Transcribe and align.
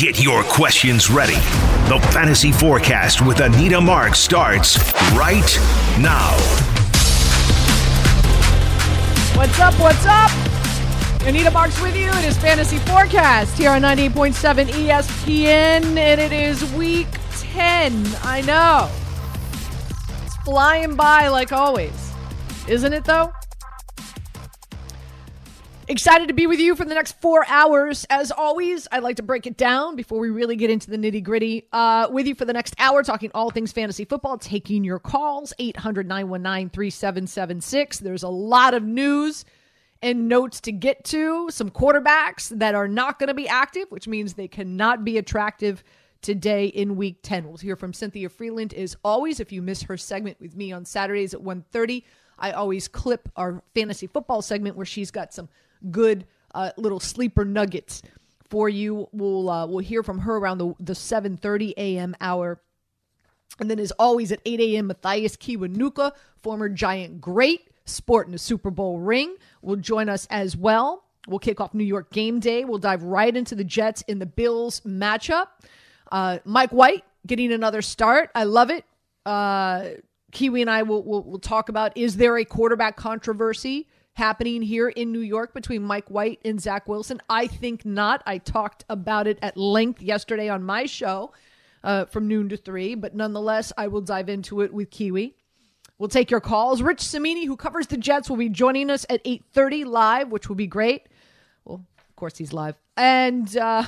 Get 0.00 0.22
your 0.22 0.42
questions 0.44 1.10
ready. 1.10 1.34
The 1.34 2.00
Fantasy 2.12 2.52
Forecast 2.52 3.20
with 3.20 3.40
Anita 3.40 3.78
Marks 3.78 4.18
starts 4.18 4.78
right 5.12 5.44
now. 6.00 6.30
What's 9.36 9.60
up? 9.60 9.74
What's 9.78 10.06
up? 10.06 10.30
Anita 11.28 11.50
Marks 11.50 11.78
with 11.82 11.94
you. 11.94 12.08
It 12.08 12.24
is 12.24 12.38
Fantasy 12.38 12.78
Forecast 12.78 13.58
here 13.58 13.72
on 13.72 13.82
98.7 13.82 14.68
ESPN, 14.68 15.84
and 15.98 16.18
it 16.18 16.32
is 16.32 16.64
week 16.72 17.08
10. 17.32 18.02
I 18.22 18.40
know. 18.40 18.90
It's 20.24 20.36
flying 20.36 20.96
by 20.96 21.28
like 21.28 21.52
always. 21.52 22.10
Isn't 22.66 22.94
it, 22.94 23.04
though? 23.04 23.34
Excited 25.90 26.28
to 26.28 26.34
be 26.34 26.46
with 26.46 26.60
you 26.60 26.76
for 26.76 26.84
the 26.84 26.94
next 26.94 27.20
four 27.20 27.44
hours. 27.48 28.06
As 28.10 28.30
always, 28.30 28.86
I'd 28.92 29.02
like 29.02 29.16
to 29.16 29.24
break 29.24 29.48
it 29.48 29.56
down 29.56 29.96
before 29.96 30.20
we 30.20 30.30
really 30.30 30.54
get 30.54 30.70
into 30.70 30.88
the 30.88 30.96
nitty 30.96 31.24
gritty. 31.24 31.66
Uh, 31.72 32.06
with 32.12 32.28
you 32.28 32.36
for 32.36 32.44
the 32.44 32.52
next 32.52 32.76
hour, 32.78 33.02
talking 33.02 33.32
all 33.34 33.50
things 33.50 33.72
fantasy 33.72 34.04
football, 34.04 34.38
taking 34.38 34.84
your 34.84 35.00
calls, 35.00 35.52
800 35.58 36.06
919 36.06 36.70
3776. 36.70 37.98
There's 37.98 38.22
a 38.22 38.28
lot 38.28 38.72
of 38.72 38.84
news 38.84 39.44
and 40.00 40.28
notes 40.28 40.60
to 40.60 40.70
get 40.70 41.02
to. 41.06 41.50
Some 41.50 41.70
quarterbacks 41.70 42.56
that 42.56 42.76
are 42.76 42.86
not 42.86 43.18
going 43.18 43.26
to 43.26 43.34
be 43.34 43.48
active, 43.48 43.90
which 43.90 44.06
means 44.06 44.34
they 44.34 44.46
cannot 44.46 45.04
be 45.04 45.18
attractive 45.18 45.82
today 46.22 46.66
in 46.66 46.94
week 46.94 47.18
10. 47.24 47.48
We'll 47.48 47.56
hear 47.56 47.74
from 47.74 47.94
Cynthia 47.94 48.28
Frelund 48.28 48.72
as 48.74 48.96
always. 49.02 49.40
If 49.40 49.50
you 49.50 49.60
miss 49.60 49.82
her 49.82 49.96
segment 49.96 50.40
with 50.40 50.54
me 50.54 50.70
on 50.70 50.84
Saturdays 50.84 51.34
at 51.34 51.40
1.30, 51.40 52.04
I 52.38 52.52
always 52.52 52.86
clip 52.86 53.28
our 53.34 53.64
fantasy 53.74 54.06
football 54.06 54.40
segment 54.40 54.76
where 54.76 54.86
she's 54.86 55.10
got 55.10 55.34
some 55.34 55.48
good 55.90 56.26
uh, 56.54 56.70
little 56.76 57.00
sleeper 57.00 57.44
nuggets 57.44 58.02
for 58.48 58.68
you. 58.68 59.08
We'll 59.12 59.48
uh, 59.48 59.66
we'll 59.66 59.78
hear 59.78 60.02
from 60.02 60.20
her 60.20 60.36
around 60.36 60.58
the 60.58 60.74
the 60.80 60.92
7:30 60.92 61.74
a.m. 61.76 62.16
hour. 62.20 62.60
And 63.58 63.70
then, 63.70 63.78
as 63.78 63.90
always, 63.92 64.32
at 64.32 64.40
8 64.46 64.60
a.m., 64.60 64.86
Mathias 64.86 65.36
Kiwanuka, 65.36 66.12
former 66.40 66.68
Giant 66.70 67.20
great, 67.20 67.68
sporting 67.84 68.32
a 68.32 68.38
Super 68.38 68.70
Bowl 68.70 68.98
ring, 68.98 69.36
will 69.60 69.76
join 69.76 70.08
us 70.08 70.26
as 70.30 70.56
well. 70.56 71.04
We'll 71.28 71.40
kick 71.40 71.60
off 71.60 71.74
New 71.74 71.84
York 71.84 72.10
game 72.10 72.40
day. 72.40 72.64
We'll 72.64 72.78
dive 72.78 73.02
right 73.02 73.36
into 73.36 73.54
the 73.54 73.64
Jets 73.64 74.02
in 74.02 74.18
the 74.18 74.24
Bills 74.24 74.80
matchup. 74.82 75.48
Uh, 76.10 76.38
Mike 76.44 76.70
White 76.70 77.04
getting 77.26 77.52
another 77.52 77.82
start. 77.82 78.30
I 78.34 78.44
love 78.44 78.70
it. 78.70 78.84
Uh, 79.26 79.90
Kiwi 80.32 80.62
and 80.62 80.70
I 80.70 80.82
will, 80.82 81.02
will, 81.02 81.22
will 81.22 81.38
talk 81.38 81.68
about 81.68 81.96
is 81.96 82.16
there 82.16 82.38
a 82.38 82.44
quarterback 82.44 82.96
controversy 82.96 83.88
happening 84.20 84.60
here 84.60 84.90
in 84.90 85.12
New 85.12 85.20
York 85.20 85.54
between 85.54 85.82
Mike 85.82 86.10
White 86.10 86.40
and 86.44 86.60
Zach 86.60 86.86
Wilson? 86.86 87.22
I 87.30 87.46
think 87.46 87.86
not. 87.86 88.22
I 88.26 88.36
talked 88.36 88.84
about 88.90 89.26
it 89.26 89.38
at 89.40 89.56
length 89.56 90.02
yesterday 90.02 90.50
on 90.50 90.62
my 90.62 90.84
show 90.84 91.32
uh, 91.82 92.04
from 92.04 92.28
noon 92.28 92.50
to 92.50 92.58
three, 92.58 92.94
but 92.94 93.14
nonetheless, 93.14 93.72
I 93.78 93.88
will 93.88 94.02
dive 94.02 94.28
into 94.28 94.60
it 94.60 94.74
with 94.74 94.90
Kiwi. 94.90 95.36
We'll 95.96 96.10
take 96.10 96.30
your 96.30 96.40
calls. 96.40 96.82
Rich 96.82 97.00
Cimini, 97.00 97.46
who 97.46 97.56
covers 97.56 97.86
the 97.86 97.96
Jets, 97.96 98.28
will 98.28 98.36
be 98.36 98.50
joining 98.50 98.90
us 98.90 99.06
at 99.08 99.24
8.30 99.24 99.86
live, 99.86 100.28
which 100.30 100.50
will 100.50 100.56
be 100.56 100.66
great. 100.66 101.08
Well, 101.64 101.86
of 101.98 102.16
course, 102.16 102.36
he's 102.36 102.52
live. 102.52 102.76
And 102.98 103.56
uh, 103.56 103.84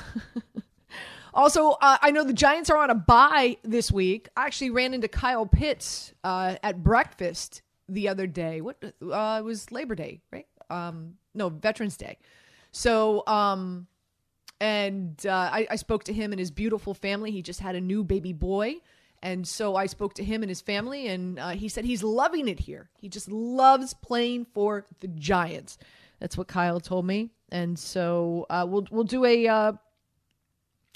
also, 1.35 1.77
uh, 1.79 1.97
I 2.01 2.09
know 2.09 2.23
the 2.23 2.33
Giants 2.33 2.71
are 2.71 2.77
on 2.77 2.89
a 2.89 2.95
bye 2.95 3.57
this 3.63 3.91
week. 3.91 4.29
I 4.35 4.47
actually 4.47 4.71
ran 4.71 4.95
into 4.95 5.07
Kyle 5.07 5.45
Pitts 5.45 6.11
uh, 6.23 6.55
at 6.63 6.81
breakfast 6.81 7.62
the 7.89 8.09
other 8.09 8.27
day. 8.27 8.61
What 8.61 8.77
uh, 8.83 9.37
it 9.39 9.43
was 9.43 9.71
Labor 9.71 9.95
Day, 9.95 10.21
right? 10.31 10.47
Um, 10.69 11.15
no, 11.33 11.49
Veterans 11.49 11.97
Day. 11.97 12.17
So, 12.71 13.25
um, 13.27 13.87
and 14.59 15.23
uh, 15.25 15.49
I, 15.51 15.67
I 15.69 15.75
spoke 15.75 16.05
to 16.05 16.13
him 16.13 16.31
and 16.31 16.39
his 16.39 16.51
beautiful 16.51 16.93
family. 16.93 17.31
He 17.31 17.41
just 17.41 17.59
had 17.59 17.75
a 17.75 17.81
new 17.81 18.03
baby 18.03 18.33
boy. 18.33 18.77
And 19.21 19.47
so 19.47 19.77
I 19.77 19.85
spoke 19.85 20.15
to 20.15 20.23
him 20.23 20.43
and 20.43 20.49
his 20.49 20.59
family, 20.59 21.07
and 21.07 21.39
uh, 21.39 21.49
he 21.51 21.69
said 21.69 21.85
he's 21.85 22.03
loving 22.03 22.49
it 22.49 22.59
here. 22.59 22.89
He 22.99 23.07
just 23.07 23.31
loves 23.31 23.93
playing 23.93 24.47
for 24.53 24.85
the 24.99 25.07
Giants. 25.07 25.77
That's 26.19 26.37
what 26.37 26.49
Kyle 26.49 26.81
told 26.81 27.05
me. 27.05 27.31
And 27.49 27.79
so 27.79 28.45
uh, 28.49 28.65
we'll 28.67 28.85
we'll 28.91 29.05
do 29.05 29.23
a 29.23 29.47
uh, 29.47 29.73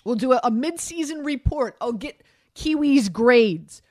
we'll 0.04 0.16
do 0.16 0.34
a, 0.34 0.42
a 0.44 0.52
midseason 0.52 1.26
report. 1.26 1.78
I'll 1.80 1.94
get 1.94 2.22
Kiwi's 2.54 3.08
grades 3.08 3.82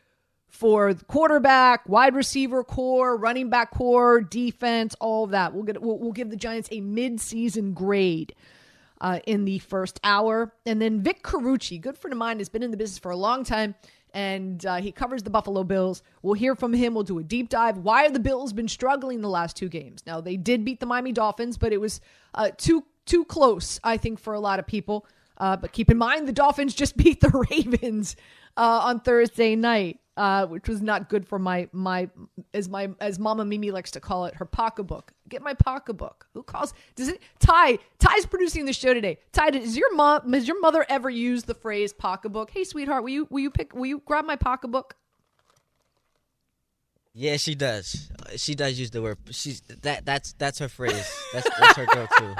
for 0.56 0.94
quarterback, 1.06 1.88
wide 1.88 2.14
receiver 2.14 2.64
core, 2.64 3.16
running 3.16 3.50
back 3.50 3.70
core, 3.72 4.20
defense, 4.20 4.96
all 5.00 5.24
of 5.24 5.30
that. 5.30 5.52
We'll 5.54 5.64
get 5.64 5.80
we'll, 5.80 5.98
we'll 5.98 6.12
give 6.12 6.30
the 6.30 6.36
Giants 6.36 6.68
a 6.72 6.80
mid-season 6.80 7.72
grade. 7.74 8.34
Uh, 8.98 9.20
in 9.26 9.44
the 9.44 9.58
first 9.58 10.00
hour. 10.04 10.54
And 10.64 10.80
then 10.80 11.02
Vic 11.02 11.22
Carucci, 11.22 11.78
good 11.78 11.98
friend 11.98 12.14
of 12.14 12.18
mine, 12.18 12.38
has 12.38 12.48
been 12.48 12.62
in 12.62 12.70
the 12.70 12.78
business 12.78 12.98
for 12.98 13.10
a 13.10 13.16
long 13.16 13.44
time 13.44 13.74
and 14.16 14.64
uh, 14.64 14.76
he 14.76 14.92
covers 14.92 15.22
the 15.22 15.28
Buffalo 15.28 15.62
Bills. 15.62 16.02
We'll 16.22 16.32
hear 16.32 16.54
from 16.54 16.72
him. 16.72 16.94
We'll 16.94 17.04
do 17.04 17.18
a 17.18 17.22
deep 17.22 17.50
dive. 17.50 17.76
Why 17.76 18.04
have 18.04 18.14
the 18.14 18.18
Bills 18.18 18.54
been 18.54 18.66
struggling 18.66 19.20
the 19.20 19.28
last 19.28 19.56
two 19.56 19.68
games? 19.68 20.02
Now 20.06 20.22
they 20.22 20.38
did 20.38 20.64
beat 20.64 20.80
the 20.80 20.86
Miami 20.86 21.12
Dolphins, 21.12 21.58
but 21.58 21.70
it 21.74 21.80
was 21.80 22.00
uh, 22.34 22.48
too 22.56 22.86
too 23.04 23.26
close, 23.26 23.78
I 23.84 23.98
think, 23.98 24.18
for 24.18 24.32
a 24.32 24.40
lot 24.40 24.58
of 24.58 24.66
people. 24.66 25.06
Uh, 25.36 25.58
but 25.58 25.72
keep 25.72 25.90
in 25.90 25.98
mind, 25.98 26.26
the 26.26 26.32
Dolphins 26.32 26.74
just 26.74 26.96
beat 27.02 27.20
the 27.20 27.46
Ravens 27.50 28.16
uh, 28.56 28.80
on 28.84 29.00
Thursday 29.00 29.54
night 29.54 30.00
uh, 30.16 30.46
which 30.46 30.68
was 30.68 30.80
not 30.80 31.08
good 31.08 31.26
for 31.26 31.38
my 31.38 31.68
my 31.72 32.08
as 32.54 32.68
my 32.68 32.88
as 33.00 33.18
Mama 33.18 33.44
Mimi 33.44 33.70
likes 33.70 33.90
to 33.92 34.00
call 34.00 34.24
it 34.24 34.34
her 34.36 34.44
pocketbook. 34.44 35.12
Get 35.28 35.42
my 35.42 35.54
pocketbook. 35.54 36.26
Who 36.34 36.42
calls? 36.42 36.72
Does 36.94 37.08
it? 37.08 37.20
Ty 37.38 37.78
Ty's 37.98 38.26
producing 38.26 38.64
the 38.64 38.72
show 38.72 38.94
today. 38.94 39.18
Ty, 39.32 39.50
does 39.50 39.76
your 39.76 39.94
mom 39.94 40.32
has 40.32 40.48
your 40.48 40.60
mother 40.60 40.86
ever 40.88 41.10
used 41.10 41.46
the 41.46 41.54
phrase 41.54 41.92
pocketbook? 41.92 42.50
Hey, 42.50 42.64
sweetheart, 42.64 43.02
will 43.02 43.10
you 43.10 43.26
will 43.30 43.40
you 43.40 43.50
pick 43.50 43.74
will 43.74 43.86
you 43.86 44.02
grab 44.04 44.24
my 44.24 44.36
pocketbook? 44.36 44.96
Yeah, 47.12 47.38
she 47.38 47.54
does. 47.54 48.10
She 48.36 48.54
does 48.54 48.78
use 48.78 48.90
the 48.90 49.00
word. 49.00 49.18
She's 49.30 49.60
that. 49.82 50.04
That's 50.04 50.32
that's 50.34 50.58
her 50.58 50.68
phrase. 50.68 51.10
That's, 51.32 51.48
that's 51.58 51.76
her 51.78 51.86
go-to. 51.86 52.36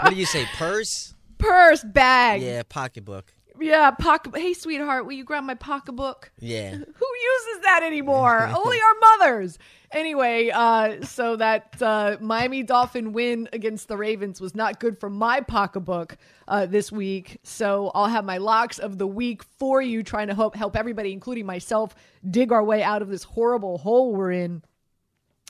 what 0.00 0.10
do 0.10 0.16
you 0.16 0.26
say? 0.26 0.46
Purse. 0.56 1.14
Purse 1.38 1.82
bag. 1.82 2.42
Yeah, 2.42 2.62
pocketbook. 2.68 3.32
Yeah, 3.60 3.90
pocket. 3.90 4.36
Hey, 4.36 4.54
sweetheart, 4.54 5.04
will 5.04 5.12
you 5.12 5.24
grab 5.24 5.44
my 5.44 5.54
pocketbook? 5.54 6.32
Yeah. 6.38 6.70
Who 6.74 6.76
uses 6.76 7.62
that 7.62 7.82
anymore? 7.84 8.46
Only 8.56 8.78
our 8.78 9.18
mothers. 9.18 9.58
Anyway, 9.90 10.50
uh, 10.50 11.04
so 11.04 11.36
that 11.36 11.80
uh, 11.82 12.16
Miami 12.20 12.62
Dolphin 12.62 13.12
win 13.12 13.48
against 13.52 13.88
the 13.88 13.96
Ravens 13.96 14.40
was 14.40 14.54
not 14.54 14.80
good 14.80 14.98
for 14.98 15.10
my 15.10 15.40
pocketbook 15.40 16.16
uh, 16.48 16.66
this 16.66 16.90
week. 16.90 17.38
So 17.42 17.90
I'll 17.94 18.06
have 18.08 18.24
my 18.24 18.38
locks 18.38 18.78
of 18.78 18.96
the 18.96 19.06
week 19.06 19.42
for 19.58 19.82
you, 19.82 20.02
trying 20.02 20.28
to 20.28 20.34
help 20.34 20.56
help 20.56 20.76
everybody, 20.76 21.12
including 21.12 21.44
myself, 21.44 21.94
dig 22.30 22.52
our 22.52 22.64
way 22.64 22.82
out 22.82 23.02
of 23.02 23.08
this 23.08 23.24
horrible 23.24 23.78
hole 23.78 24.14
we're 24.14 24.32
in. 24.32 24.62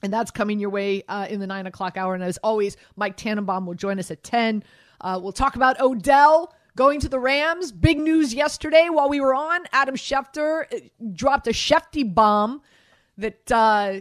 And 0.03 0.13
that's 0.13 0.33
coming 0.33 0.59
your 0.59 0.71
way 0.71 1.05
uh, 1.09 1.29
in 1.31 1.39
the 1.39 1.47
nine 1.47 1.69
o'clock 1.69 1.97
hour. 1.97 2.15
And 2.15 2.25
as 2.25 2.37
always, 2.39 2.77
Mike 2.97 3.17
Tannenbaum 3.17 3.67
will 3.67 3.75
join 3.75 4.01
us 4.01 4.11
at 4.11 4.25
ten. 4.25 4.65
Uh, 5.01 5.21
we'll 5.23 5.33
talk 5.33 5.55
about 5.55 5.81
Odell 5.81 6.53
going 6.77 7.01
to 7.01 7.09
the 7.09 7.19
Rams. 7.19 7.73
Big 7.73 7.99
news 7.99 8.35
yesterday 8.35 8.89
while 8.91 9.09
we 9.09 9.21
were 9.21 9.35
on. 9.35 9.61
Adam 9.73 9.97
Schefter 9.97 10.73
uh, 10.73 10.79
dropped 11.13 11.47
a 11.47 11.51
Shefty 11.51 12.15
bomb 12.15 12.63
that 13.19 13.53
uh, 13.53 14.01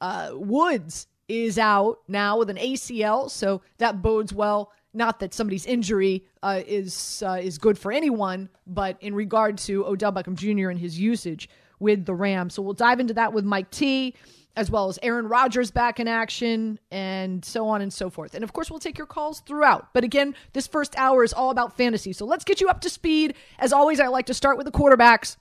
uh, 0.00 0.30
Woods 0.34 1.06
is 1.28 1.58
out 1.58 1.98
now 2.08 2.38
with 2.38 2.50
an 2.50 2.56
ACL, 2.56 3.30
so 3.30 3.62
that 3.78 4.02
bodes 4.02 4.32
well. 4.32 4.72
Not 4.92 5.20
that 5.20 5.32
somebody's 5.32 5.66
injury 5.66 6.24
uh, 6.42 6.62
is 6.66 7.22
uh, 7.24 7.38
is 7.40 7.58
good 7.58 7.78
for 7.78 7.92
anyone, 7.92 8.48
but 8.66 8.96
in 9.00 9.14
regard 9.14 9.56
to 9.58 9.86
Odell 9.86 10.12
Beckham 10.12 10.34
Jr. 10.34 10.70
and 10.70 10.80
his 10.80 10.98
usage 10.98 11.48
with 11.78 12.04
the 12.04 12.14
Rams. 12.14 12.54
So 12.54 12.62
we'll 12.62 12.74
dive 12.74 12.98
into 12.98 13.14
that 13.14 13.32
with 13.32 13.44
Mike 13.44 13.70
T 13.70 14.16
as 14.56 14.70
well 14.70 14.88
as 14.88 14.98
Aaron 15.02 15.28
Rodgers 15.28 15.70
back 15.70 16.00
in 16.00 16.08
action, 16.08 16.78
and 16.90 17.44
so 17.44 17.68
on 17.68 17.80
and 17.80 17.92
so 17.92 18.10
forth. 18.10 18.34
And 18.34 18.44
of 18.44 18.52
course, 18.52 18.70
we'll 18.70 18.80
take 18.80 18.98
your 18.98 19.06
calls 19.06 19.40
throughout. 19.40 19.92
But 19.92 20.04
again, 20.04 20.34
this 20.52 20.66
first 20.66 20.96
hour 20.98 21.22
is 21.24 21.32
all 21.32 21.50
about 21.50 21.76
fantasy. 21.76 22.12
So 22.12 22.26
let's 22.26 22.44
get 22.44 22.60
you 22.60 22.68
up 22.68 22.80
to 22.82 22.90
speed. 22.90 23.34
As 23.58 23.72
always, 23.72 24.00
I 24.00 24.08
like 24.08 24.26
to 24.26 24.34
start 24.34 24.56
with 24.56 24.66
the 24.66 24.72
quarterbacks. 24.72 25.36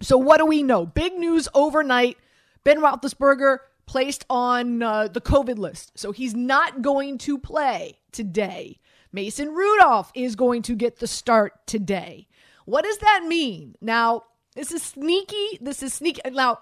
So, 0.00 0.16
what 0.16 0.38
do 0.38 0.46
we 0.46 0.62
know? 0.62 0.86
Big 0.86 1.14
news 1.14 1.48
overnight 1.54 2.18
Ben 2.64 2.78
Roethlisberger 2.78 3.58
placed 3.86 4.24
on 4.28 4.82
uh, 4.82 5.08
the 5.08 5.20
COVID 5.20 5.58
list. 5.58 5.92
So, 5.98 6.12
he's 6.12 6.34
not 6.34 6.82
going 6.82 7.18
to 7.18 7.38
play 7.38 7.98
today. 8.12 8.78
Mason 9.12 9.48
Rudolph 9.54 10.12
is 10.14 10.36
going 10.36 10.62
to 10.62 10.76
get 10.76 10.98
the 10.98 11.06
start 11.06 11.66
today. 11.66 12.28
What 12.66 12.84
does 12.84 12.98
that 12.98 13.24
mean? 13.26 13.74
Now, 13.80 14.24
this 14.54 14.70
is 14.70 14.82
sneaky. 14.82 15.58
This 15.60 15.82
is 15.82 15.94
sneaky. 15.94 16.20
Now, 16.30 16.58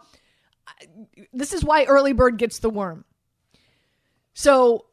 this 1.32 1.52
is 1.52 1.64
why 1.64 1.84
early 1.84 2.12
bird 2.12 2.38
gets 2.38 2.58
the 2.58 2.70
worm. 2.70 3.04
So 4.34 4.86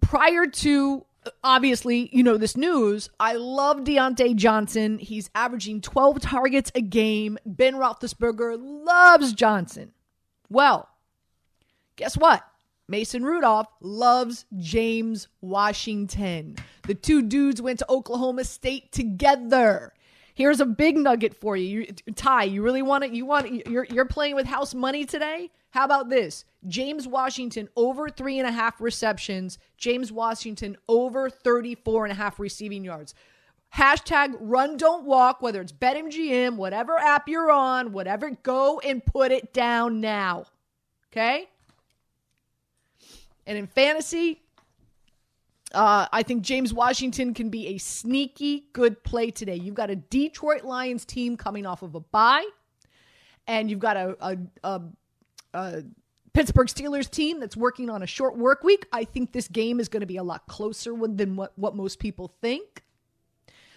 prior 0.00 0.46
to 0.46 1.06
obviously, 1.42 2.08
you 2.12 2.22
know, 2.22 2.36
this 2.36 2.56
news, 2.56 3.10
I 3.18 3.34
love 3.34 3.78
Diontae 3.78 4.36
Johnson. 4.36 4.98
He's 4.98 5.30
averaging 5.34 5.80
12 5.80 6.20
targets 6.20 6.72
a 6.74 6.80
game. 6.80 7.38
Ben 7.44 7.74
Roethlisberger 7.74 8.56
loves 8.58 9.32
Johnson. 9.32 9.92
Well, 10.48 10.88
guess 11.96 12.16
what? 12.16 12.44
Mason 12.88 13.24
Rudolph 13.24 13.66
loves 13.80 14.44
James 14.58 15.26
Washington. 15.40 16.56
The 16.86 16.94
two 16.94 17.22
dudes 17.22 17.60
went 17.60 17.80
to 17.80 17.90
Oklahoma 17.90 18.44
State 18.44 18.92
together. 18.92 19.92
Here's 20.36 20.60
a 20.60 20.66
big 20.66 20.98
nugget 20.98 21.34
for 21.34 21.56
you, 21.56 21.80
you 21.80 22.12
Ty. 22.14 22.44
You 22.44 22.62
really 22.62 22.82
want 22.82 23.04
it? 23.04 23.12
You 23.12 23.24
want 23.24 23.66
you're 23.66 23.86
you're 23.90 24.04
playing 24.04 24.34
with 24.34 24.44
house 24.44 24.74
money 24.74 25.06
today? 25.06 25.50
How 25.70 25.86
about 25.86 26.10
this? 26.10 26.44
James 26.68 27.08
Washington 27.08 27.70
over 27.74 28.10
three 28.10 28.38
and 28.38 28.46
a 28.46 28.52
half 28.52 28.78
receptions. 28.78 29.58
James 29.78 30.12
Washington 30.12 30.76
over 30.90 31.30
34 31.30 32.04
and 32.04 32.12
a 32.12 32.14
half 32.14 32.38
receiving 32.38 32.84
yards. 32.84 33.14
Hashtag 33.74 34.36
run 34.38 34.76
don't 34.76 35.06
walk, 35.06 35.40
whether 35.40 35.62
it's 35.62 35.72
BetMGM, 35.72 36.56
whatever 36.56 36.98
app 36.98 37.28
you're 37.28 37.50
on, 37.50 37.92
whatever, 37.92 38.30
go 38.42 38.78
and 38.80 39.04
put 39.04 39.32
it 39.32 39.54
down 39.54 40.02
now. 40.02 40.44
Okay? 41.10 41.48
And 43.46 43.56
in 43.56 43.66
fantasy, 43.66 44.42
uh, 45.76 46.08
I 46.10 46.22
think 46.22 46.42
James 46.42 46.72
Washington 46.72 47.34
can 47.34 47.50
be 47.50 47.68
a 47.68 47.78
sneaky 47.78 48.64
good 48.72 49.04
play 49.04 49.30
today. 49.30 49.56
You've 49.56 49.74
got 49.74 49.90
a 49.90 49.96
Detroit 49.96 50.64
Lions 50.64 51.04
team 51.04 51.36
coming 51.36 51.66
off 51.66 51.82
of 51.82 51.94
a 51.94 52.00
bye, 52.00 52.46
and 53.46 53.70
you've 53.70 53.78
got 53.78 53.98
a, 53.98 54.16
a, 54.20 54.38
a, 54.64 54.82
a 55.52 55.82
Pittsburgh 56.32 56.68
Steelers 56.68 57.10
team 57.10 57.40
that's 57.40 57.58
working 57.58 57.90
on 57.90 58.02
a 58.02 58.06
short 58.06 58.38
work 58.38 58.64
week. 58.64 58.86
I 58.90 59.04
think 59.04 59.32
this 59.32 59.48
game 59.48 59.78
is 59.78 59.90
going 59.90 60.00
to 60.00 60.06
be 60.06 60.16
a 60.16 60.22
lot 60.22 60.46
closer 60.46 60.94
than 61.08 61.36
what, 61.36 61.52
what 61.56 61.76
most 61.76 61.98
people 61.98 62.32
think, 62.40 62.82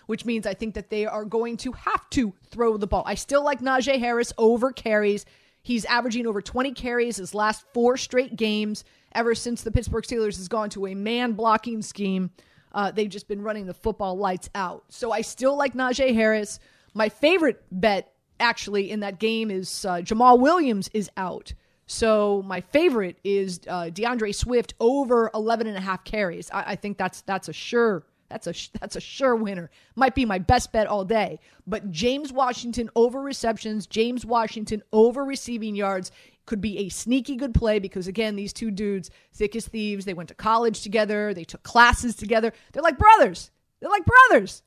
which 0.05 0.23
means 0.23 0.47
I 0.47 0.53
think 0.53 0.75
that 0.75 0.89
they 0.89 1.05
are 1.05 1.25
going 1.25 1.57
to 1.57 1.73
have 1.73 2.09
to 2.11 2.33
throw 2.49 2.77
the 2.77 2.87
ball. 2.87 3.03
I 3.05 3.15
still 3.15 3.43
like 3.43 3.59
Najee 3.59 3.99
Harris 3.99 4.31
over 4.37 4.71
carries. 4.71 5.25
He's 5.63 5.83
averaging 5.83 6.25
over 6.25 6.41
20 6.41 6.71
carries 6.71 7.17
his 7.17 7.35
last 7.35 7.65
four 7.73 7.97
straight 7.97 8.37
games 8.37 8.85
ever 9.13 9.35
since 9.35 9.61
the 9.61 9.71
Pittsburgh 9.71 10.03
Steelers 10.03 10.37
has 10.37 10.47
gone 10.47 10.69
to 10.71 10.87
a 10.87 10.95
man 10.95 11.33
blocking 11.33 11.81
scheme. 11.81 12.31
Uh, 12.71 12.91
they've 12.91 13.09
just 13.09 13.27
been 13.27 13.41
running 13.41 13.65
the 13.65 13.73
football 13.73 14.17
lights 14.17 14.49
out. 14.53 14.83
So 14.89 15.11
I 15.11 15.21
still 15.21 15.57
like 15.57 15.73
Najee 15.73 16.13
Harris. 16.13 16.59
My 16.93 17.09
favorite 17.09 17.63
bet 17.71 18.13
actually 18.39 18.91
in 18.91 19.01
that 19.01 19.19
game 19.19 19.51
is 19.51 19.85
uh, 19.85 19.97
Jamaal 19.97 20.39
Williams 20.39 20.89
is 20.93 21.09
out. 21.17 21.53
So 21.87 22.43
my 22.45 22.61
favorite 22.61 23.17
is 23.23 23.61
uh, 23.67 23.89
D'Andre 23.89 24.31
Swift 24.31 24.75
over 24.79 25.31
11 25.33 25.65
and 25.65 25.75
a 25.75 25.81
half 25.81 26.03
carries. 26.03 26.49
I, 26.51 26.71
I 26.71 26.75
think 26.75 26.97
that's 26.97 27.21
that's 27.21 27.49
a 27.49 27.53
sure 27.53 28.05
that's 28.29 28.45
a 28.45 28.53
that's 28.79 28.95
a 28.95 29.01
sure 29.01 29.35
winner. 29.35 29.71
Might 29.95 30.13
be 30.13 30.23
my 30.23 30.37
best 30.37 30.71
bet 30.71 30.85
all 30.87 31.03
day. 31.03 31.39
But 31.65 31.89
James 31.89 32.31
Washington 32.31 32.89
over 32.95 33.19
receptions, 33.21 33.87
James 33.87 34.25
Washington 34.25 34.83
over 34.93 35.25
receiving 35.25 35.75
yards 35.75 36.11
could 36.49 36.59
be 36.59 36.79
a 36.79 36.89
sneaky 36.89 37.35
good 37.35 37.53
play 37.53 37.77
because 37.77 38.07
again, 38.07 38.35
these 38.35 38.51
two 38.51 38.71
dudes, 38.71 39.11
thick 39.33 39.55
as 39.55 39.67
thieves, 39.67 40.03
they 40.03 40.15
went 40.15 40.29
to 40.29 40.35
college 40.35 40.81
together, 40.81 41.31
they 41.31 41.43
took 41.43 41.61
classes 41.61 42.15
together. 42.15 42.51
They're 42.73 42.81
like 42.81 42.97
brothers. 42.97 43.51
They're 43.79 43.89
like 43.91 44.03
brothers. 44.03 44.63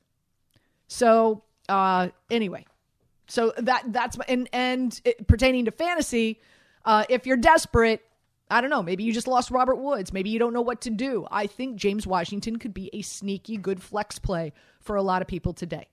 So, 0.87 1.43
uh 1.67 2.07
anyway. 2.31 2.65
So 3.27 3.53
that 3.57 3.83
that's 3.87 4.17
my, 4.17 4.23
and 4.29 4.49
and 4.53 5.01
it, 5.03 5.27
pertaining 5.27 5.65
to 5.65 5.71
fantasy, 5.71 6.39
uh 6.85 7.03
if 7.09 7.27
you're 7.27 7.37
desperate, 7.37 8.01
I 8.49 8.61
don't 8.61 8.69
know, 8.69 8.81
maybe 8.81 9.03
you 9.03 9.11
just 9.11 9.27
lost 9.27 9.51
Robert 9.51 9.75
Woods, 9.75 10.13
maybe 10.13 10.29
you 10.29 10.39
don't 10.39 10.53
know 10.53 10.61
what 10.61 10.79
to 10.81 10.89
do. 10.89 11.27
I 11.29 11.47
think 11.47 11.75
James 11.75 12.07
Washington 12.07 12.55
could 12.59 12.73
be 12.73 12.89
a 12.93 13.01
sneaky 13.01 13.57
good 13.57 13.83
flex 13.83 14.19
play 14.19 14.53
for 14.79 14.95
a 14.95 15.03
lot 15.03 15.21
of 15.21 15.27
people 15.27 15.51
today. 15.51 15.89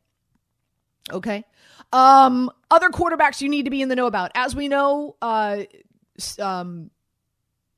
Okay. 1.12 1.44
Um, 1.92 2.50
other 2.70 2.90
quarterbacks 2.90 3.40
you 3.40 3.48
need 3.48 3.64
to 3.64 3.70
be 3.70 3.82
in 3.82 3.88
the 3.88 3.96
know 3.96 4.06
about. 4.06 4.30
As 4.34 4.54
we 4.54 4.68
know, 4.68 5.16
uh, 5.20 5.64
um, 6.38 6.90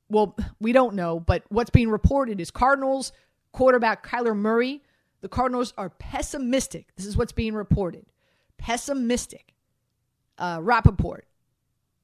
well, 0.09 0.35
we 0.59 0.71
don't 0.71 0.95
know, 0.95 1.19
but 1.19 1.43
what's 1.49 1.69
being 1.69 1.89
reported 1.89 2.39
is 2.39 2.51
Cardinals 2.51 3.11
quarterback 3.51 4.05
Kyler 4.05 4.35
Murray. 4.35 4.81
The 5.21 5.29
Cardinals 5.29 5.73
are 5.77 5.89
pessimistic. 5.89 6.87
This 6.95 7.05
is 7.05 7.17
what's 7.17 7.31
being 7.31 7.53
reported. 7.53 8.05
Pessimistic. 8.57 9.53
Uh, 10.37 10.59
Rapoport. 10.61 11.25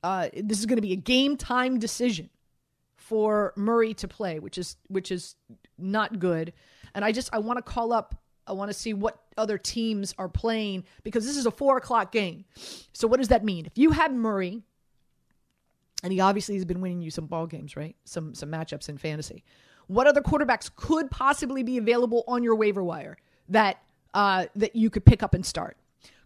Uh, 0.01 0.29
this 0.33 0.59
is 0.59 0.65
going 0.65 0.77
to 0.77 0.81
be 0.81 0.93
a 0.93 0.97
game 0.97 1.35
time 1.35 1.77
decision 1.79 2.29
for 2.95 3.53
Murray 3.57 3.93
to 3.95 4.07
play, 4.07 4.39
which 4.39 4.57
is 4.57 4.77
which 4.87 5.11
is 5.11 5.35
not 5.77 6.19
good. 6.19 6.53
And 6.93 7.03
I 7.03 7.11
just 7.11 7.29
I 7.33 7.39
want 7.39 7.57
to 7.57 7.63
call 7.63 7.91
up 7.91 8.15
I 8.49 8.53
want 8.53 8.69
to 8.69 8.73
see 8.73 8.93
what 8.93 9.19
other 9.37 9.57
teams 9.57 10.13
are 10.17 10.27
playing 10.27 10.83
because 11.03 11.25
this 11.25 11.37
is 11.37 11.45
a 11.45 11.51
four 11.51 11.77
o'clock 11.77 12.11
game. 12.11 12.45
So 12.93 13.07
what 13.07 13.19
does 13.19 13.29
that 13.29 13.45
mean? 13.45 13.65
If 13.65 13.77
you 13.77 13.91
had 13.91 14.13
Murray, 14.13 14.63
and 16.03 16.11
he 16.11 16.19
obviously 16.19 16.55
has 16.55 16.65
been 16.65 16.81
winning 16.81 17.01
you 17.01 17.11
some 17.11 17.27
ball 17.27 17.45
games, 17.45 17.75
right? 17.75 17.95
Some 18.05 18.33
some 18.33 18.49
matchups 18.49 18.89
in 18.89 18.97
fantasy. 18.97 19.43
What 19.87 20.07
other 20.07 20.21
quarterbacks 20.21 20.69
could 20.75 21.09
possibly 21.09 21.63
be 21.63 21.77
available 21.77 22.23
on 22.27 22.43
your 22.43 22.55
waiver 22.55 22.83
wire 22.83 23.17
that 23.49 23.81
uh, 24.13 24.47
that 24.55 24.75
you 24.75 24.89
could 24.89 25.05
pick 25.05 25.23
up 25.23 25.33
and 25.33 25.45
start? 25.45 25.77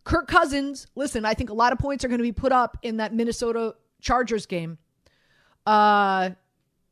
Kirk 0.03 0.27
Cousins. 0.27 0.87
Listen, 0.95 1.25
I 1.25 1.33
think 1.33 1.49
a 1.49 1.53
lot 1.53 1.71
of 1.71 1.79
points 1.79 2.03
are 2.03 2.07
going 2.07 2.19
to 2.19 2.23
be 2.23 2.31
put 2.31 2.51
up 2.51 2.77
in 2.81 2.97
that 2.97 3.13
Minnesota 3.13 3.75
Chargers 4.01 4.45
game. 4.45 4.77
Uh, 5.65 6.31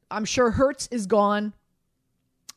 I'm 0.09 0.25
sure 0.25 0.51
Hurts 0.51 0.87
is 0.91 1.07
gone. 1.07 1.53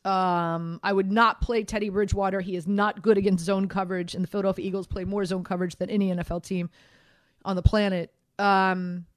Um, 0.05 0.79
I 0.83 0.93
would 0.93 1.11
not 1.11 1.41
play 1.41 1.63
Teddy 1.63 1.89
Bridgewater. 1.89 2.39
He 2.39 2.55
is 2.55 2.67
not 2.67 3.01
good 3.01 3.17
against 3.17 3.43
zone 3.43 3.67
coverage, 3.67 4.13
and 4.13 4.23
the 4.23 4.27
Philadelphia 4.27 4.65
Eagles 4.65 4.85
play 4.85 5.03
more 5.03 5.25
zone 5.25 5.43
coverage 5.43 5.75
than 5.77 5.89
any 5.89 6.11
NFL 6.11 6.43
team 6.43 6.69
on 7.43 7.55
the 7.55 7.63
planet. 7.63 8.13
Um, 8.37 9.07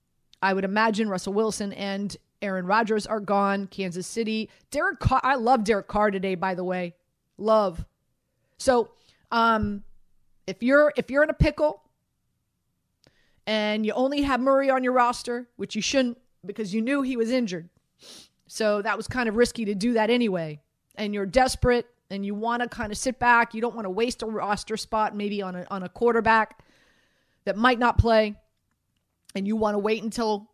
I 0.40 0.55
would 0.55 0.64
imagine 0.64 1.11
Russell 1.11 1.35
Wilson 1.35 1.75
and 1.75 2.17
Aaron 2.40 2.64
Rodgers 2.64 3.06
are 3.06 3.20
gone. 3.20 3.67
Kansas 3.67 4.06
City, 4.06 4.49
Derek 4.70 4.99
Carr. 4.99 5.20
I 5.23 5.35
love 5.35 5.62
Derek 5.62 5.88
Carr 5.88 6.11
today, 6.11 6.35
by 6.35 6.55
the 6.55 6.64
way. 6.64 6.94
Love. 7.37 7.84
So, 8.56 8.91
um, 9.31 9.82
if 10.46 10.62
you're 10.62 10.94
if 10.96 11.11
you're 11.11 11.23
in 11.23 11.29
a 11.29 11.34
pickle 11.34 11.82
and 13.46 13.84
you 13.84 13.93
only 13.93 14.23
have 14.23 14.41
Murray 14.41 14.70
on 14.70 14.82
your 14.82 14.94
roster, 14.94 15.49
which 15.56 15.76
you 15.76 15.82
shouldn't 15.82 16.17
because 16.46 16.73
you 16.73 16.81
knew 16.81 17.02
he 17.02 17.19
was 17.19 17.31
injured, 17.31 17.69
so 18.46 18.81
that 18.81 18.96
was 18.96 19.06
kind 19.06 19.29
of 19.29 19.37
risky 19.37 19.67
to 19.67 19.75
do 19.75 19.93
that 19.93 20.08
anyway 20.08 20.62
and 20.99 21.15
you're 21.15 21.25
desperate 21.25 21.87
and 22.11 22.27
you 22.27 22.35
want 22.35 22.62
to 22.62 22.69
kind 22.69 22.93
of 22.93 22.99
sit 22.99 23.19
back, 23.19 23.55
you 23.55 23.62
don't 23.62 23.75
want 23.75 23.87
to 23.87 23.91
waste 23.91 24.23
a 24.23 24.27
roster 24.27 24.77
spot 24.77 25.17
maybe 25.17 25.41
on 25.41 25.55
a, 25.55 25.67
on 25.71 25.83
a 25.83 25.89
quarterback 25.89 26.62
that 27.45 27.56
might 27.56 27.79
not 27.79 27.97
play, 27.97 28.35
and 29.35 29.47
you 29.47 29.56
want 29.56 29.75
to 29.75 29.79
wait 29.79 30.03
until 30.03 30.50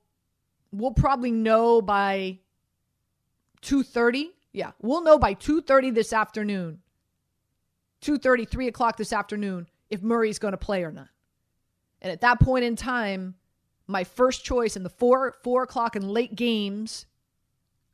we'll 0.70 0.93
probably 0.93 1.32
know 1.32 1.81
by 1.81 2.38
2.30 3.62 4.26
yeah 4.52 4.73
we'll 4.82 5.02
know 5.02 5.19
by 5.19 5.35
2.30 5.35 5.94
this 5.94 6.12
afternoon. 6.12 6.81
2.30 8.02 8.49
3 8.49 8.69
o'clock 8.69 8.97
this 8.97 9.12
afternoon 9.12 9.67
if 9.88 10.02
murray's 10.02 10.38
going 10.38 10.52
to 10.52 10.58
play 10.58 10.85
or 10.85 10.92
not. 10.92 11.09
And 12.02 12.12
at 12.12 12.21
that 12.21 12.38
point 12.40 12.64
in 12.64 12.76
time 12.76 13.35
my 13.87 14.04
first 14.04 14.45
choice 14.45 14.76
in 14.76 14.83
the 14.83 14.90
4 14.90 15.37
4 15.42 15.62
o'clock 15.62 15.97
and 15.97 16.11
late 16.11 16.35
games 16.35 17.07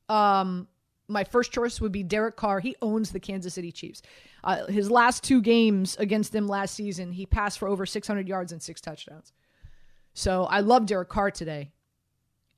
um 0.09 0.67
my 1.11 1.25
first 1.25 1.53
choice 1.53 1.81
would 1.81 1.93
be 1.93 2.03
Derek 2.03 2.37
Carr. 2.37 2.61
He 2.61 2.77
owns 2.81 3.11
the 3.11 3.21
Kansas 3.21 3.55
City 3.55 3.73
Chiefs. 3.73 4.03
Uh, 4.43 4.67
his 4.67 4.91
last 4.91 5.23
two 5.23 5.43
games 5.43 5.97
against 5.99 6.33
them 6.33 6.47
last 6.47 6.75
season, 6.75 7.13
he 7.13 7.27
passed 7.27 7.59
for 7.59 7.69
over 7.69 7.85
600 7.85 8.29
yards 8.29 8.53
and 8.53 8.63
six 8.63 8.81
touchdowns. 8.81 9.33
So 10.15 10.45
I 10.45 10.61
love 10.61 10.87
Derek 10.87 11.09
Carr 11.09 11.31
today. 11.31 11.73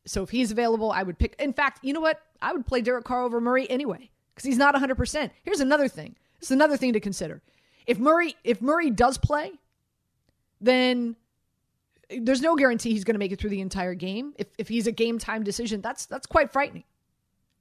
So 0.05 0.23
if 0.23 0.31
he's 0.31 0.51
available, 0.51 0.91
I 0.91 1.03
would 1.03 1.19
pick. 1.19 1.37
In 1.39 1.53
fact, 1.53 1.81
you 1.83 1.93
know 1.93 2.01
what? 2.01 2.21
I 2.41 2.53
would 2.53 2.67
play 2.67 2.81
Derek 2.81 3.05
Carr 3.05 3.23
over 3.23 3.41
Murray 3.41 3.69
anyway 3.71 4.11
because 4.35 4.45
he's 4.45 4.59
not 4.59 4.75
100%. 4.75 5.31
Here's 5.43 5.61
another 5.61 5.89
thing. 5.89 6.17
It's 6.41 6.51
another 6.51 6.77
thing 6.77 6.93
to 6.95 7.01
consider. 7.01 7.41
If 7.87 7.99
Murray 7.99 8.37
if 8.45 8.61
Murray 8.61 8.91
does 8.91 9.19
play, 9.19 9.53
then 10.61 11.17
there's 12.11 12.43
no 12.43 12.57
guarantee 12.57 12.91
he's 12.91 13.05
going 13.05 13.15
to 13.15 13.19
make 13.19 13.33
it 13.33 13.41
through 13.41 13.51
the 13.51 13.61
entire 13.61 13.95
game. 13.95 14.35
If 14.39 14.49
if 14.59 14.69
he's 14.69 14.87
a 14.87 14.93
game 14.93 15.19
time 15.19 15.45
decision, 15.45 15.81
that's 15.81 16.07
that's 16.07 16.27
quite 16.27 16.53
frightening. 16.53 16.85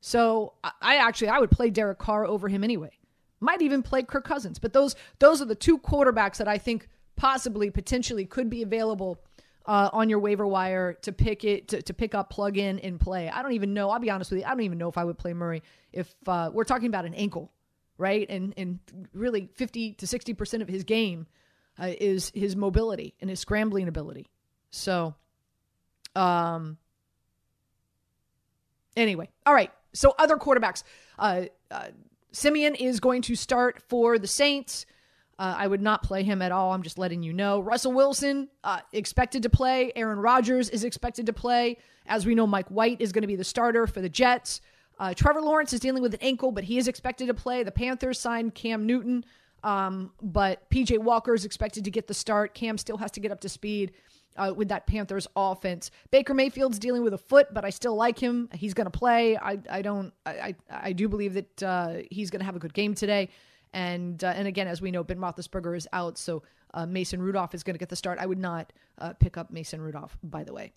So 0.03 0.53
I 0.81 0.97
actually 0.97 1.29
I 1.29 1.39
would 1.39 1.51
play 1.51 1.69
Derek 1.69 1.99
Carr 1.99 2.25
over 2.25 2.49
him 2.49 2.63
anyway. 2.63 2.91
Might 3.39 3.61
even 3.61 3.83
play 3.83 4.01
Kirk 4.03 4.25
Cousins, 4.25 4.59
but 4.59 4.73
those 4.73 4.95
those 5.19 5.41
are 5.41 5.45
the 5.45 5.55
two 5.55 5.77
quarterbacks 5.77 6.37
that 6.37 6.47
I 6.47 6.57
think 6.57 6.87
possibly 7.15 7.69
potentially 7.69 8.25
could 8.25 8.49
be 8.49 8.63
available 8.63 9.19
uh, 9.67 9.89
on 9.93 10.09
your 10.09 10.17
waiver 10.17 10.47
wire 10.47 10.93
to 10.93 11.11
pick 11.11 11.43
it 11.43 11.67
to, 11.67 11.81
to 11.83 11.93
pick 11.93 12.15
up, 12.15 12.31
plug 12.31 12.57
in, 12.57 12.79
and 12.79 12.99
play. 12.99 13.29
I 13.29 13.43
don't 13.43 13.53
even 13.53 13.75
know. 13.75 13.91
I'll 13.91 13.99
be 13.99 14.09
honest 14.09 14.31
with 14.31 14.39
you. 14.39 14.45
I 14.45 14.49
don't 14.49 14.61
even 14.61 14.79
know 14.79 14.89
if 14.89 14.97
I 14.97 15.03
would 15.03 15.19
play 15.19 15.33
Murray 15.33 15.61
if 15.93 16.13
uh, 16.25 16.49
we're 16.51 16.63
talking 16.63 16.87
about 16.87 17.05
an 17.05 17.13
ankle, 17.13 17.51
right? 17.99 18.27
And 18.27 18.55
and 18.57 18.79
really 19.13 19.49
fifty 19.53 19.93
to 19.93 20.07
sixty 20.07 20.33
percent 20.33 20.63
of 20.63 20.69
his 20.69 20.83
game 20.83 21.27
uh, 21.79 21.93
is 21.99 22.31
his 22.33 22.55
mobility 22.55 23.13
and 23.21 23.29
his 23.29 23.39
scrambling 23.39 23.87
ability. 23.87 24.27
So, 24.71 25.13
um. 26.15 26.77
Anyway, 28.97 29.29
all 29.45 29.53
right. 29.53 29.71
So 29.93 30.15
other 30.17 30.37
quarterbacks, 30.37 30.83
uh, 31.19 31.43
uh, 31.69 31.87
Siemian 32.31 32.75
is 32.75 32.99
going 32.99 33.21
to 33.23 33.35
start 33.35 33.81
for 33.89 34.17
the 34.17 34.27
Saints. 34.27 34.85
Uh, 35.37 35.55
I 35.57 35.67
would 35.67 35.81
not 35.81 36.03
play 36.03 36.23
him 36.23 36.41
at 36.41 36.51
all. 36.51 36.71
I'm 36.71 36.83
just 36.83 36.97
letting 36.97 37.23
you 37.23 37.33
know. 37.33 37.59
Russell 37.59 37.93
Wilson 37.93 38.47
uh, 38.63 38.81
expected 38.93 39.43
to 39.43 39.49
play. 39.49 39.91
Aaron 39.95 40.19
Rodgers 40.19 40.69
is 40.69 40.83
expected 40.83 41.25
to 41.25 41.33
play. 41.33 41.77
As 42.05 42.25
we 42.25 42.35
know, 42.35 42.45
Mike 42.45 42.69
White 42.69 43.01
is 43.01 43.11
going 43.11 43.23
to 43.23 43.27
be 43.27 43.35
the 43.35 43.43
starter 43.43 43.87
for 43.87 44.01
the 44.01 44.09
Jets. 44.09 44.61
Uh, 44.99 45.15
Trevor 45.15 45.41
Lawrence 45.41 45.73
is 45.73 45.79
dealing 45.79 46.03
with 46.03 46.13
an 46.13 46.19
ankle, 46.21 46.51
but 46.51 46.63
he 46.63 46.77
is 46.77 46.87
expected 46.87 47.25
to 47.27 47.33
play. 47.33 47.63
The 47.63 47.71
Panthers 47.71 48.19
signed 48.19 48.53
Cam 48.53 48.85
Newton, 48.85 49.25
um, 49.63 50.11
but 50.21 50.69
PJ 50.69 50.97
Walker 50.99 51.33
is 51.33 51.45
expected 51.45 51.85
to 51.85 51.91
get 51.91 52.07
the 52.07 52.13
start. 52.13 52.53
Cam 52.53 52.77
still 52.77 52.97
has 52.97 53.11
to 53.11 53.19
get 53.19 53.31
up 53.31 53.41
to 53.41 53.49
speed. 53.49 53.93
Uh, 54.37 54.53
with 54.55 54.69
that 54.69 54.87
Panthers 54.87 55.27
offense, 55.35 55.91
Baker 56.09 56.33
Mayfield's 56.33 56.79
dealing 56.79 57.03
with 57.03 57.13
a 57.13 57.17
foot, 57.17 57.53
but 57.53 57.65
I 57.65 57.69
still 57.69 57.95
like 57.95 58.17
him. 58.17 58.47
He's 58.53 58.73
going 58.73 58.85
to 58.85 58.97
play. 58.97 59.35
I, 59.35 59.59
I 59.69 59.81
don't. 59.81 60.13
I, 60.25 60.55
I, 60.69 60.93
do 60.93 61.09
believe 61.09 61.33
that 61.33 61.61
uh, 61.63 61.95
he's 62.09 62.29
going 62.29 62.39
to 62.39 62.45
have 62.45 62.55
a 62.55 62.59
good 62.59 62.73
game 62.73 62.95
today. 62.95 63.27
And 63.73 64.23
uh, 64.23 64.27
and 64.27 64.47
again, 64.47 64.69
as 64.69 64.81
we 64.81 64.89
know, 64.89 65.03
Ben 65.03 65.17
Roethlisberger 65.17 65.75
is 65.75 65.85
out, 65.91 66.17
so 66.17 66.43
uh, 66.73 66.85
Mason 66.85 67.21
Rudolph 67.21 67.53
is 67.53 67.63
going 67.63 67.73
to 67.73 67.79
get 67.79 67.89
the 67.89 67.95
start. 67.97 68.19
I 68.19 68.25
would 68.25 68.39
not 68.39 68.71
uh, 68.99 69.13
pick 69.13 69.37
up 69.37 69.51
Mason 69.51 69.81
Rudolph, 69.81 70.17
by 70.23 70.45
the 70.45 70.53
way. 70.53 70.71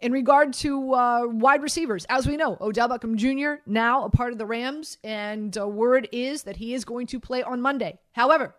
In 0.00 0.12
regard 0.12 0.54
to 0.54 0.94
uh, 0.94 1.26
wide 1.26 1.62
receivers, 1.62 2.06
as 2.08 2.26
we 2.26 2.38
know, 2.38 2.56
Odell 2.58 2.88
Beckham 2.88 3.16
Jr. 3.16 3.60
now 3.66 4.04
a 4.04 4.10
part 4.10 4.32
of 4.32 4.38
the 4.38 4.46
Rams, 4.46 4.96
and 5.04 5.56
uh, 5.58 5.68
word 5.68 6.08
is 6.10 6.44
that 6.44 6.56
he 6.56 6.72
is 6.72 6.86
going 6.86 7.06
to 7.08 7.20
play 7.20 7.42
on 7.42 7.60
Monday. 7.60 7.98
However, 8.12 8.54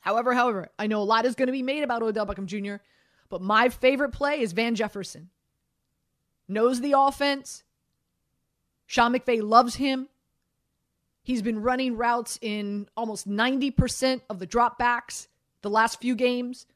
however, 0.00 0.34
however, 0.34 0.70
I 0.76 0.88
know 0.88 1.00
a 1.00 1.04
lot 1.04 1.24
is 1.24 1.36
going 1.36 1.46
to 1.46 1.52
be 1.52 1.62
made 1.62 1.84
about 1.84 2.02
Odell 2.02 2.26
Beckham 2.26 2.46
Jr., 2.46 2.82
but 3.28 3.42
my 3.42 3.68
favorite 3.68 4.10
play 4.10 4.40
is 4.40 4.52
Van 4.52 4.74
Jefferson. 4.74 5.30
Knows 6.48 6.80
the 6.80 6.94
offense. 6.96 7.62
Sean 8.86 9.12
McVay 9.12 9.40
loves 9.40 9.76
him. 9.76 10.08
He's 11.22 11.42
been 11.42 11.62
running 11.62 11.96
routes 11.96 12.38
in 12.40 12.88
almost 12.96 13.28
90% 13.28 14.22
of 14.30 14.40
the 14.40 14.46
dropbacks 14.46 15.28
the 15.60 15.70
last 15.70 16.00
few 16.00 16.16
games. 16.16 16.66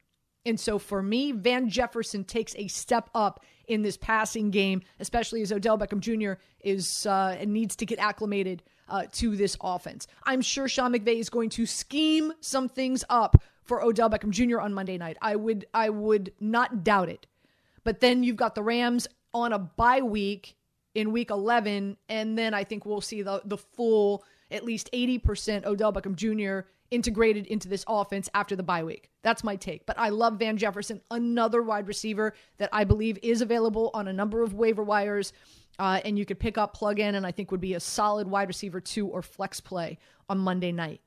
And 0.45 0.59
so 0.59 0.79
for 0.79 1.03
me, 1.03 1.33
Van 1.33 1.69
Jefferson 1.69 2.25
takes 2.25 2.55
a 2.57 2.67
step 2.67 3.11
up 3.15 3.45
in 3.69 3.83
this 3.83 3.97
passing 3.97 4.51
game, 4.51 4.83
especially 4.99 5.43
as 5.43 5.53
Odell 5.53 5.79
Beckham 5.79 6.01
Jr. 6.01 6.41
is 6.61 7.07
uh, 7.07 7.37
and 7.39 7.53
needs 7.53 7.77
to 7.77 7.87
get 7.87 7.99
acclimated 7.99 8.63
uh, 8.89 9.05
to 9.13 9.37
this 9.37 9.57
offense. 9.61 10.07
I'm 10.25 10.43
sure 10.43 10.69
Sean 10.69 10.93
McVay 10.93 11.19
is 11.19 11.31
going 11.31 11.51
to 11.51 11.67
scheme 11.67 12.33
some 12.41 12.69
things 12.69 13.05
up 13.09 13.43
for 13.63 13.83
Odell 13.83 14.11
Beckham 14.11 14.31
Jr. 14.31 14.61
on 14.61 14.75
Monday 14.75 14.99
night. 14.99 15.17
I 15.23 15.37
would 15.37 15.67
I 15.73 15.91
would 15.91 16.33
not 16.41 16.83
doubt 16.83 17.09
it. 17.09 17.27
But 17.85 18.01
then 18.01 18.23
you've 18.23 18.37
got 18.37 18.55
the 18.55 18.63
Rams 18.63 19.07
on 19.33 19.53
a 19.53 19.59
bye 19.59 20.03
week 20.03 20.57
in 20.95 21.11
week 21.11 21.31
11 21.31 21.97
and 22.11 22.37
then 22.37 22.53
I 22.53 22.65
think 22.65 22.85
we'll 22.85 23.01
see 23.01 23.23
the 23.23 23.41
the 23.45 23.57
full 23.57 24.25
at 24.51 24.65
least 24.65 24.91
80% 24.93 25.65
Odell 25.65 25.93
Beckham 25.93 26.15
Jr 26.15 26.69
integrated 26.93 27.47
into 27.47 27.69
this 27.69 27.85
offense 27.89 28.29
after 28.35 28.55
the 28.55 28.63
bye 28.63 28.85
week. 28.85 29.11
That's 29.23 29.43
my 29.43 29.57
take. 29.57 29.87
But 29.87 29.99
I 29.99 30.11
love 30.11 30.39
Van 30.39 30.57
Jefferson, 30.57 31.01
another 31.11 31.63
wide 31.63 31.89
receiver 31.89 32.35
that 32.59 32.69
I 32.73 32.85
believe 32.85 33.19
is 33.23 33.41
available 33.41 33.91
on 33.95 34.09
a 34.09 34.13
number 34.13 34.43
of 34.43 34.55
waiver 34.55 34.85
wires. 34.85 35.33
Uh, 35.79 36.01
and 36.05 36.19
you 36.19 36.27
could 36.27 36.39
pick 36.39 36.59
up, 36.59 36.75
plug 36.75 37.01
in, 37.01 37.15
and 37.15 37.27
I 37.27 37.33
think 37.33 37.51
would 37.51 37.61
be 37.61 37.75
a 37.75 37.81
solid 37.81 38.29
wide 38.29 38.49
receiver 38.49 38.81
two 38.81 39.07
or 39.09 39.23
flex 39.23 39.59
play 39.59 39.99
on 40.29 40.39
Monday 40.39 40.71
night. 40.71 41.01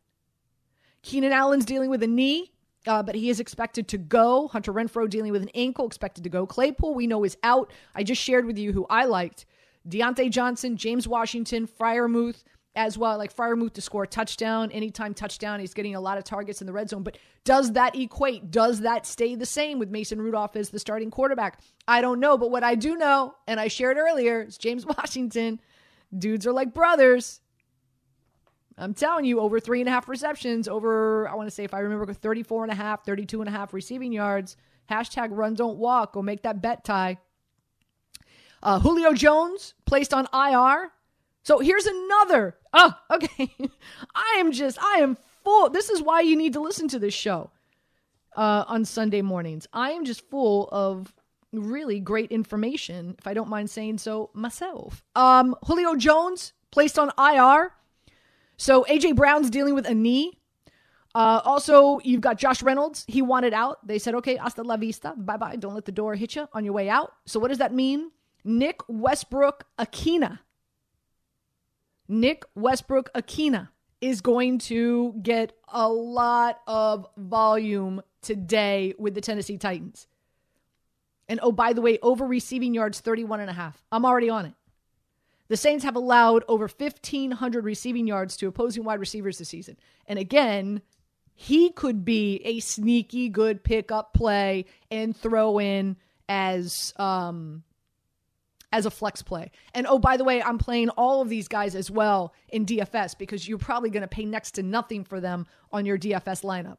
Keenan 1.04 1.32
Allen's 1.32 1.66
dealing 1.66 1.92
with 1.92 2.02
a 2.02 2.08
knee, 2.08 2.52
uh, 2.88 3.04
but 3.04 3.14
he 3.14 3.30
is 3.30 3.40
expected 3.40 3.88
to 3.90 4.00
go. 4.00 4.48
Hunter 4.48 4.74
Renfrow 4.74 5.08
dealing 5.08 5.32
with 5.32 5.44
an 5.44 5.52
ankle, 5.54 5.86
expected 5.86 6.24
to 6.24 6.32
go. 6.32 6.48
Claypool, 6.48 6.96
we 6.96 7.06
know, 7.06 7.24
is 7.24 7.38
out. 7.44 7.72
I 7.94 8.04
just 8.04 8.22
shared 8.22 8.46
with 8.46 8.58
you 8.58 8.74
who 8.74 8.88
I 8.90 9.06
liked 9.06 9.46
Diontae 9.88 10.32
Johnson, 10.32 10.78
James 10.78 11.08
Washington, 11.08 11.68
Freiermuth, 11.68 12.44
as 12.76 12.98
well. 12.98 13.18
Like 13.18 13.36
Freiermuth 13.36 13.74
to 13.74 13.82
score 13.82 14.06
touchdown, 14.06 14.72
anytime 14.72 15.14
touchdown, 15.14 15.60
he's 15.60 15.74
getting 15.74 15.96
a 15.96 16.00
lot 16.00 16.18
of 16.18 16.24
targets 16.24 16.62
in 16.62 16.68
the 16.68 16.74
red 16.74 16.90
zone. 16.90 17.04
But 17.04 17.18
does 17.44 17.74
that 17.74 17.96
equate? 17.96 18.52
Does 18.52 18.82
that 18.82 19.06
stay 19.06 19.36
the 19.36 19.46
same 19.46 19.80
with 19.80 19.90
Mason 19.90 20.22
Rudolph 20.22 20.56
as 20.56 20.70
the 20.70 20.80
starting 20.80 21.12
quarterback? 21.12 21.60
I 21.88 22.02
don't 22.02 22.20
know. 22.20 22.38
But 22.38 22.52
what 22.52 22.64
I 22.64 22.76
do 22.76 22.96
know, 22.96 23.36
and 23.48 23.60
I 23.60 23.68
shared 23.68 23.98
earlier, 23.98 24.44
is 24.44 24.58
James 24.58 24.86
Washington. 24.98 25.60
Dudes 26.16 26.46
are 26.46 26.54
like 26.54 26.74
brothers. 26.74 27.42
I'm 28.78 28.94
telling 28.94 29.24
you, 29.24 29.40
over 29.40 29.60
three 29.60 29.80
and 29.80 29.88
a 29.88 29.92
half 29.92 30.10
receptions, 30.10 30.68
over, 30.68 31.30
I 31.30 31.36
want 31.36 31.48
to 31.48 31.56
say, 31.56 31.64
if 31.64 31.74
I 31.74 31.80
remember, 31.80 32.12
34 32.12 32.64
and 32.64 32.72
a 32.74 32.76
half, 32.76 33.06
32 33.06 33.40
and 33.42 33.48
a 33.48 33.52
half 33.52 33.74
receiving 33.74 34.12
yards. 34.12 34.58
Hashtag 34.92 35.30
run, 35.32 35.54
don't 35.54 35.78
walk. 35.78 36.14
Go 36.14 36.22
make 36.22 36.44
that 36.44 36.62
bet, 36.62 36.84
Ty. 36.84 37.18
Uh, 38.62 38.80
Julio 38.80 39.14
Jones 39.14 39.76
placed 39.86 40.14
on 40.14 40.28
IR 40.34 40.92
so 41.46 41.60
here's 41.60 41.86
another. 41.86 42.58
Oh, 42.76 42.94
okay. 43.12 43.56
I 44.16 44.36
am 44.38 44.52
just, 44.52 44.78
I 44.82 44.98
am 44.98 45.18
full. 45.44 45.70
This 45.70 45.90
is 45.90 46.02
why 46.02 46.22
you 46.22 46.36
need 46.36 46.54
to 46.54 46.60
listen 46.60 46.88
to 46.90 47.00
this 47.00 47.14
show 47.14 47.50
uh, 48.36 48.66
on 48.68 48.84
Sunday 48.84 49.22
mornings. 49.22 49.66
I 49.74 49.92
am 49.92 50.04
just 50.04 50.30
full 50.30 50.68
of 50.72 51.14
really 51.54 52.02
great 52.02 52.32
information, 52.32 53.16
if 53.18 53.26
I 53.26 53.34
don't 53.34 53.50
mind 53.50 53.70
saying 53.70 54.00
so 54.00 54.30
myself. 54.34 55.04
Um, 55.16 55.56
Julio 55.64 55.96
Jones 55.96 56.52
placed 56.72 57.00
on 57.00 57.12
IR. 57.18 57.72
So 58.58 58.86
AJ 58.90 59.16
Brown's 59.16 59.50
dealing 59.50 59.74
with 59.74 59.88
a 59.88 59.94
knee. 59.94 60.38
Uh, 61.14 61.40
also, 61.46 62.00
you've 62.04 62.20
got 62.20 62.38
Josh 62.38 62.62
Reynolds. 62.62 63.06
He 63.08 63.22
wanted 63.22 63.54
out. 63.54 63.86
They 63.88 64.00
said, 64.00 64.16
okay, 64.16 64.36
hasta 64.36 64.64
la 64.64 64.76
vista. 64.76 65.14
Bye 65.16 65.38
bye. 65.38 65.56
Don't 65.56 65.74
let 65.74 65.86
the 65.86 65.94
door 65.94 66.14
hit 66.16 66.36
you 66.36 66.50
on 66.52 66.66
your 66.66 66.74
way 66.74 66.90
out. 66.90 67.14
So, 67.26 67.40
what 67.40 67.48
does 67.48 67.60
that 67.60 67.74
mean? 67.74 68.12
Nick 68.44 68.82
Westbrook 68.90 69.64
Ikhine 69.80 70.40
Nick 72.08 72.44
Westbrook 72.56 73.12
Ikhine 73.14 73.68
is 74.02 74.22
going 74.22 74.60
to 74.60 75.14
get 75.22 75.54
a 75.68 75.90
lot 75.90 76.60
of 76.68 77.08
volume 77.18 78.02
today 78.22 78.94
with 78.98 79.16
the 79.16 79.22
Tennessee 79.22 79.58
Titans. 79.58 80.08
And 81.28 81.40
oh, 81.42 81.52
by 81.52 81.74
the 81.74 81.82
way, 81.82 81.98
over 82.02 82.26
receiving 82.26 82.74
yards 82.74 83.00
31 83.00 83.40
and 83.40 83.50
a 83.50 83.54
half. 83.54 83.84
I'm 83.92 84.06
already 84.06 84.30
on 84.30 84.46
it. 84.46 84.54
The 85.48 85.58
Saints 85.58 85.84
have 85.84 85.96
allowed 85.96 86.44
over 86.48 86.68
1,500 86.68 87.64
receiving 87.64 88.08
yards 88.08 88.38
to 88.38 88.48
opposing 88.48 88.84
wide 88.84 89.00
receivers 89.00 89.38
this 89.38 89.50
season. 89.50 89.78
And 90.08 90.18
again, 90.18 90.82
he 91.34 91.72
could 91.72 92.04
be 92.06 92.42
a 92.46 92.60
sneaky 92.60 93.30
good 93.30 93.64
pickup 93.64 94.14
play 94.14 94.66
and 94.90 95.16
throw 95.16 95.60
in 95.60 95.98
as 96.28 96.94
um, 96.98 97.64
as 98.72 98.86
a 98.86 98.92
flex 98.92 99.22
play. 99.22 99.52
And 99.74 99.88
oh, 99.88 100.00
by 100.00 100.18
the 100.18 100.24
way, 100.24 100.42
I'm 100.42 100.58
playing 100.58 100.90
all 100.90 101.22
of 101.22 101.30
these 101.30 101.48
guys 101.48 101.76
as 101.76 101.90
well 101.90 102.34
in 102.50 102.66
DFS 102.66 103.18
because 103.18 103.48
you're 103.48 103.58
probably 103.58 103.90
going 103.90 104.02
to 104.02 104.08
pay 104.08 104.26
next 104.26 104.52
to 104.52 104.64
nothing 104.64 105.04
for 105.04 105.20
them 105.20 105.48
on 105.72 105.86
your 105.86 105.98
DFS 105.98 106.44
lineup. 106.44 106.78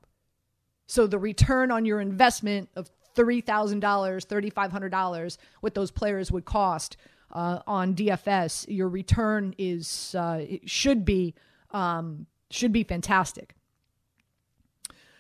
So 0.87 1.07
the 1.07 1.19
return 1.19 1.71
on 1.71 1.85
your 1.85 2.01
investment 2.01 2.69
of 2.77 2.91
$3,000, 3.17 3.81
$3,500, 3.81 5.39
what 5.61 5.75
those 5.75 5.91
players 5.91 6.31
would 6.31 6.45
cost 6.45 6.97
uh, 7.33 7.61
on 7.67 7.95
DFS, 7.95 8.67
your 8.69 8.89
return 8.89 9.55
is 9.59 10.15
uh, 10.15 10.45
should 10.65 11.05
be 11.05 11.35
um, 11.73 12.27
should 12.51 12.73
be 12.73 12.85
fantastic. 12.85 13.55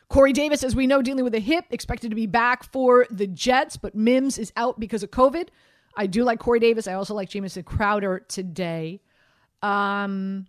Corey 0.08 0.32
Davis, 0.32 0.62
as 0.62 0.76
we 0.76 0.86
know, 0.86 1.02
dealing 1.02 1.24
with 1.24 1.34
a 1.34 1.40
hip, 1.40 1.64
expected 1.70 2.10
to 2.10 2.14
be 2.14 2.26
back 2.26 2.62
for 2.62 3.06
the 3.10 3.26
Jets, 3.26 3.76
but 3.76 3.94
Mims 3.96 4.38
is 4.38 4.52
out 4.56 4.78
because 4.78 5.02
of 5.02 5.10
COVID. 5.10 5.48
I 5.96 6.06
do 6.06 6.24
like 6.24 6.38
Corey 6.38 6.60
Davis. 6.60 6.86
I 6.86 6.94
also 6.94 7.14
like 7.14 7.30
Jamison 7.30 7.62
Crowder 7.62 8.20
today. 8.28 9.00
Um, 9.62 10.46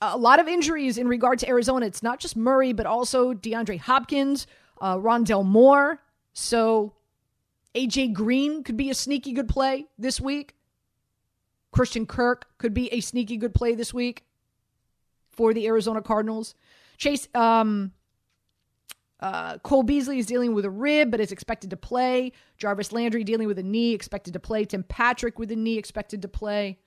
a 0.00 0.18
lot 0.18 0.40
of 0.40 0.48
injuries 0.48 0.98
in 0.98 1.06
regard 1.06 1.38
to 1.40 1.48
Arizona. 1.48 1.86
It's 1.86 2.02
not 2.02 2.18
just 2.18 2.36
Murray, 2.36 2.72
but 2.72 2.86
also 2.86 3.32
DeAndre 3.32 3.78
Hopkins, 3.78 4.46
uh, 4.80 4.96
Rondale 4.96 5.46
Moore. 5.46 6.02
So 6.32 6.94
AJ 7.74 8.12
Green 8.12 8.64
could 8.64 8.76
be 8.76 8.90
a 8.90 8.94
sneaky 8.94 9.32
good 9.32 9.48
play 9.48 9.86
this 9.96 10.20
week. 10.20 10.56
Christian 11.70 12.04
Kirk 12.04 12.46
could 12.58 12.74
be 12.74 12.92
a 12.92 13.00
sneaky 13.00 13.36
good 13.36 13.54
play 13.54 13.74
this 13.74 13.94
week 13.94 14.24
for 15.30 15.54
the 15.54 15.66
Arizona 15.66 16.02
Cardinals. 16.02 16.54
Chase, 16.98 17.28
um, 17.34 17.92
uh, 19.22 19.58
Cole 19.58 19.84
Beasley 19.84 20.18
is 20.18 20.26
dealing 20.26 20.52
with 20.52 20.64
a 20.64 20.70
rib, 20.70 21.12
but 21.12 21.20
is 21.20 21.30
expected 21.30 21.70
to 21.70 21.76
play. 21.76 22.32
Jarvis 22.58 22.90
Landry 22.90 23.22
dealing 23.22 23.46
with 23.46 23.58
a 23.58 23.62
knee, 23.62 23.94
expected 23.94 24.32
to 24.32 24.40
play. 24.40 24.64
Tim 24.64 24.82
Patrick 24.82 25.38
with 25.38 25.52
a 25.52 25.56
knee, 25.56 25.78
expected 25.78 26.22
to 26.22 26.28
play. 26.28 26.80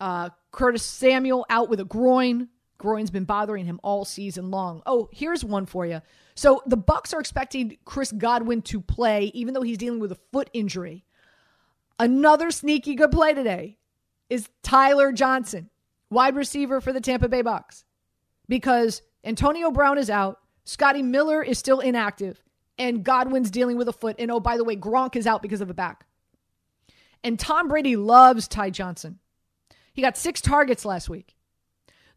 Uh, 0.00 0.30
Curtis 0.50 0.82
Samuel 0.82 1.46
out 1.48 1.68
with 1.68 1.78
a 1.78 1.84
groin. 1.84 2.48
Groin's 2.78 3.12
been 3.12 3.24
bothering 3.24 3.64
him 3.64 3.78
all 3.84 4.04
season 4.04 4.50
long. 4.50 4.82
Oh, 4.86 5.08
here's 5.12 5.44
one 5.44 5.66
for 5.66 5.86
you. 5.86 6.02
So 6.34 6.62
the 6.66 6.76
Bucks 6.76 7.14
are 7.14 7.20
expecting 7.20 7.78
Chris 7.84 8.10
Godwin 8.10 8.62
to 8.62 8.80
play, 8.80 9.26
even 9.26 9.54
though 9.54 9.62
he's 9.62 9.78
dealing 9.78 10.00
with 10.00 10.10
a 10.10 10.18
foot 10.32 10.50
injury. 10.52 11.04
Another 12.00 12.50
sneaky 12.50 12.96
good 12.96 13.12
play 13.12 13.34
today 13.34 13.76
is 14.28 14.48
Tyler 14.64 15.12
Johnson, 15.12 15.70
wide 16.10 16.34
receiver 16.34 16.80
for 16.80 16.92
the 16.92 17.00
Tampa 17.00 17.28
Bay 17.28 17.42
Bucks, 17.42 17.84
because 18.48 19.00
Antonio 19.22 19.70
Brown 19.70 19.98
is 19.98 20.10
out. 20.10 20.40
Scotty 20.64 21.02
Miller 21.02 21.42
is 21.42 21.58
still 21.58 21.80
inactive, 21.80 22.42
and 22.78 23.04
Godwin's 23.04 23.50
dealing 23.50 23.76
with 23.76 23.88
a 23.88 23.92
foot. 23.92 24.16
And 24.18 24.30
oh, 24.30 24.40
by 24.40 24.56
the 24.56 24.64
way, 24.64 24.76
Gronk 24.76 25.16
is 25.16 25.26
out 25.26 25.42
because 25.42 25.60
of 25.60 25.70
a 25.70 25.74
back. 25.74 26.06
And 27.24 27.38
Tom 27.38 27.68
Brady 27.68 27.96
loves 27.96 28.48
Ty 28.48 28.70
Johnson. 28.70 29.18
He 29.92 30.02
got 30.02 30.16
six 30.16 30.40
targets 30.40 30.84
last 30.84 31.08
week. 31.08 31.36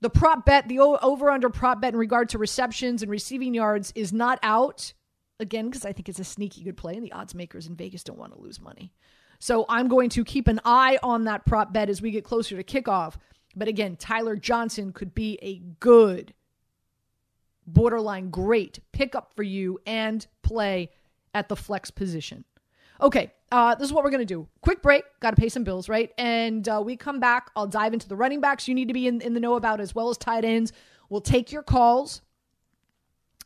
The 0.02 0.10
prop 0.10 0.46
bet, 0.46 0.68
the 0.68 0.80
over 0.80 1.30
under 1.30 1.50
prop 1.50 1.82
bet 1.82 1.94
in 1.94 2.00
regard 2.00 2.30
to 2.30 2.38
receptions 2.38 3.02
and 3.02 3.12
receiving 3.12 3.54
yards 3.54 3.92
is 3.96 4.14
not 4.14 4.40
out. 4.44 4.94
Again, 5.40 5.66
because 5.66 5.86
I 5.86 5.92
think 5.92 6.08
it's 6.08 6.20
a 6.20 6.24
sneaky 6.24 6.64
good 6.64 6.78
play, 6.78 6.96
and 6.96 7.04
the 7.04 7.12
odds 7.12 7.36
makers 7.36 7.68
in 7.68 7.76
Vegas 7.76 8.04
don't 8.04 8.18
want 8.18 8.34
to 8.34 8.42
lose 8.42 8.62
money. 8.62 8.94
So 9.40 9.66
I'm 9.68 9.88
going 9.88 10.10
to 10.12 10.24
keep 10.24 10.48
an 10.48 10.62
eye 10.64 10.98
on 11.04 11.26
that 11.26 11.46
prop 11.46 11.74
bet 11.74 11.90
as 11.90 12.02
we 12.02 12.12
get 12.12 12.24
closer 12.24 12.56
to 12.56 12.64
kickoff. 12.64 13.16
But 13.56 13.68
again, 13.68 13.96
Tyler 13.98 14.36
Johnson 14.36 14.94
could 14.94 15.14
be 15.14 15.38
a 15.42 15.62
good, 15.80 16.34
borderline 17.68 18.30
great 18.30 18.80
pickup 18.92 19.34
for 19.36 19.44
you 19.44 19.80
and 19.86 20.26
play 20.42 20.92
at 21.34 21.50
the 21.50 21.56
flex 21.56 21.92
position. 21.92 22.46
Okay, 23.02 23.32
uh, 23.52 23.76
this 23.76 23.88
is 23.88 23.94
what 23.94 24.04
we're 24.04 24.10
going 24.10 24.26
to 24.26 24.34
do. 24.34 24.48
Quick 24.62 24.82
break. 24.82 25.04
Got 25.20 25.32
to 25.32 25.36
pay 25.36 25.50
some 25.50 25.64
bills, 25.64 25.90
right? 25.90 26.12
And 26.18 26.68
uh, 26.68 26.82
we 26.84 26.96
come 26.96 27.20
back. 27.20 27.52
I'll 27.56 27.68
dive 27.68 27.94
into 27.94 28.08
the 28.08 28.16
running 28.16 28.42
backs 28.42 28.68
you 28.68 28.76
need 28.76 28.88
to 28.88 28.94
be 28.94 29.08
in, 29.08 29.22
in 29.22 29.34
the 29.34 29.40
know 29.40 29.56
about 29.56 29.82
as 29.82 29.94
well 29.94 30.10
as 30.10 30.18
tight 30.18 30.46
ends. 30.46 30.72
We'll 31.10 31.22
take 31.22 31.52
your 31.52 31.64
calls 31.64 32.22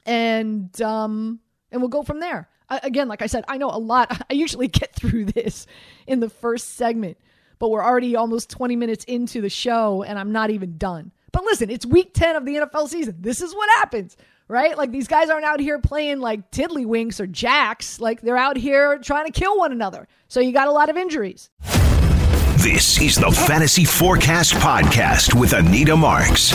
and 0.06 0.80
um, 0.82 1.40
and 1.72 1.82
we'll 1.82 1.90
go 1.90 2.04
from 2.04 2.20
there. 2.20 2.48
Again, 2.70 3.08
like 3.08 3.24
I 3.24 3.26
said, 3.26 3.44
I 3.48 3.58
know 3.58 3.70
a 3.70 3.80
lot. 3.80 4.26
I 4.30 4.34
usually 4.34 4.68
get 4.68 4.94
through 4.94 5.26
this 5.26 5.66
in 6.06 6.20
the 6.20 6.30
first 6.30 6.76
segment, 6.76 7.18
but 7.58 7.70
we're 7.70 7.84
already 7.84 8.16
almost 8.16 8.50
20 8.52 8.76
minutes 8.76 9.04
into 9.06 9.42
the 9.42 9.50
show 9.50 10.04
and 10.04 10.20
I'm 10.20 10.32
not 10.32 10.52
even 10.52 10.78
done. 10.78 11.12
But 11.32 11.44
listen, 11.44 11.70
it's 11.70 11.86
week 11.86 12.14
10 12.14 12.36
of 12.36 12.46
the 12.46 12.56
NFL 12.56 12.90
season. 12.90 13.16
This 13.20 13.42
is 13.42 13.54
what 13.54 13.70
happens 13.78 14.18
right? 14.50 14.78
Like 14.78 14.92
these 14.92 15.08
guys 15.08 15.30
aren't 15.30 15.46
out 15.46 15.62
here 15.62 15.80
playing 15.80 16.20
like 16.20 16.52
tiddlywinks 16.52 17.20
or 17.22 17.28
jacks. 17.28 18.02
Like 18.02 18.22
they're 18.22 18.36
out 18.36 18.58
here 18.58 18.98
trying 18.98 19.32
to 19.32 19.32
kill 19.32 19.58
one 19.58 19.72
another. 19.72 20.08
So 20.28 20.42
you 20.42 20.52
got 20.52 20.68
a 20.68 20.72
lot 20.72 20.90
of 20.90 20.98
injuries. 20.98 21.50
This 22.58 23.00
is 23.00 23.16
the 23.16 23.32
Fantasy 23.32 23.86
Forecast 23.86 24.54
Podcast 24.56 25.40
with 25.40 25.54
Anita 25.54 25.96
Marks. 25.96 26.52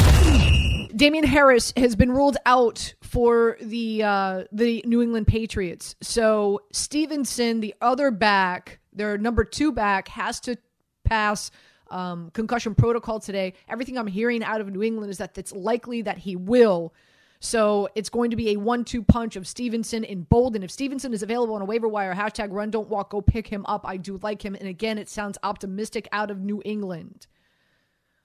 Damien 0.95 1.25
Harris 1.25 1.73
has 1.77 1.97
been 1.97 2.13
ruled 2.13 2.37
out 2.45 2.95
for 3.01 3.57
the 3.61 4.03
uh, 4.03 4.45
the 4.53 4.85
New 4.87 5.01
England 5.01 5.27
Patriots. 5.27 5.97
So 6.03 6.61
Stevenson, 6.73 7.61
the 7.61 7.75
other 7.81 8.11
back, 8.11 8.81
their 8.93 9.17
number 9.17 9.45
two 9.45 9.73
back, 9.73 10.09
has 10.09 10.41
to 10.41 10.57
pass 11.05 11.51
um, 11.91 12.31
concussion 12.33 12.75
protocol 12.75 13.21
today. 13.21 13.55
Everything 13.69 13.99
I'm 13.99 14.07
hearing 14.07 14.43
out 14.43 14.61
of 14.61 14.69
New 14.69 14.83
England 14.83 15.11
is 15.11 15.19
that 15.19 15.37
it's 15.37 15.53
likely 15.53 16.03
that 16.03 16.19
he 16.19 16.37
will. 16.37 16.95
So 17.41 17.89
it's 17.95 18.09
going 18.09 18.31
to 18.31 18.37
be 18.37 18.53
a 18.53 18.57
one 18.57 18.85
two 18.85 19.03
punch 19.03 19.37
of 19.37 19.47
Stevenson 19.47 20.05
and 20.05 20.27
Bolden. 20.29 20.63
If 20.63 20.71
Stevenson 20.71 21.13
is 21.13 21.23
available 21.23 21.55
on 21.55 21.63
a 21.63 21.67
waiver 21.67 21.89
wire, 21.89 22.15
hashtag 22.15 22.51
run 22.53 22.71
don't 22.71 22.89
walk, 22.89 23.11
go 23.11 23.21
pick 23.21 23.47
him 23.47 23.67
up. 23.67 23.87
I 23.87 23.99
do 23.99 24.19
like 24.23 24.43
him. 24.43 24.55
And 24.55 24.67
again, 24.67 24.97
it 24.97 25.11
sounds 25.11 25.37
optimistic 25.43 26.09
out 26.11 26.31
of 26.31 26.41
New 26.41 26.63
England. 26.65 27.27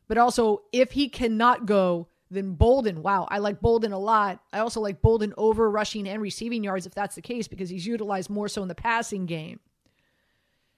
But 0.08 0.18
also, 0.18 0.62
if 0.72 0.92
he 0.92 1.10
cannot 1.10 1.66
go, 1.66 2.08
then 2.32 2.54
Bolden. 2.54 3.04
Wow, 3.04 3.28
I 3.30 3.40
like 3.40 3.60
Bolden 3.60 3.92
a 3.92 4.00
lot. 4.00 4.42
I 4.54 4.60
also 4.60 4.80
like 4.80 5.02
Bolden 5.02 5.34
over 5.38 5.70
rushing 5.70 6.08
and 6.08 6.22
receiving 6.22 6.64
yards 6.64 6.86
if 6.86 6.94
that's 6.94 7.16
the 7.16 7.22
case, 7.22 7.48
because 7.48 7.70
he's 7.70 7.86
utilized 7.86 8.30
more 8.30 8.48
so 8.48 8.62
in 8.62 8.68
the 8.68 8.76
passing 8.76 9.26
game. 9.26 9.60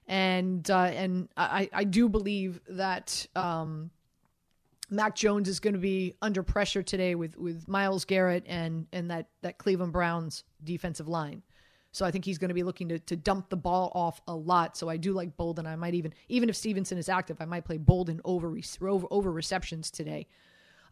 And 0.08 0.68
uh, 0.70 0.78
and 0.78 1.28
I, 1.36 1.68
I 1.72 1.84
do 1.84 2.08
believe 2.08 2.60
that 2.68 3.26
um, 3.36 3.90
Mac 4.90 5.14
Jones 5.14 5.48
is 5.48 5.60
going 5.60 5.74
to 5.74 5.80
be 5.80 6.14
under 6.20 6.42
pressure 6.42 6.82
today 6.82 7.14
with 7.14 7.36
with 7.36 7.68
Myles 7.68 8.04
Garrett 8.04 8.44
and 8.46 8.86
and 8.92 9.10
that 9.10 9.28
that 9.42 9.58
Cleveland 9.58 9.92
Browns 9.92 10.44
defensive 10.62 11.08
line. 11.08 11.42
So 11.92 12.06
I 12.06 12.10
think 12.10 12.24
he's 12.24 12.38
going 12.38 12.48
to 12.48 12.54
be 12.54 12.62
looking 12.62 12.88
to, 12.88 12.98
to 12.98 13.16
dump 13.16 13.50
the 13.50 13.56
ball 13.56 13.92
off 13.94 14.22
a 14.26 14.34
lot. 14.34 14.78
So 14.78 14.88
I 14.88 14.96
do 14.96 15.12
like 15.12 15.36
Bolden. 15.36 15.66
I 15.66 15.76
might 15.76 15.94
even 15.94 16.12
even 16.28 16.48
if 16.48 16.56
Stevenson 16.56 16.98
is 16.98 17.08
active, 17.08 17.38
I 17.40 17.44
might 17.44 17.64
play 17.64 17.76
Bolden 17.78 18.20
over 18.24 18.56
over, 18.82 19.06
over 19.10 19.32
receptions 19.32 19.90
today. 19.90 20.26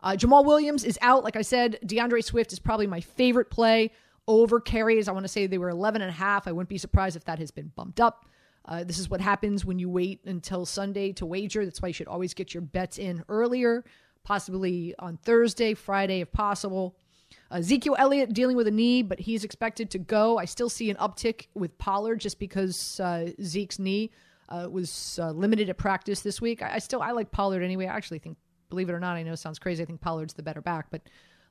Uh, 0.02 0.12
Jamaal 0.12 0.44
Williams 0.44 0.84
is 0.84 0.98
out. 1.02 1.24
Like 1.24 1.36
I 1.36 1.42
said, 1.42 1.78
D'Andre 1.84 2.20
Swift 2.20 2.52
is 2.52 2.58
probably 2.58 2.86
my 2.86 3.00
favorite 3.00 3.50
play 3.50 3.92
over 4.26 4.60
carries. 4.60 5.08
I 5.08 5.12
want 5.12 5.24
to 5.24 5.28
say 5.28 5.46
they 5.46 5.58
were 5.58 5.68
11 5.68 6.00
and 6.02 6.10
a 6.10 6.14
half. 6.14 6.46
I 6.46 6.52
wouldn't 6.52 6.68
be 6.68 6.78
surprised 6.78 7.16
if 7.16 7.24
that 7.24 7.38
has 7.38 7.50
been 7.50 7.72
bumped 7.74 8.00
up. 8.00 8.26
Uh, 8.64 8.84
this 8.84 8.98
is 8.98 9.08
what 9.08 9.20
happens 9.20 9.64
when 9.64 9.78
you 9.78 9.88
wait 9.88 10.20
until 10.24 10.66
Sunday 10.66 11.12
to 11.12 11.26
wager. 11.26 11.64
That's 11.64 11.80
why 11.80 11.88
you 11.88 11.94
should 11.94 12.08
always 12.08 12.34
get 12.34 12.54
your 12.54 12.60
bets 12.60 12.98
in 12.98 13.24
earlier, 13.28 13.84
possibly 14.22 14.94
on 14.98 15.16
Thursday, 15.16 15.74
Friday, 15.74 16.20
if 16.20 16.30
possible. 16.32 16.96
Uh, 17.50 17.56
Ezekiel 17.56 17.96
Elliott 17.98 18.32
dealing 18.32 18.56
with 18.56 18.66
a 18.66 18.70
knee, 18.70 19.02
but 19.02 19.18
he's 19.18 19.44
expected 19.44 19.90
to 19.90 19.98
go. 19.98 20.38
I 20.38 20.44
still 20.44 20.68
see 20.68 20.90
an 20.90 20.96
uptick 20.96 21.46
with 21.54 21.76
Pollard 21.78 22.20
just 22.20 22.38
because 22.38 23.00
uh, 23.00 23.30
Zeke's 23.42 23.78
knee 23.78 24.10
uh, 24.48 24.68
was 24.70 25.18
uh, 25.22 25.30
limited 25.30 25.70
at 25.70 25.78
practice 25.78 26.20
this 26.20 26.40
week. 26.40 26.62
I, 26.62 26.74
I, 26.74 26.78
still 26.78 27.02
I 27.02 27.12
like 27.12 27.30
Pollard 27.30 27.62
anyway. 27.62 27.86
I 27.86 27.96
actually 27.96 28.18
think, 28.18 28.36
believe 28.68 28.88
it 28.88 28.92
or 28.92 29.00
not, 29.00 29.16
I 29.16 29.22
know 29.22 29.32
it 29.32 29.38
sounds 29.38 29.58
crazy. 29.58 29.82
I 29.82 29.86
think 29.86 30.00
Pollard's 30.00 30.34
the 30.34 30.42
better 30.42 30.60
back, 30.60 30.86
but 30.90 31.02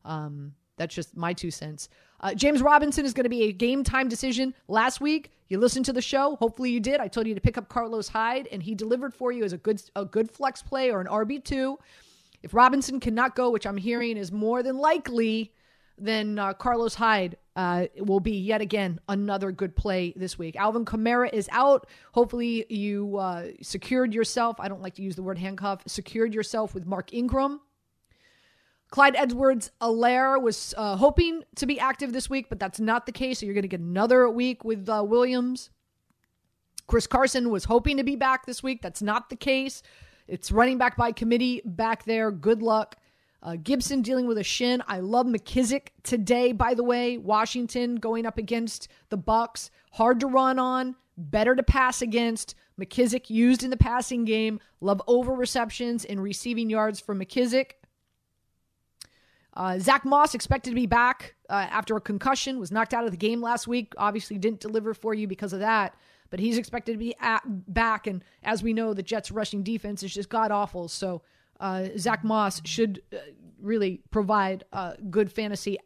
um, 0.05 0.53
that's 0.79 0.95
just 0.95 1.15
my 1.15 1.33
two 1.33 1.51
cents. 1.51 1.89
Uh, 2.21 2.33
James 2.33 2.61
Robinson 2.61 3.05
is 3.05 3.13
going 3.13 3.25
to 3.25 3.29
be 3.29 3.43
a 3.43 3.51
game 3.51 3.83
time 3.83 4.07
decision. 4.07 4.55
Last 4.67 4.99
week, 4.99 5.31
you 5.49 5.59
listened 5.59 5.85
to 5.85 5.93
the 5.93 6.01
show. 6.01 6.37
Hopefully, 6.37 6.71
you 6.71 6.79
did. 6.79 6.99
I 6.99 7.07
told 7.07 7.27
you 7.27 7.35
to 7.35 7.41
pick 7.41 7.57
up 7.57 7.69
Carlos 7.69 8.07
Hyde, 8.07 8.47
and 8.51 8.63
he 8.63 8.73
delivered 8.73 9.13
for 9.13 9.31
you 9.31 9.43
as 9.43 9.53
a 9.53 9.57
good 9.57 9.81
a 9.95 10.05
good 10.05 10.31
flex 10.31 10.63
play 10.63 10.89
or 10.89 11.01
an 11.01 11.07
RB 11.07 11.43
two. 11.43 11.77
If 12.41 12.53
Robinson 12.53 12.99
cannot 12.99 13.35
go, 13.35 13.49
which 13.49 13.67
I'm 13.67 13.77
hearing 13.77 14.15
is 14.15 14.31
more 14.31 14.63
than 14.63 14.77
likely, 14.77 15.51
then 15.97 16.39
uh, 16.39 16.53
Carlos 16.53 16.95
Hyde 16.95 17.35
uh, 17.57 17.87
will 17.97 18.21
be 18.21 18.37
yet 18.37 18.61
again 18.61 18.99
another 19.09 19.51
good 19.51 19.75
play 19.75 20.13
this 20.15 20.39
week. 20.39 20.55
Alvin 20.55 20.85
Kamara 20.85 21.31
is 21.33 21.49
out. 21.51 21.87
Hopefully, 22.13 22.65
you 22.69 23.17
uh, 23.17 23.47
secured 23.61 24.13
yourself. 24.13 24.55
I 24.59 24.69
don't 24.69 24.81
like 24.81 24.95
to 24.95 25.01
use 25.01 25.17
the 25.17 25.23
word 25.23 25.37
handcuff. 25.37 25.83
Secured 25.87 26.33
yourself 26.33 26.73
with 26.73 26.85
Mark 26.85 27.13
Ingram. 27.13 27.59
Clyde 28.91 29.15
Edwards 29.15 29.71
Helaire 29.81 30.41
was 30.41 30.73
uh, 30.77 30.95
hoping 30.95 31.43
to 31.55 31.65
be 31.67 31.79
active 31.79 32.11
this 32.11 32.29
week, 32.29 32.49
but 32.49 32.59
that's 32.59 32.79
not 32.79 33.05
the 33.05 33.11
case. 33.11 33.39
So 33.39 33.45
you're 33.45 33.53
going 33.53 33.61
to 33.61 33.67
get 33.67 33.81
another 33.81 34.29
week 34.29 34.63
with 34.63 34.89
uh, 34.89 35.03
Williams. 35.07 35.69
Chris 36.87 37.05
Carson 37.05 37.51
was 37.51 37.65
hoping 37.65 37.97
to 37.97 38.03
be 38.03 38.15
back 38.15 38.47
this 38.47 38.63
week. 38.63 38.81
That's 38.81 39.03
not 39.03 39.29
the 39.29 39.35
case. 39.35 39.83
It's 40.27 40.51
running 40.51 40.79
back 40.79 40.97
by 40.97 41.11
committee 41.11 41.61
back 41.63 42.03
there. 42.05 42.31
Good 42.31 42.63
luck. 42.63 42.95
Uh, 43.41 43.55
Gibson 43.61 44.01
dealing 44.01 44.27
with 44.27 44.37
a 44.37 44.43
shin. 44.43 44.83
I 44.87 44.99
love 44.99 45.27
McKissic 45.27 45.89
today, 46.03 46.51
by 46.51 46.73
the 46.73 46.83
way. 46.83 47.17
Washington 47.17 47.95
going 47.95 48.25
up 48.25 48.37
against 48.37 48.89
the 49.09 49.17
Bucks. 49.17 49.71
Hard 49.91 50.19
to 50.21 50.27
run 50.27 50.59
on, 50.59 50.95
better 51.15 51.55
to 51.55 51.63
pass 51.63 52.01
against. 52.01 52.55
McKissic 52.79 53.29
used 53.29 53.63
in 53.63 53.69
the 53.69 53.77
passing 53.77 54.25
game. 54.25 54.59
Love 54.81 55.01
over 55.07 55.33
receptions 55.33 56.05
and 56.05 56.21
receiving 56.21 56.69
yards 56.69 56.99
for 56.99 57.15
McKissic. 57.15 57.73
Uh, 59.53 59.79
Zach 59.79 60.05
Moss 60.05 60.35
expected 60.35 60.69
to 60.69 60.75
be 60.75 60.85
back 60.85 61.35
uh, 61.49 61.67
after 61.69 61.95
a 61.95 62.01
concussion, 62.01 62.59
was 62.59 62.71
knocked 62.71 62.93
out 62.93 63.05
of 63.05 63.11
the 63.11 63.17
game 63.17 63.41
last 63.41 63.67
week. 63.67 63.93
Obviously, 63.97 64.37
didn't 64.37 64.59
deliver 64.59 64.93
for 64.93 65.13
you 65.13 65.27
because 65.27 65.53
of 65.53 65.59
that, 65.59 65.95
but 66.29 66.39
he's 66.39 66.57
expected 66.57 66.93
to 66.93 66.97
be 66.97 67.15
at, 67.19 67.41
back. 67.45 68.07
And 68.07 68.23
as 68.43 68.61
we 68.61 68.73
know, 68.73 68.93
the 68.93 69.03
Jets' 69.03 69.31
rushing 69.31 69.63
defense 69.63 70.03
is 70.03 70.13
just 70.13 70.29
god 70.29 70.51
awful. 70.51 70.87
So 70.87 71.23
uh, 71.59 71.87
Zach 71.97 72.23
Moss 72.23 72.61
should 72.65 73.01
uh, 73.11 73.17
really 73.59 74.01
provide 74.11 74.63
uh, 74.71 74.93
good 75.09 75.31
fantasy 75.31 75.77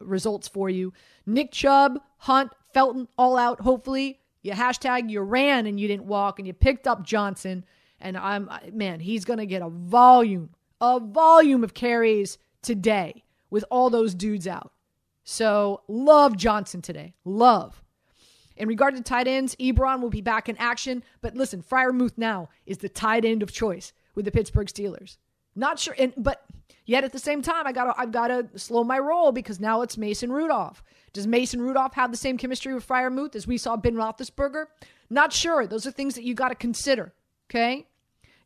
results 0.00 0.48
for 0.48 0.68
you. 0.70 0.92
Nick 1.26 1.52
Chubb, 1.52 2.00
Hunt, 2.18 2.52
Felton, 2.72 3.08
all 3.18 3.36
out. 3.36 3.60
Hopefully, 3.60 4.20
you 4.42 4.52
hashtag 4.52 5.10
you 5.10 5.20
ran 5.20 5.66
and 5.66 5.78
you 5.78 5.86
didn't 5.86 6.06
walk, 6.06 6.38
and 6.38 6.46
you 6.46 6.54
picked 6.54 6.88
up 6.88 7.04
Johnson. 7.04 7.64
And 8.00 8.16
I'm 8.16 8.50
man, 8.72 8.98
he's 8.98 9.24
gonna 9.24 9.46
get 9.46 9.62
a 9.62 9.68
volume, 9.68 10.50
a 10.80 10.98
volume 10.98 11.62
of 11.62 11.74
carries 11.74 12.38
today 12.62 13.24
with 13.50 13.64
all 13.70 13.90
those 13.90 14.14
dudes 14.14 14.46
out. 14.46 14.72
So 15.24 15.82
love 15.88 16.36
Johnson 16.36 16.82
today. 16.82 17.14
Love. 17.24 17.82
In 18.56 18.68
regard 18.68 18.96
to 18.96 19.02
tight 19.02 19.28
ends, 19.28 19.56
Ebron 19.56 20.00
will 20.00 20.10
be 20.10 20.20
back 20.20 20.48
in 20.48 20.56
action. 20.56 21.02
But 21.20 21.34
listen, 21.34 21.62
Freiermuth 21.62 22.16
now 22.16 22.48
is 22.66 22.78
the 22.78 22.88
tight 22.88 23.24
end 23.24 23.42
of 23.42 23.52
choice 23.52 23.92
with 24.14 24.24
the 24.24 24.30
Pittsburgh 24.30 24.66
Steelers. 24.66 25.16
Not 25.54 25.78
sure, 25.78 25.94
and, 25.98 26.12
but 26.16 26.44
yet 26.86 27.04
at 27.04 27.12
the 27.12 27.18
same 27.18 27.42
time, 27.42 27.66
I 27.66 27.72
gotta 27.72 27.94
I've 27.98 28.12
gotta 28.12 28.48
slow 28.56 28.84
my 28.84 28.98
roll 28.98 29.32
because 29.32 29.60
now 29.60 29.82
it's 29.82 29.98
Mason 29.98 30.32
Rudolph. 30.32 30.82
Does 31.12 31.26
Mason 31.26 31.60
Rudolph 31.60 31.94
have 31.94 32.10
the 32.10 32.16
same 32.16 32.38
chemistry 32.38 32.72
with 32.72 32.86
Freiermuth 32.86 33.36
as 33.36 33.46
we 33.46 33.58
saw 33.58 33.76
Ben 33.76 33.94
Roethlisberger? 33.94 34.66
Not 35.10 35.32
sure. 35.32 35.66
Those 35.66 35.86
are 35.86 35.90
things 35.90 36.14
that 36.14 36.24
you 36.24 36.34
got 36.34 36.48
to 36.48 36.54
consider. 36.54 37.12
Okay. 37.50 37.86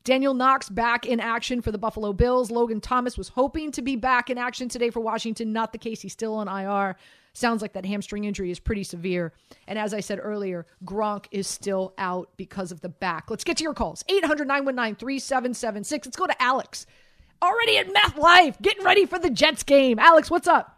Daniel 0.06 0.34
Knox 0.34 0.68
back 0.68 1.04
in 1.04 1.18
action 1.18 1.60
for 1.60 1.72
the 1.72 1.78
Buffalo 1.78 2.12
Bills. 2.12 2.52
Logan 2.52 2.80
Thomas 2.80 3.18
was 3.18 3.28
hoping 3.28 3.72
to 3.72 3.82
be 3.82 3.96
back 3.96 4.30
in 4.30 4.38
action 4.38 4.68
today 4.68 4.88
for 4.88 5.00
Washington. 5.00 5.52
Not 5.52 5.72
the 5.72 5.78
case. 5.78 6.00
He's 6.00 6.12
still 6.12 6.34
on 6.34 6.46
IR. 6.46 6.96
Sounds 7.32 7.60
like 7.60 7.72
that 7.72 7.84
hamstring 7.84 8.22
injury 8.22 8.52
is 8.52 8.60
pretty 8.60 8.84
severe. 8.84 9.32
And 9.66 9.80
as 9.80 9.92
I 9.92 9.98
said 9.98 10.20
earlier, 10.22 10.64
Gronk 10.84 11.26
is 11.32 11.48
still 11.48 11.92
out 11.98 12.30
because 12.36 12.70
of 12.70 12.82
the 12.82 12.88
back. 12.88 13.28
Let's 13.28 13.42
get 13.42 13.56
to 13.56 13.64
your 13.64 13.74
calls 13.74 14.04
800 14.08 14.46
919 14.46 14.94
3776. 14.94 16.06
Let's 16.06 16.16
go 16.16 16.28
to 16.28 16.40
Alex. 16.40 16.86
Already 17.42 17.76
in 17.76 17.92
MetLife, 17.92 18.62
getting 18.62 18.84
ready 18.84 19.06
for 19.06 19.18
the 19.18 19.28
Jets 19.28 19.64
game. 19.64 19.98
Alex, 19.98 20.30
what's 20.30 20.46
up? 20.46 20.75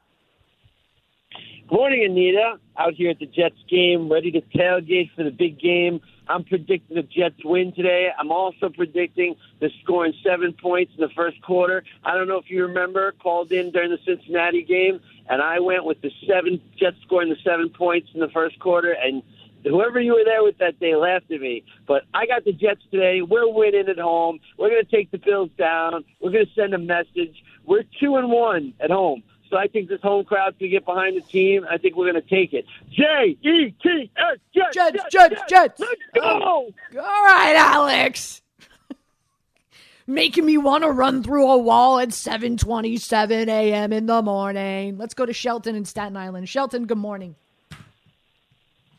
Morning, 1.71 2.03
Anita. 2.03 2.59
Out 2.79 2.95
here 2.95 3.11
at 3.11 3.19
the 3.19 3.27
Jets 3.27 3.59
game, 3.69 4.11
ready 4.11 4.31
to 4.31 4.41
tailgate 4.41 5.11
for 5.15 5.23
the 5.23 5.31
big 5.31 5.61
game. 5.61 6.01
I'm 6.27 6.43
predicting 6.43 6.97
the 6.97 7.03
Jets 7.03 7.45
win 7.45 7.75
today. 7.75 8.09
I'm 8.19 8.33
also 8.33 8.71
predicting 8.71 9.37
the 9.61 9.69
scoring 9.83 10.15
seven 10.25 10.55
points 10.55 10.93
in 10.97 11.03
the 11.03 11.11
first 11.15 11.43
quarter. 11.43 11.85
I 12.05 12.15
don't 12.15 12.27
know 12.27 12.39
if 12.39 12.49
you 12.49 12.65
remember, 12.65 13.13
called 13.23 13.53
in 13.53 13.71
during 13.71 13.91
the 13.91 13.99
Cincinnati 14.07 14.63
game, 14.63 15.01
and 15.29 15.43
I 15.43 15.61
went 15.61 15.85
with 15.85 16.01
the 16.01 16.11
seven 16.27 16.59
Jets 16.79 16.97
scoring 17.05 17.29
the 17.29 17.37
seven 17.45 17.69
points 17.69 18.09
in 18.15 18.21
the 18.21 18.29
first 18.29 18.59
quarter, 18.61 18.93
and 18.93 19.23
whoever 19.63 20.01
you 20.01 20.15
were 20.15 20.25
there 20.25 20.43
with 20.43 20.57
that 20.59 20.81
day 20.81 20.97
laughed 20.97 21.31
at 21.31 21.41
me. 21.43 21.65
But 21.87 22.05
I 22.15 22.25
got 22.25 22.47
the 22.47 22.53
Jets 22.53 22.81
today. 22.91 23.21
We're 23.21 23.53
winning 23.53 23.89
at 23.89 23.99
home. 23.99 24.41
We're 24.57 24.71
going 24.71 24.85
to 24.87 24.91
take 24.91 25.11
the 25.11 25.19
Bills 25.19 25.51
down. 25.59 26.05
We're 26.21 26.31
going 26.31 26.47
to 26.47 26.53
send 26.55 26.73
a 26.73 26.79
message. 26.79 27.43
We're 27.67 27.85
two 28.01 28.17
and 28.17 28.31
one 28.31 28.73
at 28.81 28.91
home. 28.91 29.23
So 29.51 29.57
I 29.57 29.67
think 29.67 29.89
this 29.89 30.01
home 30.03 30.25
crowd's 30.25 30.57
going 30.59 30.71
to 30.71 30.77
get 30.77 30.85
behind 30.85 31.17
the 31.17 31.23
team. 31.23 31.67
I 31.69 31.79
think 31.79 31.97
we're 31.97 32.11
going 32.11 32.23
to 32.23 32.29
take 32.29 32.53
it. 32.53 32.67
J 32.91 33.37
E 33.43 33.75
T 33.83 34.11
S 34.17 34.39
Jets 34.55 34.75
Jets, 34.75 35.05
Jets, 35.11 35.43
Jets. 35.49 35.81
Let's 35.81 36.03
go. 36.15 36.21
All 36.23 36.73
right, 36.95 37.55
Alex. 37.57 38.43
Making 40.07 40.47
me 40.47 40.59
want 40.59 40.85
to 40.85 40.91
run 40.91 41.23
through 41.23 41.51
a 41.51 41.57
wall 41.59 41.99
at 41.99 42.11
7:27 42.11 43.49
a.m. 43.49 43.93
in 43.93 44.07
the 44.07 44.23
morning. 44.23 44.99
Let's 44.99 45.15
go 45.15 45.25
to 45.25 45.33
Shelton 45.33 45.75
in 45.75 45.85
Staten 45.85 46.17
Island. 46.17 46.49
Shelton, 46.49 46.87
good 46.87 46.99
morning. 46.99 47.35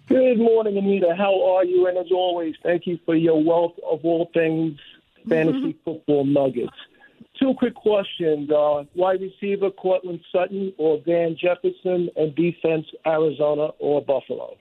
Good 0.07 0.39
morning, 0.39 0.75
Anita. 0.75 1.13
How 1.15 1.53
are 1.53 1.63
you? 1.63 1.85
And 1.85 1.95
as 1.95 2.11
always, 2.11 2.55
thank 2.63 2.87
you 2.87 2.97
for 3.05 3.15
your 3.15 3.43
wealth 3.43 3.73
of 3.87 3.99
all 4.03 4.31
things 4.33 4.79
mm-hmm. 5.19 5.29
fantasy 5.29 5.77
football 5.85 6.25
nuggets. 6.25 6.73
Two 7.39 7.53
quick 7.57 7.73
questions. 7.75 8.49
Uh, 8.51 8.83
wide 8.95 9.21
receiver, 9.21 9.71
Courtland 9.71 10.19
Sutton 10.31 10.73
or 10.77 11.01
Van 11.05 11.37
Jefferson, 11.39 12.09
and 12.15 12.35
defense, 12.35 12.85
Arizona 13.07 13.69
or 13.79 14.01
Buffalo? 14.01 14.57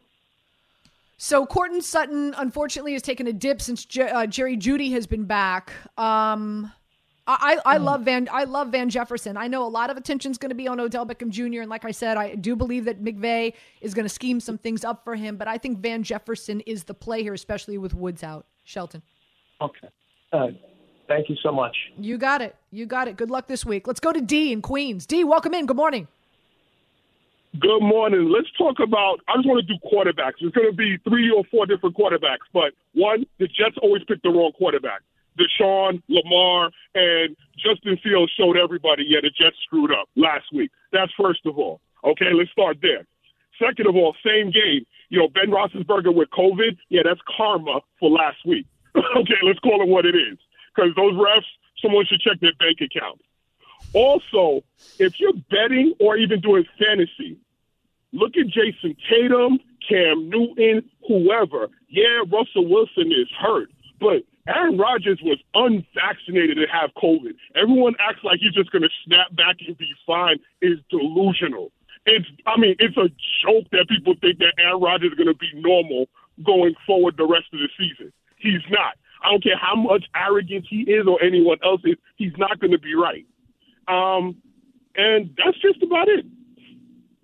So 1.17 1.45
Courtland 1.45 1.83
Sutton, 1.83 2.35
unfortunately, 2.39 2.93
has 2.93 3.03
taken 3.03 3.27
a 3.27 3.33
dip 3.33 3.61
since 3.61 3.85
Jer- 3.85 4.15
uh, 4.15 4.27
Jerry 4.27 4.57
Jeudy 4.57 4.93
has 4.93 5.09
been 5.09 5.25
back. 5.25 5.73
Um, 5.99 6.73
I, 7.27 7.59
I, 7.67 7.75
I 7.75 7.77
love 7.79 8.03
Van 8.03 8.29
I 8.33 8.45
love 8.45 8.69
Van 8.69 8.89
Jefferson. 8.89 9.37
I 9.37 9.49
know 9.49 9.67
a 9.67 9.69
lot 9.69 9.91
of 9.91 9.97
attention's 9.97 10.39
going 10.39 10.51
to 10.51 10.55
be 10.55 10.69
on 10.69 10.79
Odell 10.79 11.05
Beckham 11.05 11.31
Jr. 11.31 11.61
and 11.61 11.69
like 11.69 11.85
I 11.85 11.91
said, 11.91 12.17
I 12.17 12.37
do 12.37 12.55
believe 12.57 12.85
that 12.87 13.03
McVay 13.03 13.53
is 13.81 13.93
going 13.93 14.05
to 14.05 14.09
scheme 14.09 14.39
some 14.41 14.57
things 14.57 14.85
up 14.85 15.05
for 15.05 15.17
him. 15.17 15.37
But 15.37 15.49
I 15.49 15.59
think 15.59 15.81
Van 15.81 16.03
Jefferson 16.05 16.61
is 16.61 16.85
the 16.85 16.95
play 16.95 17.23
here, 17.23 17.35
especially 17.35 17.77
with 17.77 17.93
Woods 17.95 18.23
out. 18.23 18.47
Shelton, 18.65 19.03
Okay. 19.61 19.89
Uh, 20.33 20.49
thank 21.09 21.29
you 21.29 21.37
so 21.43 21.51
much. 21.51 21.77
you 21.99 22.19
got 22.19 22.41
it. 22.43 22.55
You 22.71 22.87
got 22.87 23.09
it. 23.09 23.17
Good 23.17 23.31
luck 23.31 23.47
this 23.49 23.65
week. 23.65 23.87
Let's 23.87 24.01
go 24.01 24.13
to 24.13 24.21
D 24.21 24.53
in 24.53 24.63
Queens. 24.63 25.07
D, 25.07 25.25
welcome 25.25 25.55
in. 25.55 25.67
Good 25.67 25.77
morning. 25.77 26.07
Good 27.59 27.81
morning. 27.81 28.31
Let's 28.31 28.49
talk 28.59 28.77
about. 28.79 29.21
I 29.27 29.37
just 29.37 29.49
want 29.49 29.67
to 29.67 29.73
do 29.73 29.79
quarterbacks. 29.81 30.35
There's 30.41 30.53
going 30.53 30.71
to 30.71 30.77
be 30.77 30.99
three 31.09 31.31
or 31.31 31.45
four 31.51 31.67
different 31.67 31.97
quarterbacks, 31.97 32.47
but 32.53 32.73
one, 32.95 33.25
the 33.39 33.47
Jets 33.47 33.77
always 33.83 34.03
pick 34.07 34.23
the 34.23 34.29
wrong 34.29 34.53
quarterback. 34.57 35.01
Deshaun, 35.39 36.03
Lamar, 36.09 36.71
and 36.95 37.37
Justin 37.57 37.97
Fields 38.03 38.33
showed 38.37 38.57
everybody, 38.57 39.05
yeah, 39.07 39.21
the 39.23 39.31
Jets 39.31 39.57
screwed 39.65 39.93
up 39.93 40.09
last 40.17 40.47
week. 40.53 40.71
That's 40.93 41.13
first 41.19 41.47
of 41.47 41.59
all. 41.59 41.81
Okay, 42.05 42.33
let's 42.35 42.51
start 42.51 42.79
there. 42.83 43.07
Second 43.59 43.87
of 43.87 43.97
all, 43.97 44.15
same 44.25 44.51
game. 44.51 44.85
You 45.09 45.21
know, 45.21 45.29
Ben 45.29 45.51
Roethlisberger 45.51 46.15
with 46.15 46.29
COVID, 46.31 46.77
yeah, 46.91 47.03
that's 47.05 47.21
karma 47.37 47.81
for 47.99 48.11
last 48.11 48.39
week. 48.45 48.67
okay, 48.97 49.41
let's 49.43 49.59
call 49.61 49.83
it 49.83 49.89
what 49.89 50.05
it 50.05 50.15
is. 50.15 50.39
Because 50.79 50.95
those 50.95 51.15
refs, 51.15 51.43
someone 51.83 52.07
should 52.07 52.21
check 52.21 52.39
their 52.41 52.53
bank 52.61 52.79
account. 52.81 53.21
Also, 53.95 54.63
if 54.99 55.19
you're 55.19 55.33
betting 55.51 55.95
or 55.99 56.17
even 56.17 56.41
doing 56.41 56.65
fantasy, 56.79 57.37
look 58.13 58.37
at 58.37 58.47
Jason 58.47 58.97
Tatum, 59.11 59.59
Cam 59.89 60.29
Newton, 60.29 60.89
whoever. 61.07 61.69
Yeah, 61.89 62.23
Russell 62.31 62.69
Wilson 62.69 63.11
is 63.11 63.29
hurt, 63.41 63.71
but 63.99 64.23
Aaron 64.47 64.79
Rodgers 64.79 65.21
was 65.23 65.39
unvaccinated 65.55 66.59
and 66.59 66.67
have 66.71 66.91
COVID. 66.95 67.35
Everyone 67.57 67.95
acts 67.99 68.23
like 68.23 68.39
he's 68.41 68.55
just 68.55 68.71
going 68.71 68.83
to 68.83 68.91
snap 69.05 69.35
back 69.35 69.57
and 69.67 69.77
be 69.77 69.91
fine. 70.07 70.39
Is 70.63 70.79
delusional. 70.91 71.73
It's, 72.07 72.27
I 72.47 72.59
mean, 72.59 72.77
it's 72.79 72.97
a 72.97 73.09
joke 73.45 73.67
that 73.73 73.87
people 73.89 74.15
think 74.21 74.39
that 74.39 74.55
Aaron 74.59 74.81
Rodgers 74.81 75.11
is 75.13 75.19
going 75.19 75.27
to 75.27 75.35
be 75.35 75.51
normal 75.55 76.07
going 76.47 76.75
forward 76.87 77.17
the 77.17 77.27
rest 77.27 77.47
of 77.53 77.59
the 77.59 77.69
season. 77.77 78.13
He's 78.37 78.63
not. 78.71 78.97
I 79.23 79.31
don't 79.31 79.43
care 79.43 79.57
how 79.57 79.75
much 79.75 80.05
arrogance 80.15 80.67
he 80.69 80.83
is 80.83 81.07
or 81.07 81.23
anyone 81.23 81.59
else 81.65 81.81
is. 81.85 81.97
He's 82.17 82.33
not 82.37 82.61
going 82.61 82.73
to 82.73 82.79
be 82.79 82.95
right. 82.95 83.27
Um, 83.89 84.37
and 84.95 85.35
that's 85.37 85.59
just 85.61 85.83
about 85.83 86.09
it. 86.09 86.25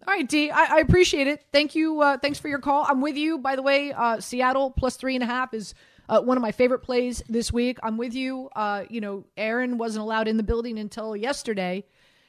All 0.06 0.12
right, 0.12 0.28
D, 0.28 0.50
I, 0.50 0.76
I 0.76 0.78
appreciate 0.80 1.28
it. 1.28 1.46
Thank 1.50 1.74
you. 1.74 2.02
Uh, 2.02 2.18
thanks 2.18 2.38
for 2.38 2.48
your 2.48 2.58
call. 2.58 2.84
I'm 2.86 3.00
with 3.00 3.16
you. 3.16 3.38
By 3.38 3.56
the 3.56 3.62
way, 3.62 3.92
uh, 3.92 4.20
Seattle 4.20 4.70
plus 4.70 4.96
three 4.96 5.14
and 5.14 5.24
a 5.24 5.26
half 5.26 5.54
is 5.54 5.74
uh, 6.10 6.20
one 6.20 6.36
of 6.36 6.42
my 6.42 6.52
favorite 6.52 6.80
plays 6.80 7.22
this 7.28 7.50
week. 7.52 7.78
I'm 7.82 7.96
with 7.96 8.14
you. 8.14 8.50
Uh, 8.54 8.84
you 8.90 9.00
know, 9.00 9.24
Aaron 9.38 9.78
wasn't 9.78 10.02
allowed 10.02 10.28
in 10.28 10.36
the 10.36 10.42
building 10.42 10.78
until 10.78 11.16
yesterday, 11.16 11.84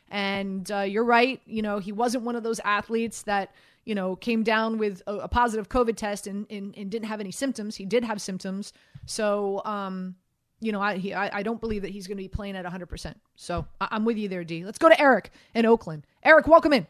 and 0.09 0.71
uh, 0.71 0.81
you're 0.81 1.03
right. 1.03 1.41
You 1.45 1.61
know, 1.61 1.79
he 1.79 1.91
wasn't 1.91 2.23
one 2.23 2.37
of 2.37 2.43
those 2.43 2.61
athletes 2.61 3.23
that 3.23 3.53
you 3.85 3.95
know 3.95 4.15
came 4.15 4.43
down 4.43 4.77
with 4.77 5.01
a, 5.07 5.15
a 5.15 5.27
positive 5.27 5.69
COVID 5.69 5.95
test 5.95 6.27
and, 6.27 6.45
and 6.49 6.75
and 6.75 6.91
didn't 6.91 7.07
have 7.07 7.19
any 7.19 7.31
symptoms. 7.31 7.75
He 7.75 7.85
did 7.85 8.03
have 8.03 8.21
symptoms, 8.21 8.73
so 9.05 9.61
um, 9.65 10.15
you 10.59 10.71
know, 10.71 10.81
I 10.81 10.97
he, 10.97 11.13
I, 11.13 11.39
I 11.39 11.43
don't 11.43 11.59
believe 11.59 11.83
that 11.83 11.91
he's 11.91 12.07
going 12.07 12.17
to 12.17 12.23
be 12.23 12.27
playing 12.27 12.55
at 12.55 12.63
100. 12.63 12.87
percent 12.87 13.19
So 13.35 13.65
I, 13.79 13.89
I'm 13.91 14.05
with 14.05 14.17
you 14.17 14.27
there, 14.27 14.43
D. 14.43 14.65
Let's 14.65 14.77
go 14.77 14.89
to 14.89 14.99
Eric 14.99 15.31
in 15.53 15.65
Oakland. 15.65 16.05
Eric, 16.23 16.47
welcome 16.47 16.73
in. 16.73 16.87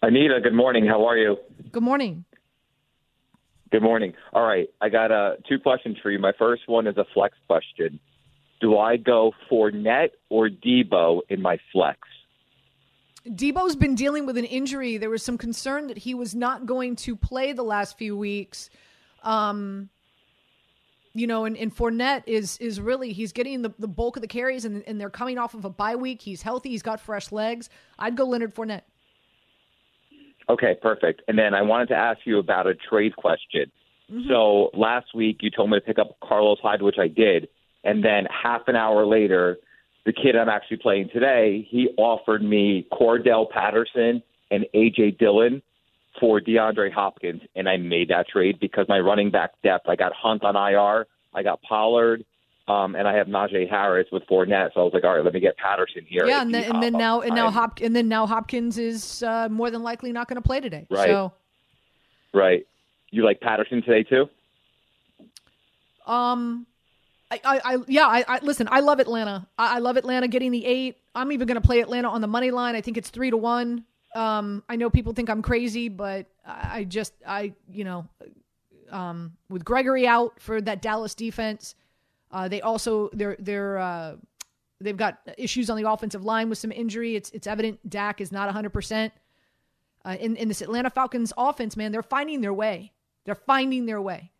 Anita, 0.00 0.40
good 0.42 0.54
morning. 0.54 0.86
How 0.86 1.06
are 1.06 1.16
you? 1.16 1.36
Good 1.72 1.82
morning. 1.82 2.24
Good 3.70 3.82
morning. 3.82 4.14
All 4.32 4.46
right, 4.46 4.68
I 4.80 4.88
got 4.88 5.12
uh, 5.12 5.32
two 5.46 5.58
questions 5.58 5.98
for 6.02 6.10
you. 6.10 6.18
My 6.18 6.32
first 6.38 6.62
one 6.66 6.86
is 6.86 6.96
a 6.96 7.04
flex 7.12 7.36
question. 7.46 8.00
Do 8.60 8.78
I 8.78 8.96
go 8.96 9.32
Fournette 9.50 10.10
or 10.30 10.48
Deebo 10.48 11.20
in 11.28 11.42
my 11.42 11.58
flex? 11.72 11.98
Deebo's 13.28 13.76
been 13.76 13.94
dealing 13.94 14.26
with 14.26 14.36
an 14.36 14.44
injury. 14.44 14.96
There 14.96 15.10
was 15.10 15.22
some 15.22 15.38
concern 15.38 15.88
that 15.88 15.98
he 15.98 16.14
was 16.14 16.34
not 16.34 16.66
going 16.66 16.96
to 16.96 17.16
play 17.16 17.52
the 17.52 17.62
last 17.62 17.98
few 17.98 18.16
weeks. 18.16 18.70
Um, 19.22 19.90
you 21.14 21.26
know, 21.26 21.44
and, 21.44 21.56
and 21.56 21.74
Fournette 21.74 22.22
is 22.26 22.58
is 22.58 22.80
really 22.80 23.12
he's 23.12 23.32
getting 23.32 23.62
the, 23.62 23.72
the 23.78 23.88
bulk 23.88 24.16
of 24.16 24.22
the 24.22 24.28
carries, 24.28 24.64
and, 24.64 24.84
and 24.86 25.00
they're 25.00 25.10
coming 25.10 25.38
off 25.38 25.54
of 25.54 25.64
a 25.64 25.70
bye 25.70 25.96
week. 25.96 26.22
He's 26.22 26.42
healthy. 26.42 26.70
He's 26.70 26.82
got 26.82 27.00
fresh 27.00 27.32
legs. 27.32 27.68
I'd 27.98 28.16
go 28.16 28.24
Leonard 28.24 28.54
Fournette. 28.54 28.82
Okay, 30.48 30.76
perfect. 30.80 31.22
And 31.28 31.38
then 31.38 31.54
I 31.54 31.62
wanted 31.62 31.88
to 31.88 31.94
ask 31.96 32.20
you 32.24 32.38
about 32.38 32.66
a 32.66 32.74
trade 32.74 33.16
question. 33.16 33.70
So 34.28 34.70
last 34.72 35.14
week 35.14 35.38
you 35.40 35.50
told 35.50 35.68
me 35.68 35.78
to 35.78 35.84
pick 35.84 35.98
up 35.98 36.16
Carlos 36.26 36.58
Hyde, 36.62 36.80
which 36.80 36.96
I 36.98 37.08
did, 37.08 37.48
and 37.84 38.02
then 38.02 38.26
half 38.26 38.62
an 38.66 38.74
hour 38.74 39.04
later, 39.04 39.58
the 40.08 40.12
kid 40.14 40.34
I'm 40.36 40.48
actually 40.48 40.78
playing 40.78 41.10
today, 41.12 41.68
he 41.68 41.90
offered 41.98 42.42
me 42.42 42.86
Cordarrelle 42.90 43.50
Patterson 43.50 44.22
and 44.50 44.64
AJ 44.74 45.18
Dillon 45.18 45.60
for 46.18 46.40
DeAndre 46.40 46.90
Hopkins, 46.90 47.42
and 47.54 47.68
I 47.68 47.76
made 47.76 48.08
that 48.08 48.26
trade 48.26 48.58
because 48.58 48.86
my 48.88 49.00
running 49.00 49.30
back 49.30 49.50
depth. 49.62 49.86
I 49.86 49.96
got 49.96 50.14
Hunt 50.14 50.44
on 50.44 50.56
IR, 50.56 51.06
I 51.34 51.42
got 51.42 51.60
Pollard, 51.60 52.24
um, 52.68 52.94
and 52.94 53.06
I 53.06 53.14
have 53.16 53.26
Najee 53.26 53.68
Harris 53.68 54.06
with 54.10 54.22
Fournette. 54.30 54.70
So 54.72 54.80
I 54.80 54.84
was 54.84 54.94
like, 54.94 55.04
all 55.04 55.14
right, 55.14 55.22
let 55.22 55.34
me 55.34 55.40
get 55.40 55.58
Patterson 55.58 56.06
here. 56.08 56.24
Yeah, 56.24 56.40
and 56.40 56.54
then, 56.54 56.64
and 56.72 56.82
then 56.82 56.94
now 56.94 57.20
and 57.20 57.34
now. 57.34 57.50
Hop 57.50 57.80
and 57.82 57.94
then 57.94 58.08
now 58.08 58.26
Hopkins 58.26 58.78
is 58.78 59.22
uh, 59.22 59.50
more 59.50 59.70
than 59.70 59.82
likely 59.82 60.10
not 60.10 60.26
going 60.26 60.40
to 60.40 60.46
play 60.46 60.60
today. 60.60 60.86
Right. 60.88 61.08
So 61.08 61.34
right. 62.32 62.66
You 63.10 63.26
like 63.26 63.42
Patterson 63.42 63.82
today 63.82 64.04
too? 64.04 64.30
Um, 66.10 66.66
I, 67.30 67.40
I, 67.44 67.78
yeah, 67.88 68.06
I, 68.06 68.24
I 68.26 68.38
listen. 68.42 68.68
I 68.70 68.80
love 68.80 69.00
Atlanta. 69.00 69.46
I, 69.58 69.76
I 69.76 69.78
love 69.80 69.96
Atlanta 69.96 70.28
getting 70.28 70.50
the 70.50 70.64
eight. 70.64 70.96
I'm 71.14 71.30
even 71.32 71.46
going 71.46 71.60
to 71.60 71.66
play 71.66 71.80
Atlanta 71.80 72.08
on 72.08 72.20
the 72.20 72.26
money 72.26 72.50
line. 72.50 72.74
I 72.74 72.80
think 72.80 72.96
it's 72.96 73.10
three 73.10 73.30
to 73.30 73.36
one. 73.36 73.84
Um, 74.14 74.62
I 74.68 74.76
know 74.76 74.88
people 74.88 75.12
think 75.12 75.28
I'm 75.28 75.42
crazy, 75.42 75.88
but 75.88 76.26
I 76.46 76.78
I 76.78 76.84
just, 76.84 77.12
I, 77.26 77.52
you 77.70 77.84
know, 77.84 78.08
um, 78.90 79.32
with 79.50 79.64
Gregory 79.64 80.06
out 80.06 80.40
for 80.40 80.60
that 80.62 80.80
Dallas 80.80 81.14
defense, 81.14 81.74
uh, 82.32 82.48
they 82.48 82.62
also 82.62 83.10
they're 83.12 83.36
they're 83.38 83.78
uh, 83.78 84.16
they've 84.80 84.96
got 84.96 85.18
issues 85.36 85.68
on 85.68 85.76
the 85.80 85.90
offensive 85.90 86.24
line 86.24 86.48
with 86.48 86.58
some 86.58 86.72
injury. 86.72 87.14
It's 87.14 87.30
it's 87.30 87.46
evident 87.46 87.88
Dak 87.88 88.20
is 88.20 88.32
not 88.32 88.46
100. 88.46 88.70
percent 88.70 89.12
uh, 90.04 90.16
in 90.18 90.36
in 90.36 90.48
this 90.48 90.62
Atlanta 90.62 90.90
Falcons 90.90 91.32
offense. 91.36 91.76
Man, 91.76 91.92
they're 91.92 92.02
finding 92.02 92.40
their 92.40 92.54
way. 92.54 92.92
They're 93.24 93.34
finding 93.34 93.86
their 93.86 94.00
way. 94.00 94.32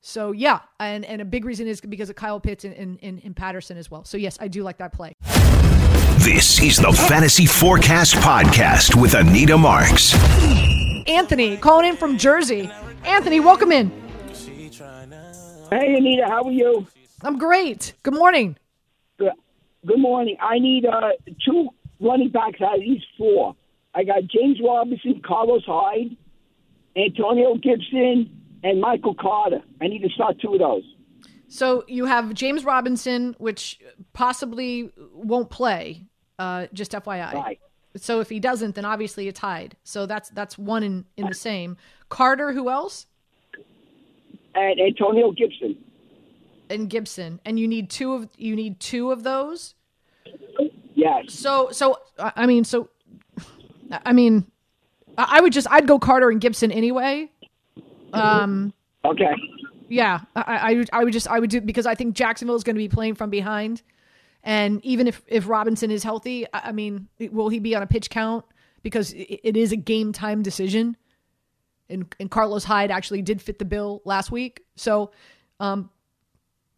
So 0.00 0.32
yeah, 0.32 0.60
and 0.78 1.04
and 1.04 1.20
a 1.20 1.24
big 1.24 1.44
reason 1.44 1.66
is 1.66 1.80
because 1.80 2.08
of 2.08 2.16
Kyle 2.16 2.40
Pitts 2.40 2.64
and, 2.64 2.74
and, 2.74 2.98
and, 3.02 3.20
and 3.24 3.34
Patterson 3.34 3.76
as 3.76 3.90
well. 3.90 4.04
So 4.04 4.16
yes, 4.16 4.38
I 4.40 4.48
do 4.48 4.62
like 4.62 4.78
that 4.78 4.92
play. 4.92 5.12
This 6.18 6.62
is 6.62 6.76
the 6.76 6.92
Fantasy 6.92 7.46
Forecast 7.46 8.14
Podcast 8.16 9.00
with 9.00 9.14
Anita 9.14 9.56
Marks. 9.56 10.14
Anthony 11.08 11.56
calling 11.56 11.88
in 11.88 11.96
from 11.96 12.18
Jersey. 12.18 12.70
Anthony, 13.04 13.40
welcome 13.40 13.72
in. 13.72 13.90
Hey, 15.70 15.96
Anita, 15.96 16.24
how 16.26 16.44
are 16.44 16.50
you? 16.50 16.86
I'm 17.22 17.38
great. 17.38 17.94
Good 18.02 18.14
morning. 18.14 18.56
Good, 19.18 19.32
good 19.86 19.98
morning. 19.98 20.36
I 20.40 20.58
need 20.58 20.86
uh, 20.86 21.10
two 21.44 21.68
running 22.00 22.30
backs 22.30 22.60
out 22.60 22.76
of 22.76 22.80
these 22.80 23.02
four. 23.16 23.56
I 23.94 24.04
got 24.04 24.22
James 24.24 24.58
Robinson, 24.64 25.20
Carlos 25.24 25.64
Hyde, 25.66 26.16
Antonio 26.96 27.56
Gibson, 27.56 28.37
and 28.62 28.80
Michael 28.80 29.14
Carter. 29.14 29.60
I 29.80 29.86
need 29.86 30.02
to 30.02 30.08
start 30.10 30.40
two 30.40 30.54
of 30.54 30.58
those. 30.58 30.82
So 31.48 31.84
you 31.88 32.04
have 32.04 32.34
James 32.34 32.64
Robinson, 32.64 33.34
which 33.38 33.80
possibly 34.12 34.92
won't 35.14 35.50
play. 35.50 36.04
Uh, 36.38 36.66
just 36.72 36.92
FYI. 36.92 37.32
Right. 37.32 37.60
So 37.96 38.20
if 38.20 38.28
he 38.28 38.38
doesn't, 38.38 38.74
then 38.74 38.84
obviously 38.84 39.28
it's 39.28 39.40
tied. 39.40 39.76
So 39.82 40.06
that's 40.06 40.28
that's 40.30 40.56
one 40.58 40.82
in 40.82 41.04
in 41.16 41.26
the 41.26 41.34
same. 41.34 41.76
Carter, 42.08 42.52
who 42.52 42.68
else? 42.68 43.06
And 44.54 44.80
Antonio 44.80 45.32
Gibson. 45.32 45.76
And 46.70 46.90
Gibson, 46.90 47.40
and 47.44 47.58
you 47.58 47.66
need 47.66 47.88
two 47.88 48.12
of 48.12 48.28
you 48.36 48.54
need 48.54 48.78
two 48.78 49.10
of 49.10 49.22
those. 49.22 49.74
Yes. 50.94 51.32
So 51.32 51.70
so 51.72 51.98
I 52.18 52.46
mean 52.46 52.64
so 52.64 52.90
I 54.04 54.12
mean 54.12 54.46
I 55.16 55.40
would 55.40 55.52
just 55.52 55.66
I'd 55.70 55.88
go 55.88 55.98
Carter 55.98 56.28
and 56.30 56.40
Gibson 56.40 56.70
anyway. 56.70 57.30
Um 58.12 58.72
Okay. 59.04 59.32
yeah, 59.88 60.20
I, 60.34 60.42
I 60.56 60.74
would 60.74 60.90
I 60.92 61.04
would 61.04 61.12
just 61.12 61.28
I 61.28 61.38
would 61.38 61.50
do 61.50 61.60
because 61.60 61.86
I 61.86 61.94
think 61.94 62.14
Jacksonville 62.14 62.56
is 62.56 62.64
going 62.64 62.76
to 62.76 62.80
be 62.80 62.88
playing 62.88 63.14
from 63.14 63.30
behind, 63.30 63.82
and 64.42 64.84
even 64.84 65.06
if 65.06 65.22
if 65.28 65.48
Robinson 65.48 65.90
is 65.90 66.02
healthy, 66.02 66.46
I, 66.52 66.60
I 66.64 66.72
mean, 66.72 67.08
will 67.30 67.48
he 67.48 67.58
be 67.60 67.74
on 67.74 67.82
a 67.82 67.86
pitch 67.86 68.10
count? 68.10 68.44
Because 68.82 69.12
it, 69.12 69.40
it 69.44 69.56
is 69.56 69.72
a 69.72 69.76
game 69.76 70.12
time 70.12 70.42
decision, 70.42 70.96
and 71.88 72.12
and 72.18 72.30
Carlos 72.30 72.64
Hyde 72.64 72.90
actually 72.90 73.22
did 73.22 73.40
fit 73.40 73.58
the 73.58 73.64
bill 73.64 74.02
last 74.04 74.30
week. 74.32 74.62
So, 74.76 75.12
um, 75.60 75.90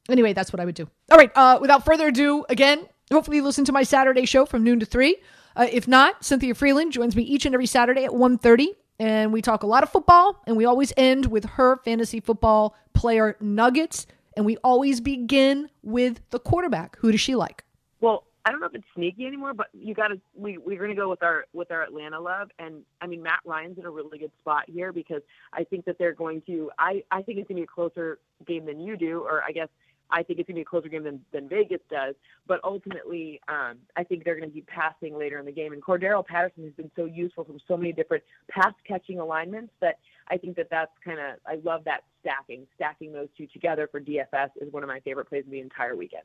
anyway, 0.08 0.32
that's 0.34 0.52
what 0.52 0.60
I 0.60 0.64
would 0.64 0.74
do. 0.74 0.88
All 1.10 1.18
right, 1.18 1.32
uh, 1.34 1.58
without 1.60 1.84
further 1.84 2.08
ado, 2.08 2.44
again, 2.48 2.86
hopefully 3.10 3.38
you 3.38 3.42
listen 3.42 3.64
to 3.64 3.72
my 3.72 3.82
Saturday 3.82 4.26
show 4.26 4.44
from 4.46 4.62
noon 4.62 4.78
to 4.80 4.86
three. 4.86 5.16
Uh, 5.56 5.66
if 5.72 5.88
not, 5.88 6.22
Cynthia 6.24 6.54
Frelund 6.54 6.92
joins 6.92 7.16
me 7.16 7.22
each 7.24 7.44
and 7.44 7.54
every 7.54 7.66
Saturday 7.66 8.04
at 8.04 8.12
1.30, 8.12 8.68
and 9.00 9.32
we 9.32 9.40
talk 9.40 9.62
a 9.62 9.66
lot 9.66 9.82
of 9.82 9.88
football, 9.88 10.42
and 10.46 10.56
we 10.58 10.66
always 10.66 10.92
end 10.96 11.26
with 11.26 11.46
her 11.46 11.78
fantasy 11.78 12.20
football 12.20 12.76
player 12.92 13.34
nuggets, 13.40 14.06
and 14.36 14.44
we 14.44 14.58
always 14.58 15.00
begin 15.00 15.70
with 15.82 16.20
the 16.28 16.38
quarterback. 16.38 16.96
Who 16.98 17.10
does 17.10 17.20
she 17.20 17.34
like? 17.34 17.64
Well, 18.02 18.24
I 18.44 18.50
don't 18.50 18.60
know 18.60 18.66
if 18.66 18.74
it's 18.74 18.84
sneaky 18.94 19.26
anymore, 19.26 19.54
but 19.54 19.68
you 19.72 19.94
got 19.94 20.08
to 20.08 20.20
we 20.34 20.58
we're 20.58 20.76
going 20.76 20.90
to 20.90 20.94
go 20.94 21.08
with 21.08 21.22
our 21.22 21.46
with 21.54 21.70
our 21.70 21.82
Atlanta 21.82 22.20
love, 22.20 22.50
and 22.58 22.82
I 23.00 23.06
mean 23.06 23.22
Matt 23.22 23.40
Ryan's 23.46 23.78
in 23.78 23.86
a 23.86 23.90
really 23.90 24.18
good 24.18 24.32
spot 24.38 24.64
here 24.66 24.92
because 24.92 25.22
I 25.52 25.64
think 25.64 25.86
that 25.86 25.96
they're 25.98 26.14
going 26.14 26.42
to. 26.42 26.70
I 26.78 27.02
I 27.10 27.22
think 27.22 27.38
it's 27.38 27.48
going 27.48 27.56
to 27.56 27.62
be 27.62 27.64
a 27.64 27.66
closer 27.66 28.18
game 28.46 28.66
than 28.66 28.80
you 28.80 28.98
do, 28.98 29.20
or 29.20 29.42
I 29.42 29.52
guess 29.52 29.68
I 30.12 30.22
think 30.22 30.38
it's 30.38 30.46
going 30.46 30.56
to 30.56 30.58
be 30.58 30.62
a 30.62 30.64
closer 30.64 30.88
game 30.88 31.04
than, 31.04 31.20
than 31.32 31.48
Vegas 31.48 31.80
does. 31.90 32.14
But 32.46 32.60
ultimately, 32.64 33.40
um, 33.48 33.78
I 33.96 34.04
think 34.04 34.24
they're 34.24 34.36
going 34.36 34.48
to 34.48 34.54
be 34.54 34.62
passing 34.62 35.18
later 35.18 35.38
in 35.38 35.46
the 35.46 35.52
game. 35.52 35.72
And 35.72 35.82
Cordarrelle 35.82 36.26
Patterson 36.26 36.64
has 36.64 36.72
been 36.72 36.90
so 36.96 37.04
useful 37.04 37.44
from 37.44 37.58
so 37.66 37.76
many 37.76 37.92
different 37.92 38.22
pass 38.50 38.74
catching 38.86 39.18
alignments 39.18 39.72
that 39.80 39.98
I 40.28 40.36
think 40.36 40.56
that 40.56 40.68
that's 40.70 40.92
kind 41.04 41.18
of 41.18 41.36
I 41.46 41.56
love 41.64 41.84
that 41.84 42.04
stacking. 42.20 42.66
Stacking 42.76 43.12
those 43.12 43.28
two 43.36 43.46
together 43.46 43.88
for 43.90 44.00
DFS 44.00 44.50
is 44.60 44.72
one 44.72 44.82
of 44.82 44.88
my 44.88 45.00
favorite 45.00 45.28
plays 45.28 45.44
of 45.44 45.50
the 45.50 45.60
entire 45.60 45.96
weekend. 45.96 46.24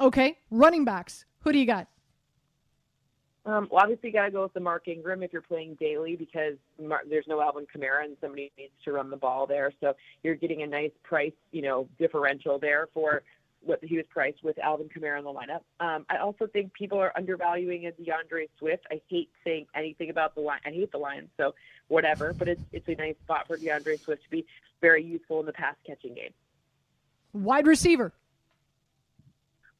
Okay, 0.00 0.38
running 0.50 0.84
backs. 0.84 1.24
Who 1.40 1.52
do 1.52 1.58
you 1.58 1.66
got? 1.66 1.88
Um, 3.46 3.68
well, 3.70 3.82
obviously, 3.82 4.08
you 4.08 4.12
got 4.14 4.24
to 4.24 4.30
go 4.30 4.42
with 4.42 4.54
the 4.54 4.60
Mark 4.60 4.88
Ingram 4.88 5.22
if 5.22 5.32
you're 5.32 5.42
playing 5.42 5.76
daily 5.78 6.16
because 6.16 6.54
Mar- 6.80 7.02
there's 7.08 7.26
no 7.28 7.42
Alvin 7.42 7.66
Kamara 7.66 8.04
and 8.04 8.16
somebody 8.20 8.50
needs 8.56 8.72
to 8.84 8.92
run 8.92 9.10
the 9.10 9.16
ball 9.16 9.46
there. 9.46 9.70
So 9.80 9.94
you're 10.22 10.34
getting 10.34 10.62
a 10.62 10.66
nice 10.66 10.92
price, 11.02 11.32
you 11.52 11.60
know, 11.60 11.88
differential 11.98 12.58
there 12.58 12.88
for 12.94 13.22
what 13.60 13.82
he 13.82 13.96
was 13.96 14.06
priced 14.08 14.42
with 14.42 14.58
Alvin 14.58 14.88
Kamara 14.88 15.18
in 15.18 15.24
the 15.24 15.30
lineup. 15.30 15.60
Um, 15.80 16.06
I 16.08 16.18
also 16.18 16.46
think 16.46 16.72
people 16.72 16.98
are 16.98 17.12
undervaluing 17.16 17.86
a 17.86 17.92
D'Andre 17.92 18.46
Swift. 18.58 18.86
I 18.90 19.00
hate 19.08 19.30
saying 19.42 19.66
anything 19.74 20.10
about 20.10 20.34
the 20.34 20.40
line. 20.40 20.60
I 20.64 20.70
hate 20.70 20.92
the 20.92 20.98
Lions, 20.98 21.28
so 21.36 21.54
whatever. 21.88 22.32
But 22.32 22.48
it's 22.48 22.62
it's 22.72 22.88
a 22.88 22.94
nice 22.94 23.16
spot 23.24 23.46
for 23.46 23.56
D'Andre 23.56 23.96
Swift 23.96 24.24
to 24.24 24.30
be 24.30 24.46
very 24.80 25.04
useful 25.04 25.40
in 25.40 25.46
the 25.46 25.52
pass 25.52 25.76
catching 25.86 26.14
game. 26.14 26.32
Wide 27.34 27.66
receiver. 27.66 28.12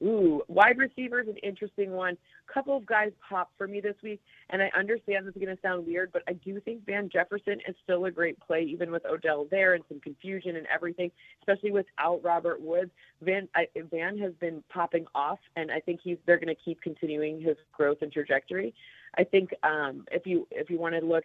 Ooh, 0.02 0.42
wide 0.48 0.76
receiver 0.76 1.20
is 1.20 1.28
an 1.28 1.36
interesting 1.38 1.92
one. 1.92 2.16
A 2.48 2.52
couple 2.52 2.76
of 2.76 2.84
guys 2.84 3.12
pop 3.26 3.50
for 3.56 3.66
me 3.66 3.80
this 3.80 3.94
week, 4.02 4.20
and 4.50 4.60
I 4.60 4.70
understand 4.76 5.26
this 5.26 5.34
is 5.34 5.42
going 5.42 5.54
to 5.54 5.62
sound 5.62 5.86
weird, 5.86 6.12
but 6.12 6.22
I 6.28 6.34
do 6.34 6.60
think 6.60 6.84
Van 6.84 7.08
Jefferson 7.08 7.58
is 7.66 7.74
still 7.82 8.04
a 8.04 8.10
great 8.10 8.38
play, 8.40 8.62
even 8.62 8.90
with 8.90 9.06
Odell 9.06 9.46
there 9.50 9.74
and 9.74 9.84
some 9.88 10.00
confusion 10.00 10.56
and 10.56 10.66
everything, 10.72 11.10
especially 11.40 11.70
without 11.70 12.22
Robert 12.22 12.60
Woods. 12.60 12.90
Van 13.22 13.48
I, 13.54 13.66
Van 13.90 14.18
has 14.18 14.32
been 14.40 14.62
popping 14.68 15.06
off, 15.14 15.38
and 15.56 15.70
I 15.70 15.80
think 15.80 16.00
he's 16.02 16.18
they're 16.26 16.38
going 16.38 16.54
to 16.54 16.62
keep 16.62 16.82
continuing 16.82 17.40
his 17.40 17.56
growth 17.72 17.98
and 18.02 18.12
trajectory. 18.12 18.74
I 19.16 19.24
think 19.24 19.54
um, 19.62 20.04
if 20.10 20.26
you 20.26 20.46
if 20.50 20.70
you 20.70 20.78
want 20.78 20.94
to 20.96 21.06
look 21.06 21.24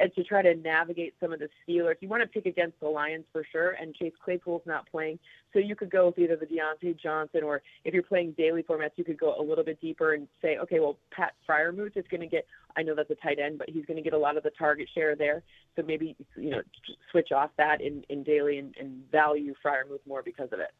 and 0.00 0.12
to 0.14 0.24
try 0.24 0.42
to 0.42 0.54
navigate 0.54 1.14
some 1.20 1.32
of 1.32 1.38
the 1.38 1.48
Steelers. 1.62 1.96
You 2.00 2.08
want 2.08 2.22
to 2.22 2.28
pick 2.28 2.46
against 2.46 2.80
the 2.80 2.88
Lions 2.88 3.26
for 3.32 3.44
sure, 3.52 3.76
and 3.80 3.94
Chase 3.94 4.12
Claypool's 4.24 4.62
not 4.66 4.90
playing, 4.90 5.18
so 5.52 5.58
you 5.58 5.76
could 5.76 5.90
go 5.90 6.06
with 6.06 6.18
either 6.18 6.36
the 6.36 6.46
Diontae 6.46 6.98
Johnson 6.98 7.42
or 7.42 7.62
if 7.84 7.92
you're 7.92 8.02
playing 8.02 8.34
daily 8.38 8.62
formats, 8.62 8.92
you 8.96 9.04
could 9.04 9.18
go 9.18 9.34
a 9.38 9.42
little 9.42 9.64
bit 9.64 9.80
deeper 9.80 10.14
and 10.14 10.26
say, 10.40 10.56
okay, 10.58 10.80
well, 10.80 10.96
Pat 11.10 11.34
Freiermuth 11.48 11.96
is 11.96 12.04
going 12.10 12.20
to 12.22 12.26
get. 12.26 12.46
I 12.76 12.82
know 12.82 12.94
that's 12.94 13.10
a 13.10 13.16
tight 13.16 13.38
end, 13.38 13.58
but 13.58 13.68
he's 13.68 13.84
going 13.84 13.96
to 13.96 14.02
get 14.02 14.12
a 14.12 14.18
lot 14.18 14.36
of 14.36 14.42
the 14.42 14.50
target 14.58 14.88
share 14.94 15.16
there. 15.16 15.42
So 15.76 15.82
maybe 15.82 16.16
you 16.36 16.50
know 16.50 16.62
switch 17.10 17.32
off 17.32 17.50
that 17.58 17.80
in 17.80 18.02
in 18.08 18.22
daily 18.22 18.58
and, 18.58 18.74
and 18.80 19.02
value 19.10 19.54
Freiermuth 19.64 20.06
more 20.06 20.22
because 20.22 20.48
of 20.52 20.60
it. 20.60 20.70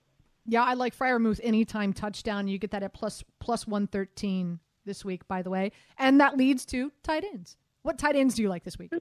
Yeah, 0.46 0.62
I 0.62 0.74
like 0.74 0.96
Freiermuth 0.96 1.40
anytime 1.42 1.92
touchdown. 1.92 2.48
You 2.48 2.58
get 2.58 2.70
that 2.70 2.82
at 2.82 2.94
plus 2.94 3.22
plus 3.40 3.66
one 3.66 3.86
thirteen 3.86 4.60
this 4.84 5.04
week, 5.04 5.28
by 5.28 5.42
the 5.42 5.50
way, 5.50 5.72
and 5.98 6.20
that 6.20 6.36
leads 6.36 6.64
to 6.66 6.92
tight 7.02 7.24
ends. 7.24 7.56
What 7.82 7.98
tight 7.98 8.16
ends 8.16 8.34
do 8.34 8.42
you 8.42 8.48
like 8.48 8.64
this 8.64 8.78
week? 8.78 8.92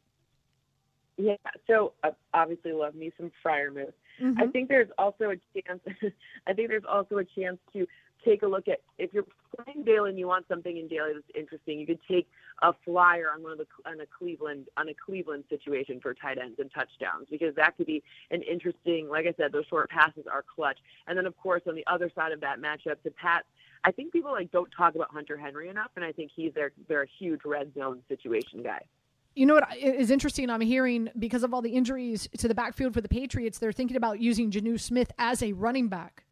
Yeah, 1.21 1.35
so 1.67 1.91
uh, 2.05 2.11
obviously 2.33 2.71
love 2.71 2.95
me 2.95 3.11
some 3.17 3.29
Freiermuth. 3.45 3.91
Mm-hmm. 4.21 4.39
I 4.39 4.47
think 4.47 4.69
there's 4.69 4.87
also 4.97 5.31
a 5.31 5.61
chance. 5.61 5.81
I 6.47 6.53
think 6.53 6.69
there's 6.69 6.85
also 6.89 7.17
a 7.17 7.25
chance 7.25 7.57
to 7.73 7.85
take 8.23 8.41
a 8.41 8.47
look 8.47 8.69
at 8.69 8.79
if 8.97 9.13
you're 9.13 9.25
playing 9.53 9.83
daily 9.83 10.11
and 10.11 10.19
you 10.19 10.27
want 10.27 10.47
something 10.47 10.77
in 10.77 10.87
daily 10.87 11.11
that's 11.13 11.37
interesting. 11.37 11.77
You 11.77 11.85
could 11.85 11.99
take 12.09 12.25
a 12.61 12.71
flyer 12.85 13.31
on 13.35 13.43
one 13.43 13.51
of 13.51 13.57
the 13.57 13.65
on 13.85 13.99
a 13.99 14.05
Cleveland 14.05 14.67
on 14.77 14.87
a 14.87 14.93
Cleveland 14.93 15.43
situation 15.49 15.99
for 16.01 16.13
tight 16.13 16.37
ends 16.37 16.57
and 16.57 16.71
touchdowns 16.73 17.27
because 17.29 17.53
that 17.55 17.75
could 17.75 17.87
be 17.87 18.01
an 18.31 18.41
interesting. 18.41 19.09
Like 19.09 19.25
I 19.25 19.33
said, 19.35 19.51
those 19.51 19.65
short 19.69 19.89
passes 19.89 20.23
are 20.31 20.45
clutch. 20.55 20.77
And 21.07 21.17
then 21.17 21.25
of 21.25 21.35
course 21.37 21.63
on 21.67 21.75
the 21.75 21.85
other 21.85 22.09
side 22.15 22.31
of 22.31 22.39
that 22.39 22.61
matchup, 22.61 23.03
to 23.03 23.11
Pat. 23.11 23.43
I 23.83 23.91
think 23.91 24.13
people 24.13 24.31
like 24.31 24.51
don't 24.51 24.69
talk 24.75 24.95
about 24.95 25.11
Hunter 25.11 25.37
Henry 25.37 25.67
enough, 25.67 25.91
and 25.97 26.05
I 26.05 26.13
think 26.13 26.31
he's 26.33 26.53
their 26.53 26.71
their 26.87 27.05
huge 27.19 27.41
red 27.43 27.73
zone 27.77 28.01
situation 28.07 28.63
guy. 28.63 28.83
You 29.39 29.45
know 29.45 29.53
what 29.53 29.77
is 29.77 30.11
interesting? 30.11 30.49
I'm 30.49 30.59
hearing 30.59 31.07
because 31.17 31.43
of 31.43 31.53
all 31.53 31.61
the 31.61 31.69
injuries 31.69 32.27
to 32.39 32.49
the 32.49 32.53
backfield 32.53 32.93
for 32.93 32.99
the 32.99 33.07
Patriots, 33.07 33.57
they're 33.57 33.71
thinking 33.71 33.95
about 33.95 34.19
using 34.19 34.51
Jonnu 34.51 34.77
Smith 34.77 35.13
as 35.17 35.41
a 35.41 35.53
running 35.53 35.87
back. 35.87 36.25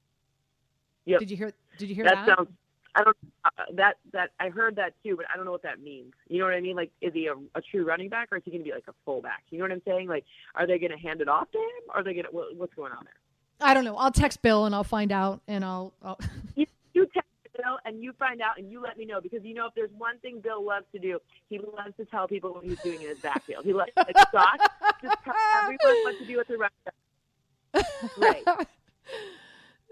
Yep. 1.06 1.22
Did 1.22 1.32
you 1.32 1.38
hear? 1.38 1.54
Did 1.78 1.88
you 1.88 1.96
hear 1.96 2.04
that? 2.04 2.26
that? 2.26 2.38
sounds. 2.38 2.50
I 2.96 3.06
don't. 3.06 3.16
Uh, 3.46 3.50
that 3.76 3.96
that 4.12 4.32
I 4.42 4.50
heard 4.50 4.76
that 4.76 4.94
too, 5.06 5.16
but 5.16 5.26
I 5.34 5.38
don't 5.38 5.46
know 5.46 5.54
what 5.54 5.64
that 5.64 5.80
means. 5.80 6.12
You 6.28 6.40
know 6.40 6.46
what 6.48 6.54
I 6.54 6.60
mean? 6.60 6.76
Like, 6.76 6.92
is 7.00 7.14
he 7.14 7.28
a, 7.28 7.36
a 7.58 7.62
true 7.62 7.86
running 7.86 8.10
back, 8.10 8.28
or 8.30 8.40
is 8.40 8.44
he 8.44 8.52
going 8.52 8.62
to 8.62 8.70
be 8.70 8.74
like 8.74 8.84
a 8.90 8.94
fullback? 9.06 9.44
You 9.52 9.60
know 9.60 9.64
what 9.64 9.72
I'm 9.72 9.82
saying? 9.88 10.10
Like, 10.10 10.26
are 10.56 10.68
they 10.68 10.78
going 10.78 10.92
to 10.92 10.98
hand 10.98 11.22
it 11.22 11.30
off 11.30 11.50
to 11.52 11.58
him, 11.58 11.84
or 11.88 12.02
are 12.02 12.04
they 12.04 12.12
going 12.12 12.26
to? 12.26 12.32
What, 12.32 12.58
what's 12.58 12.74
going 12.74 12.92
on 12.92 13.06
there? 13.06 13.68
I 13.70 13.74
don't 13.74 13.86
know. 13.86 13.96
I'll 13.96 14.12
text 14.12 14.42
Bill 14.42 14.66
and 14.66 14.76
I'll 14.76 14.84
find 14.84 15.14
out, 15.14 15.40
and 15.48 15.64
I'll. 15.64 15.94
I'll 16.04 16.20
You, 16.56 16.66
you 16.94 17.06
text 17.14 17.27
Bill 17.68 17.80
and 17.86 18.02
you 18.02 18.14
find 18.14 18.42
out, 18.42 18.58
and 18.58 18.72
you 18.72 18.82
let 18.82 18.98
me 18.98 19.06
know 19.06 19.20
because 19.22 19.44
you 19.44 19.54
know 19.54 19.68
if 19.68 19.76
there's 19.76 19.92
one 19.98 20.20
thing 20.20 20.40
Bill 20.42 20.66
loves 20.66 20.86
to 20.94 21.00
do, 21.00 21.20
he 21.50 21.60
loves 21.60 21.96
to 21.98 22.06
tell 22.06 22.28
people 22.28 22.54
what 22.54 22.64
he's 22.64 22.80
doing 22.82 23.02
in 23.02 23.10
his 23.10 23.20
backfield. 23.20 23.66
He 23.66 23.74
loves 23.74 23.92
like 23.96 24.18
Scott, 24.30 24.60
just 25.02 25.18
tell 25.24 25.34
everyone 25.64 26.04
what 26.04 26.18
to 26.20 26.26
do 26.26 26.38
with 26.38 26.48
the 26.48 26.58
running 26.58 26.72
back. 26.86 27.86
Right. 28.18 28.44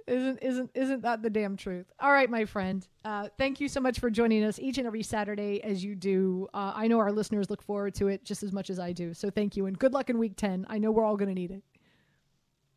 isn't 0.07 0.39
isn't 0.41 0.71
isn't 0.73 1.01
that 1.01 1.21
the 1.21 1.29
damn 1.29 1.57
truth? 1.57 1.85
All 1.99 2.11
right, 2.11 2.29
my 2.29 2.45
friend. 2.45 2.87
Uh, 3.03 3.27
thank 3.37 3.59
you 3.59 3.67
so 3.67 3.79
much 3.79 3.99
for 3.99 4.09
joining 4.09 4.43
us 4.43 4.57
each 4.59 4.77
and 4.77 4.87
every 4.87 5.03
Saturday 5.03 5.61
as 5.63 5.83
you 5.83 5.95
do. 5.95 6.47
Uh, 6.53 6.71
I 6.75 6.87
know 6.87 6.99
our 6.99 7.11
listeners 7.11 7.49
look 7.49 7.61
forward 7.61 7.93
to 7.95 8.07
it 8.07 8.23
just 8.23 8.43
as 8.43 8.51
much 8.51 8.69
as 8.69 8.79
I 8.79 8.91
do. 8.93 9.13
So 9.13 9.29
thank 9.29 9.55
you 9.57 9.65
and 9.65 9.77
good 9.77 9.93
luck 9.93 10.09
in 10.09 10.17
week 10.17 10.35
ten. 10.37 10.65
I 10.69 10.77
know 10.77 10.91
we're 10.91 11.05
all 11.05 11.17
going 11.17 11.29
to 11.29 11.35
need 11.35 11.51
it. 11.51 11.63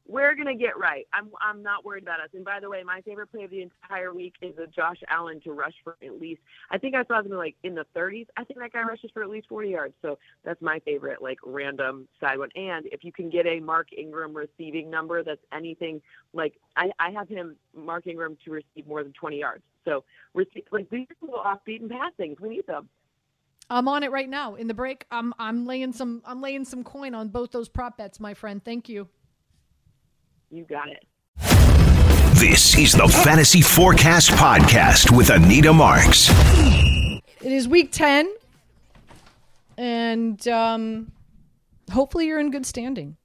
We're 0.09 0.35
gonna 0.35 0.55
get 0.55 0.79
right. 0.79 1.07
I'm 1.13 1.31
I'm 1.41 1.63
not 1.63 1.85
worried 1.85 2.03
about 2.03 2.21
us. 2.21 2.31
And 2.33 2.45
by 2.45 2.61
the 2.61 2.71
way, 2.71 2.83
my 2.83 3.03
favorite 3.03 3.31
play 3.31 3.45
of 3.45 3.51
the 3.51 3.61
entire 3.61 4.15
week 4.15 4.35
is 4.41 4.57
a 4.57 4.67
Josh 4.67 4.97
Allen 5.09 5.41
to 5.45 5.53
rush 5.53 5.75
for 5.85 5.97
at 6.03 6.19
least. 6.19 6.41
I 6.71 6.79
think 6.79 6.95
I 6.95 7.05
saw 7.05 7.19
something 7.19 7.37
like 7.37 7.57
in 7.63 7.75
the 7.75 7.85
30s. 7.95 8.27
I 8.37 8.45
think 8.45 8.59
that 8.59 8.73
guy 8.73 8.83
rushes 8.83 9.11
for 9.13 9.23
at 9.23 9.29
least 9.29 9.49
40 9.49 9.69
yards. 9.69 9.95
So 10.01 10.19
that's 10.45 10.63
my 10.63 10.79
favorite, 10.81 11.21
like 11.21 11.39
random 11.45 12.09
side 12.21 12.39
one. 12.39 12.49
And 12.57 12.87
if 12.87 13.05
you 13.05 13.13
can 13.13 13.29
get 13.29 13.47
a 13.47 13.61
Mark 13.61 13.89
Ingram 13.97 14.35
receiving 14.35 14.91
number 14.91 15.23
that's 15.23 15.43
anything 15.53 16.01
like 16.33 16.55
I, 16.77 16.91
I 16.99 17.11
have 17.11 17.29
him 17.29 17.57
Mark 17.77 18.07
Ingram 18.07 18.39
to 18.47 18.51
receive 18.51 18.87
more 18.87 19.03
than 19.03 19.13
20 19.13 19.39
yards. 19.39 19.63
So 19.85 20.05
receive 20.33 20.65
like 20.73 20.89
these 20.89 21.07
little 21.21 21.39
off 21.39 21.59
beaten 21.67 21.89
passings. 21.89 22.41
We 22.41 22.49
need 22.49 22.67
them. 22.67 22.89
I'm 23.71 23.89
on 23.89 24.03
it 24.03 24.11
right 24.11 24.29
now. 24.29 24.55
In 24.55 24.69
the 24.69 24.75
break, 24.75 25.05
I'm 25.11 25.35
I'm 25.39 25.67
laying 25.67 25.93
some 25.93 26.23
I'm 26.25 26.41
laying 26.41 26.65
some 26.65 26.83
coin 26.83 27.15
on 27.15 27.29
both 27.29 27.51
those 27.51 27.69
prop 27.69 27.99
bets, 27.99 28.19
my 28.19 28.33
friend. 28.33 28.65
Thank 28.65 28.89
you. 28.89 29.09
You 30.51 30.65
got 30.65 30.89
it. 30.89 31.05
This 32.39 32.79
is 32.79 32.93
the 32.93 33.07
Fantasy 33.09 33.61
Forecast 33.61 34.31
Podcast 34.31 35.15
with 35.15 35.31
Anita 35.31 35.73
Marks. 35.73 36.31
It 36.31 37.53
is 37.53 37.69
week 37.69 37.93
10, 37.93 38.33
and 39.77 40.47
um, 40.49 41.13
hopefully 41.93 42.27
you're 42.27 42.39
in 42.39 42.51
good 42.51 42.65
standing, 42.65 43.17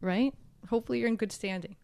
right? 0.00 0.34
Hopefully 0.68 0.98
you're 0.98 1.08
in 1.08 1.16
good 1.16 1.32
standing. 1.32 1.76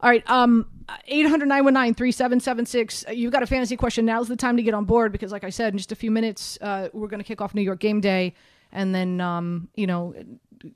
All 0.00 0.08
right. 0.08 0.28
Um, 0.28 0.66
800 1.06 1.46
919 1.46 1.94
3776. 1.94 3.04
Uh, 3.06 3.12
You've 3.12 3.32
got 3.32 3.42
a 3.42 3.46
fantasy 3.46 3.76
question. 3.76 4.06
Now's 4.06 4.28
the 4.28 4.36
time 4.36 4.56
to 4.56 4.62
get 4.62 4.72
on 4.72 4.86
board 4.86 5.12
because, 5.12 5.30
like 5.30 5.44
I 5.44 5.50
said, 5.50 5.74
in 5.74 5.78
just 5.78 5.92
a 5.92 5.96
few 5.96 6.10
minutes, 6.10 6.58
uh, 6.62 6.88
we're 6.94 7.08
going 7.08 7.20
to 7.20 7.24
kick 7.24 7.40
off 7.40 7.54
New 7.54 7.60
York 7.62 7.80
game 7.80 8.00
day. 8.00 8.34
And 8.72 8.94
then, 8.94 9.20
um, 9.20 9.68
you 9.74 9.86
know, 9.86 10.14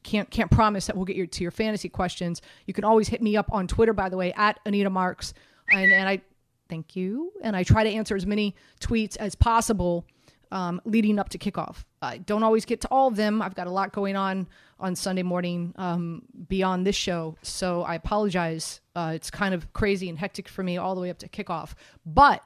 can't 0.03 0.31
can't 0.31 0.51
promise 0.51 0.87
that 0.87 0.97
we'll 0.97 1.05
get 1.05 1.16
your 1.16 1.27
to 1.27 1.42
your 1.42 1.51
fantasy 1.51 1.88
questions. 1.88 2.42
You 2.66 2.75
can 2.75 2.85
always 2.85 3.09
hit 3.09 3.23
me 3.23 3.37
up 3.37 3.49
on 3.53 3.66
Twitter, 3.66 3.92
by 3.92 4.09
the 4.09 4.16
way, 4.16 4.33
at 4.33 4.61
Anita 4.64 4.90
Marks. 4.90 5.35
And, 5.70 5.92
and 5.92 6.09
I 6.09 6.20
thank 6.68 6.97
you. 6.97 7.33
And 7.42 7.57
I 7.57 7.62
try 7.62 7.85
to 7.85 7.90
answer 7.90 8.16
as 8.16 8.27
many 8.27 8.55
tweets 8.81 9.16
as 9.16 9.35
possible 9.35 10.07
um, 10.51 10.81
leading 10.85 11.18
up 11.18 11.29
to 11.31 11.38
kickoff. 11.38 11.85
I 12.01 12.18
don't 12.18 12.42
always 12.42 12.64
get 12.64 12.81
to 12.83 12.88
all 12.88 13.09
of 13.09 13.16
them. 13.16 13.42
I've 13.42 13.55
got 13.55 13.66
a 13.66 13.70
lot 13.70 13.92
going 13.92 14.16
on 14.16 14.47
on 14.79 14.94
Sunday 14.94 15.23
morning 15.23 15.75
um, 15.77 16.23
beyond 16.49 16.87
this 16.87 16.97
show. 16.97 17.37
So 17.42 17.83
I 17.83 17.94
apologize. 17.94 18.81
Uh, 18.94 19.12
it's 19.14 19.31
kind 19.31 19.55
of 19.55 19.73
crazy 19.73 20.09
and 20.09 20.18
hectic 20.18 20.49
for 20.49 20.62
me 20.62 20.77
all 20.77 20.94
the 20.94 21.01
way 21.01 21.11
up 21.11 21.18
to 21.18 21.29
kickoff. 21.29 21.75
But 22.07 22.42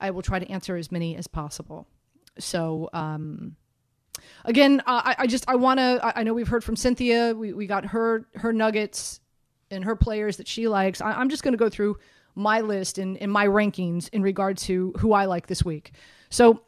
I 0.00 0.10
will 0.10 0.22
try 0.22 0.38
to 0.38 0.48
answer 0.50 0.76
as 0.76 0.90
many 0.90 1.16
as 1.16 1.26
possible. 1.26 1.86
So, 2.38 2.90
um, 2.92 3.56
again, 4.44 4.80
uh, 4.86 5.02
I, 5.04 5.16
I 5.20 5.26
just 5.26 5.44
I 5.48 5.56
want 5.56 5.78
to. 5.78 6.00
I, 6.02 6.20
I 6.20 6.22
know 6.22 6.34
we've 6.34 6.48
heard 6.48 6.64
from 6.64 6.76
Cynthia. 6.76 7.34
We 7.34 7.52
we 7.52 7.66
got 7.66 7.84
her 7.86 8.26
her 8.34 8.52
nuggets 8.52 9.20
and 9.70 9.84
her 9.84 9.96
players 9.96 10.36
that 10.36 10.48
she 10.48 10.68
likes. 10.68 11.00
I, 11.00 11.12
I'm 11.12 11.28
just 11.28 11.42
going 11.42 11.52
to 11.52 11.58
go 11.58 11.68
through 11.68 11.98
my 12.34 12.60
list 12.60 12.98
and, 12.98 13.16
and 13.18 13.30
my 13.30 13.46
rankings 13.46 14.08
in 14.10 14.22
regard 14.22 14.58
to 14.58 14.92
who 14.98 15.12
I 15.12 15.26
like 15.26 15.46
this 15.46 15.64
week. 15.64 15.92
So 16.30 16.62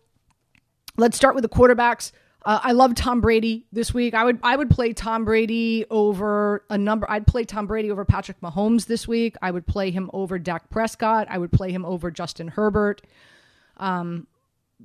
let's 0.96 1.16
start 1.16 1.34
with 1.34 1.42
the 1.42 1.48
quarterbacks. 1.48 2.12
Uh, 2.44 2.60
I 2.62 2.72
love 2.72 2.94
Tom 2.94 3.20
Brady 3.20 3.66
this 3.72 3.92
week. 3.92 4.14
I 4.14 4.22
would 4.22 4.38
I 4.42 4.54
would 4.54 4.70
play 4.70 4.92
Tom 4.92 5.24
Brady 5.24 5.84
over 5.90 6.64
a 6.70 6.78
number. 6.78 7.10
I'd 7.10 7.26
play 7.26 7.44
Tom 7.44 7.66
Brady 7.66 7.90
over 7.90 8.04
Patrick 8.04 8.40
Mahomes 8.40 8.86
this 8.86 9.08
week. 9.08 9.34
I 9.42 9.50
would 9.50 9.66
play 9.66 9.90
him 9.90 10.10
over 10.12 10.38
Dak 10.38 10.70
Prescott. 10.70 11.26
I 11.28 11.38
would 11.38 11.50
play 11.50 11.72
him 11.72 11.84
over 11.84 12.10
Justin 12.12 12.46
Herbert. 12.46 13.02
Um, 13.78 14.28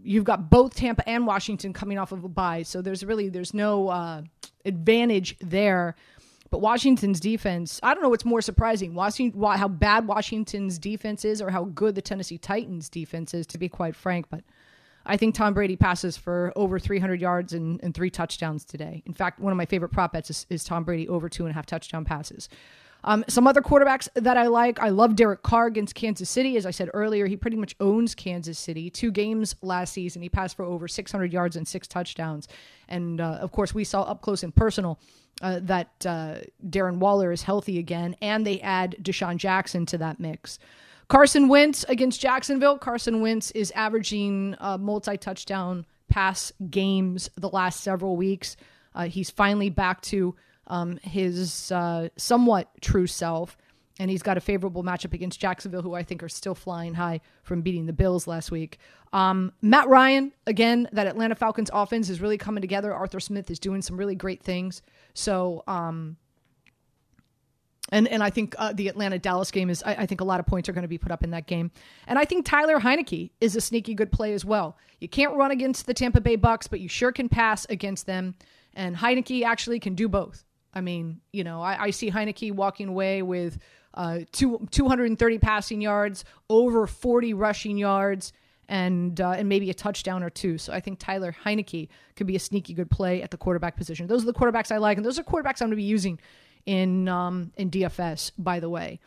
you've 0.03 0.23
got 0.23 0.49
both 0.49 0.75
Tampa 0.75 1.07
and 1.07 1.25
Washington 1.27 1.73
coming 1.73 1.97
off 1.97 2.11
of 2.11 2.23
a 2.23 2.29
bye, 2.29 2.63
so 2.63 2.81
there's 2.81 3.03
really 3.03 3.29
there's 3.29 3.53
no 3.53 3.89
uh, 3.89 4.21
advantage 4.65 5.37
there. 5.39 5.95
But 6.49 6.59
Washington's 6.59 7.21
defense, 7.21 7.79
I 7.81 7.93
don't 7.93 8.03
know 8.03 8.09
what's 8.09 8.25
more 8.25 8.41
surprising, 8.41 8.93
Washington, 8.93 9.41
how 9.41 9.69
bad 9.69 10.05
Washington's 10.05 10.77
defense 10.77 11.23
is, 11.23 11.41
or 11.41 11.49
how 11.49 11.63
good 11.65 11.95
the 11.95 12.01
Tennessee 12.01 12.37
Titans 12.37 12.89
defense 12.89 13.33
is, 13.33 13.47
to 13.47 13.57
be 13.57 13.69
quite 13.69 13.95
frank. 13.95 14.25
But 14.29 14.43
I 15.05 15.15
think 15.15 15.33
Tom 15.33 15.53
Brady 15.53 15.77
passes 15.77 16.17
for 16.17 16.51
over 16.57 16.77
300 16.77 17.21
yards 17.21 17.53
and, 17.53 17.79
and 17.81 17.93
three 17.93 18.09
touchdowns 18.09 18.65
today. 18.65 19.01
In 19.05 19.13
fact, 19.13 19.39
one 19.39 19.53
of 19.53 19.57
my 19.57 19.65
favorite 19.65 19.93
prop 19.93 20.11
bets 20.11 20.29
is, 20.29 20.45
is 20.49 20.65
Tom 20.65 20.83
Brady 20.83 21.07
over 21.07 21.29
two 21.29 21.45
and 21.45 21.51
a 21.51 21.53
half 21.53 21.65
touchdown 21.65 22.03
passes. 22.03 22.49
Um, 23.03 23.25
some 23.27 23.47
other 23.47 23.61
quarterbacks 23.61 24.07
that 24.15 24.37
I 24.37 24.47
like, 24.47 24.79
I 24.79 24.89
love 24.89 25.15
Derek 25.15 25.41
Carr 25.41 25.67
against 25.67 25.95
Kansas 25.95 26.29
City. 26.29 26.55
As 26.57 26.65
I 26.65 26.71
said 26.71 26.89
earlier, 26.93 27.25
he 27.25 27.35
pretty 27.35 27.57
much 27.57 27.75
owns 27.79 28.13
Kansas 28.13 28.59
City. 28.59 28.89
Two 28.89 29.11
games 29.11 29.55
last 29.61 29.93
season, 29.93 30.21
he 30.21 30.29
passed 30.29 30.55
for 30.55 30.63
over 30.63 30.87
600 30.87 31.33
yards 31.33 31.55
and 31.55 31.67
six 31.67 31.87
touchdowns. 31.87 32.47
And 32.87 33.19
uh, 33.19 33.39
of 33.41 33.51
course, 33.51 33.73
we 33.73 33.83
saw 33.83 34.03
up 34.03 34.21
close 34.21 34.43
and 34.43 34.55
personal 34.55 34.99
uh, 35.41 35.59
that 35.63 36.05
uh, 36.05 36.35
Darren 36.67 36.97
Waller 36.97 37.31
is 37.31 37.41
healthy 37.43 37.79
again, 37.79 38.15
and 38.21 38.45
they 38.45 38.59
add 38.61 38.95
DeSean 39.01 39.37
Jackson 39.37 39.85
to 39.87 39.97
that 39.97 40.19
mix. 40.19 40.59
Carson 41.07 41.47
Wentz 41.47 41.83
against 41.89 42.21
Jacksonville. 42.21 42.77
Carson 42.77 43.21
Wentz 43.21 43.51
is 43.51 43.71
averaging 43.71 44.55
uh, 44.59 44.77
multi 44.77 45.17
touchdown 45.17 45.85
pass 46.09 46.53
games 46.69 47.29
the 47.35 47.49
last 47.49 47.81
several 47.81 48.15
weeks. 48.15 48.55
Uh, 48.93 49.05
he's 49.05 49.29
finally 49.29 49.69
back 49.69 50.01
to 50.01 50.35
um, 50.67 50.97
his 51.03 51.71
uh, 51.71 52.09
somewhat 52.17 52.69
true 52.81 53.07
self, 53.07 53.57
and 53.99 54.09
he's 54.09 54.23
got 54.23 54.37
a 54.37 54.41
favorable 54.41 54.83
matchup 54.83 55.13
against 55.13 55.39
Jacksonville, 55.39 55.81
who 55.81 55.93
I 55.93 56.03
think 56.03 56.23
are 56.23 56.29
still 56.29 56.55
flying 56.55 56.93
high 56.93 57.21
from 57.43 57.61
beating 57.61 57.85
the 57.85 57.93
Bills 57.93 58.25
last 58.27 58.51
week. 58.51 58.79
Um, 59.13 59.51
Matt 59.61 59.87
Ryan, 59.89 60.31
again, 60.47 60.87
that 60.93 61.07
Atlanta 61.07 61.35
Falcons 61.35 61.69
offense 61.73 62.09
is 62.09 62.21
really 62.21 62.37
coming 62.37 62.61
together. 62.61 62.93
Arthur 62.93 63.19
Smith 63.19 63.51
is 63.51 63.59
doing 63.59 63.81
some 63.81 63.97
really 63.97 64.15
great 64.15 64.41
things. 64.41 64.81
So, 65.13 65.63
um, 65.67 66.17
and 67.91 68.07
and 68.07 68.23
I 68.23 68.29
think 68.29 68.55
uh, 68.57 68.73
the 68.73 68.87
Atlanta 68.87 69.19
Dallas 69.19 69.51
game 69.51 69.69
is 69.69 69.83
I, 69.83 69.95
I 69.95 70.05
think 70.05 70.21
a 70.21 70.23
lot 70.23 70.39
of 70.39 70.45
points 70.45 70.69
are 70.69 70.73
going 70.73 70.83
to 70.83 70.87
be 70.87 70.97
put 70.97 71.11
up 71.11 71.23
in 71.23 71.31
that 71.31 71.45
game, 71.45 71.71
and 72.07 72.17
I 72.17 72.25
think 72.25 72.45
Tyler 72.45 72.79
Heinicke 72.79 73.31
is 73.41 73.55
a 73.55 73.61
sneaky 73.61 73.93
good 73.93 74.11
play 74.11 74.33
as 74.33 74.45
well. 74.45 74.77
You 74.99 75.09
can't 75.09 75.35
run 75.35 75.51
against 75.51 75.87
the 75.87 75.93
Tampa 75.93 76.21
Bay 76.21 76.37
Bucks, 76.37 76.67
but 76.67 76.79
you 76.79 76.87
sure 76.87 77.11
can 77.11 77.27
pass 77.27 77.65
against 77.69 78.05
them, 78.05 78.35
and 78.73 78.95
Heinicke 78.95 79.43
actually 79.43 79.79
can 79.79 79.95
do 79.95 80.07
both. 80.07 80.45
I 80.73 80.81
mean, 80.81 81.21
you 81.31 81.43
know, 81.43 81.61
I, 81.61 81.83
I 81.83 81.89
see 81.89 82.09
Heinicke 82.11 82.51
walking 82.53 82.87
away 82.87 83.21
with 83.21 83.57
uh, 83.93 84.19
two, 84.31 84.67
230 84.71 85.37
passing 85.39 85.81
yards, 85.81 86.23
over 86.49 86.87
40 86.87 87.33
rushing 87.33 87.77
yards, 87.77 88.33
and 88.69 89.19
uh, 89.19 89.31
and 89.31 89.49
maybe 89.49 89.69
a 89.69 89.73
touchdown 89.73 90.23
or 90.23 90.29
two. 90.29 90.57
So 90.57 90.71
I 90.71 90.79
think 90.79 90.97
Tyler 90.97 91.35
Heinicke 91.43 91.89
could 92.15 92.25
be 92.25 92.37
a 92.37 92.39
sneaky 92.39 92.73
good 92.73 92.89
play 92.89 93.21
at 93.21 93.29
the 93.29 93.37
quarterback 93.37 93.75
position. 93.75 94.07
Those 94.07 94.23
are 94.23 94.27
the 94.27 94.33
quarterbacks 94.33 94.71
I 94.71 94.77
like, 94.77 94.97
and 94.97 95.05
those 95.05 95.19
are 95.19 95.23
quarterbacks 95.23 95.61
I'm 95.61 95.67
going 95.67 95.71
to 95.71 95.75
be 95.75 95.83
using 95.83 96.19
in 96.65 97.09
um, 97.09 97.51
in 97.57 97.69
DFS. 97.69 98.31
By 98.37 98.61
the 98.61 98.69
way, 98.69 98.99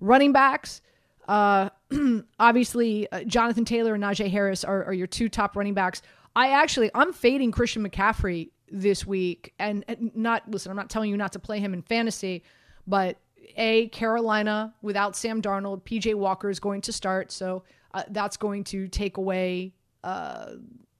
running 0.00 0.32
backs. 0.32 0.82
Uh, 1.26 1.70
obviously, 2.38 3.10
uh, 3.10 3.24
Jonathan 3.24 3.64
Taylor 3.64 3.94
and 3.94 4.04
Najee 4.04 4.30
Harris 4.30 4.62
are, 4.62 4.84
are 4.84 4.92
your 4.92 5.08
two 5.08 5.28
top 5.28 5.56
running 5.56 5.74
backs. 5.74 6.02
I 6.36 6.50
actually 6.50 6.90
I'm 6.94 7.14
fading 7.14 7.50
Christian 7.50 7.88
McCaffrey 7.88 8.50
this 8.70 9.06
week, 9.06 9.54
and, 9.58 9.84
not 10.14 10.50
listen. 10.50 10.70
I'm 10.70 10.76
not 10.76 10.90
telling 10.90 11.10
you 11.10 11.16
not 11.16 11.32
to 11.32 11.38
play 11.38 11.60
him 11.60 11.72
in 11.72 11.82
fantasy, 11.82 12.42
but 12.86 13.18
a 13.56 13.88
Carolina 13.88 14.74
without 14.82 15.16
Sam 15.16 15.40
Darnold, 15.40 15.82
PJ 15.82 16.14
Walker 16.14 16.50
is 16.50 16.58
going 16.58 16.80
to 16.82 16.92
start, 16.92 17.30
so 17.30 17.62
uh, 17.94 18.02
that's 18.10 18.36
going 18.36 18.64
to 18.64 18.88
take 18.88 19.16
away 19.16 19.72
uh, 20.04 20.52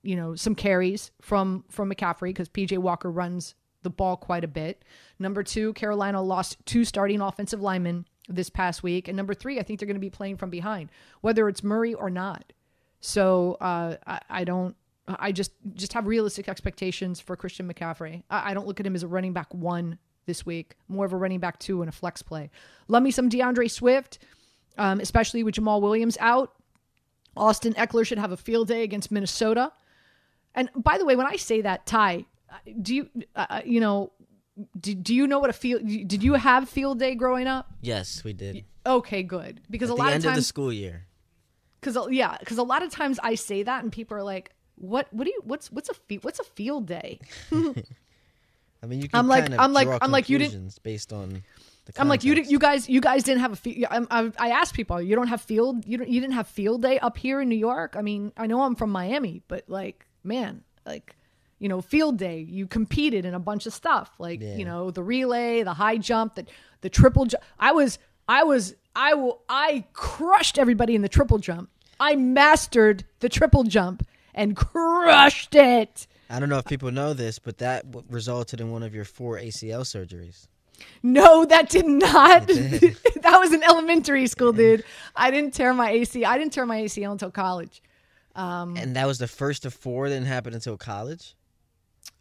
you 0.02 0.16
know 0.16 0.34
some 0.34 0.54
carries 0.54 1.10
from 1.20 1.64
from 1.68 1.90
McCaffrey 1.90 2.28
because 2.28 2.48
PJ 2.48 2.78
Walker 2.78 3.10
runs 3.10 3.54
the 3.82 3.90
ball 3.90 4.16
quite 4.16 4.44
a 4.44 4.48
bit. 4.48 4.84
Number 5.18 5.42
two, 5.42 5.72
Carolina 5.74 6.22
lost 6.22 6.56
two 6.64 6.84
starting 6.84 7.20
offensive 7.20 7.60
linemen 7.60 8.06
this 8.28 8.50
past 8.50 8.82
week, 8.82 9.08
and 9.08 9.16
number 9.16 9.34
three, 9.34 9.58
I 9.58 9.62
think 9.62 9.78
they're 9.78 9.86
going 9.86 9.94
to 9.94 10.00
be 10.00 10.10
playing 10.10 10.36
from 10.36 10.50
behind, 10.50 10.90
whether 11.20 11.48
it's 11.48 11.62
Murray 11.62 11.94
or 11.94 12.10
not. 12.10 12.52
So 13.00 13.56
uh, 13.60 13.96
I, 14.06 14.20
I 14.28 14.44
don't. 14.44 14.74
I 15.08 15.32
just 15.32 15.52
just 15.74 15.92
have 15.92 16.06
realistic 16.06 16.48
expectations 16.48 17.20
for 17.20 17.36
Christian 17.36 17.72
McCaffrey. 17.72 18.22
I, 18.30 18.50
I 18.50 18.54
don't 18.54 18.66
look 18.66 18.80
at 18.80 18.86
him 18.86 18.94
as 18.94 19.02
a 19.02 19.08
running 19.08 19.32
back 19.32 19.52
one 19.54 19.98
this 20.26 20.44
week, 20.44 20.74
more 20.88 21.04
of 21.04 21.12
a 21.12 21.16
running 21.16 21.38
back 21.38 21.58
two 21.58 21.82
and 21.82 21.88
a 21.88 21.92
flex 21.92 22.22
play. 22.22 22.50
Love 22.88 23.02
me 23.02 23.10
some 23.12 23.28
D'Andre 23.28 23.68
Swift, 23.68 24.18
um, 24.76 24.98
especially 25.00 25.44
with 25.44 25.54
Jamaal 25.54 25.80
Williams 25.80 26.16
out. 26.20 26.52
Austin 27.36 27.74
Ekeler 27.74 28.04
should 28.06 28.18
have 28.18 28.32
a 28.32 28.36
field 28.36 28.66
day 28.68 28.82
against 28.82 29.12
Minnesota. 29.12 29.70
And 30.54 30.70
by 30.74 30.98
the 30.98 31.04
way, 31.04 31.14
when 31.16 31.26
I 31.26 31.36
say 31.36 31.60
that, 31.60 31.86
Ty, 31.86 32.24
do 32.80 32.94
you 32.94 33.08
uh, 33.36 33.60
you 33.64 33.78
know 33.78 34.12
do, 34.80 34.94
do 34.94 35.14
you 35.14 35.26
know 35.26 35.38
what 35.38 35.50
a 35.50 35.52
field 35.52 35.82
did 35.86 36.22
you 36.22 36.34
have 36.34 36.68
field 36.68 36.98
day 36.98 37.14
growing 37.14 37.46
up? 37.46 37.70
Yes, 37.80 38.24
we 38.24 38.32
did. 38.32 38.64
Okay, 38.86 39.22
good. 39.22 39.60
Because 39.70 39.90
At 39.90 39.94
a 39.94 39.96
the 39.96 40.02
lot 40.02 40.12
end 40.12 40.24
of 40.24 40.30
of 40.30 40.36
the 40.36 40.42
school 40.42 40.72
year. 40.72 41.06
cuz 41.82 41.96
yeah, 42.10 42.36
cuz 42.38 42.56
a 42.58 42.62
lot 42.62 42.82
of 42.82 42.90
times 42.90 43.20
I 43.22 43.34
say 43.34 43.62
that 43.62 43.82
and 43.84 43.92
people 43.92 44.16
are 44.16 44.22
like, 44.22 44.52
"What 44.76 45.06
what 45.12 45.24
do 45.24 45.30
you 45.30 45.40
what's 45.44 45.70
what's 45.72 45.88
a 45.88 45.94
fe- 45.94 46.18
what's 46.22 46.38
a 46.38 46.44
field 46.44 46.86
day?" 46.86 47.18
I 47.52 48.86
mean, 48.86 49.00
you 49.00 49.08
can 49.08 49.18
I'm 49.18 49.26
like- 49.28 49.42
kind 49.44 49.54
of 49.54 49.60
I'm 49.60 49.72
like- 49.72 49.88
I'm 50.00 50.10
like, 50.10 50.28
you 50.28 50.38
didn't- 50.38 50.82
based 50.82 51.12
on. 51.12 51.42
The 51.86 52.00
I'm 52.00 52.08
like 52.08 52.24
you 52.24 52.34
did, 52.34 52.50
you 52.50 52.58
guys 52.58 52.88
you 52.88 53.00
guys 53.00 53.22
didn't 53.22 53.42
have 53.42 53.52
a 53.52 53.56
field. 53.56 53.86
I, 53.90 54.32
I 54.38 54.50
asked 54.50 54.74
people, 54.74 55.00
you 55.00 55.14
don't 55.14 55.28
have 55.28 55.40
field 55.40 55.86
you 55.86 55.98
don't, 55.98 56.08
you 56.08 56.20
didn't 56.20 56.34
have 56.34 56.48
field 56.48 56.82
day 56.82 56.98
up 56.98 57.16
here 57.16 57.40
in 57.40 57.48
New 57.48 57.54
York. 57.56 57.94
I 57.96 58.02
mean, 58.02 58.32
I 58.36 58.48
know 58.48 58.62
I'm 58.62 58.74
from 58.74 58.90
Miami, 58.90 59.42
but 59.46 59.62
like 59.68 60.04
man, 60.24 60.62
like 60.84 61.14
you 61.60 61.68
know, 61.68 61.80
field 61.80 62.18
day. 62.18 62.40
You 62.40 62.66
competed 62.66 63.24
in 63.24 63.34
a 63.34 63.38
bunch 63.38 63.66
of 63.66 63.72
stuff, 63.72 64.10
like 64.18 64.40
Yeah. 64.42 64.56
you 64.56 64.64
know, 64.64 64.90
the 64.90 65.02
relay, 65.04 65.62
the 65.62 65.74
high 65.74 65.96
jump, 65.96 66.34
the 66.34 66.44
the 66.80 66.90
triple 66.90 67.24
jump. 67.24 67.44
I 67.60 67.70
was 67.70 68.00
I 68.28 68.42
was 68.42 68.74
I 68.96 69.14
will 69.14 69.42
I 69.48 69.84
crushed 69.92 70.58
everybody 70.58 70.96
in 70.96 71.02
the 71.02 71.08
triple 71.08 71.38
jump. 71.38 71.70
I 72.00 72.16
mastered 72.16 73.04
the 73.20 73.28
triple 73.28 73.62
jump 73.62 74.04
and 74.36 74.54
crushed 74.56 75.54
it. 75.56 76.06
I 76.30 76.38
don't 76.38 76.48
know 76.48 76.58
if 76.58 76.64
people 76.66 76.90
know 76.92 77.12
this, 77.14 77.38
but 77.38 77.58
that 77.58 77.90
w- 77.90 78.06
resulted 78.10 78.60
in 78.60 78.70
one 78.70 78.82
of 78.82 78.94
your 78.94 79.04
four 79.04 79.38
ACL 79.38 79.80
surgeries. 79.82 80.46
No, 81.02 81.44
that 81.46 81.68
did 81.70 81.86
not. 81.86 82.46
Did. 82.46 82.80
that 83.22 83.38
was 83.38 83.52
in 83.52 83.62
elementary 83.62 84.26
school, 84.26 84.52
dude. 84.52 84.84
I 85.14 85.30
didn't 85.30 85.54
tear 85.54 85.72
my 85.72 85.90
AC. 85.90 86.24
I 86.24 86.36
didn't 86.36 86.52
tear 86.52 86.66
my 86.66 86.82
ACL 86.82 87.12
until 87.12 87.30
college. 87.30 87.82
Um, 88.34 88.76
And 88.76 88.94
that 88.96 89.06
was 89.06 89.18
the 89.18 89.28
first 89.28 89.64
of 89.64 89.72
four. 89.72 90.08
Didn't 90.08 90.26
happen 90.26 90.52
until 90.52 90.76
college. 90.76 91.34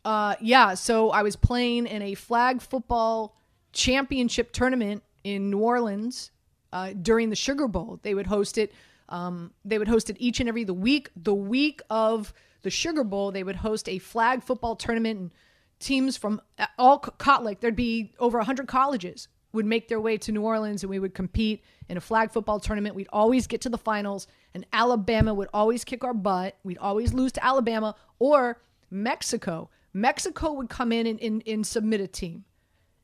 Uh, 0.05 0.35
yeah. 0.39 0.73
So 0.75 1.09
I 1.09 1.23
was 1.23 1.35
playing 1.35 1.87
in 1.87 2.01
a 2.01 2.13
flag 2.13 2.61
football 2.61 3.35
championship 3.73 4.53
tournament 4.53 5.03
in 5.23 5.49
New 5.49 5.59
Orleans 5.59 6.31
uh, 6.71 6.93
during 7.01 7.29
the 7.29 7.35
Sugar 7.35 7.67
Bowl. 7.67 7.99
They 8.03 8.13
would 8.13 8.27
host 8.27 8.57
it. 8.57 8.71
Um, 9.09 9.51
they 9.63 9.77
would 9.77 9.87
host 9.87 10.09
it 10.09 10.17
each 10.19 10.39
and 10.39 10.49
every 10.49 10.63
the 10.63 10.73
week. 10.73 11.09
The 11.15 11.33
week 11.33 11.81
of 11.89 12.33
the 12.63 12.69
Sugar 12.69 13.03
Bowl, 13.03 13.31
they 13.31 13.43
would 13.43 13.57
host 13.57 13.87
a 13.87 13.99
flag 13.99 14.43
football 14.43 14.75
tournament, 14.75 15.19
and 15.19 15.31
teams 15.79 16.17
from 16.17 16.41
all 16.77 16.99
co- 16.99 17.41
like 17.41 17.59
there'd 17.59 17.75
be 17.75 18.13
over 18.19 18.39
hundred 18.41 18.67
colleges 18.67 19.27
would 19.55 19.65
make 19.65 19.87
their 19.87 20.01
way 20.01 20.17
to 20.17 20.31
New 20.31 20.41
Orleans 20.41 20.83
and 20.83 20.89
we 20.89 20.99
would 20.99 21.13
compete 21.13 21.63
in 21.87 21.97
a 21.97 22.01
flag 22.01 22.29
football 22.31 22.59
tournament. 22.59 22.93
We'd 22.93 23.07
always 23.11 23.47
get 23.47 23.61
to 23.61 23.69
the 23.69 23.77
finals, 23.77 24.27
and 24.53 24.65
Alabama 24.73 25.33
would 25.33 25.47
always 25.53 25.83
kick 25.83 26.03
our 26.03 26.13
butt. 26.13 26.57
We'd 26.63 26.77
always 26.77 27.13
lose 27.13 27.31
to 27.33 27.45
Alabama 27.45 27.95
or 28.19 28.61
Mexico. 28.91 29.69
Mexico 29.93 30.51
would 30.53 30.69
come 30.69 30.91
in 30.91 31.07
and, 31.07 31.21
and, 31.21 31.43
and 31.47 31.65
submit 31.65 32.01
a 32.01 32.07
team. 32.07 32.43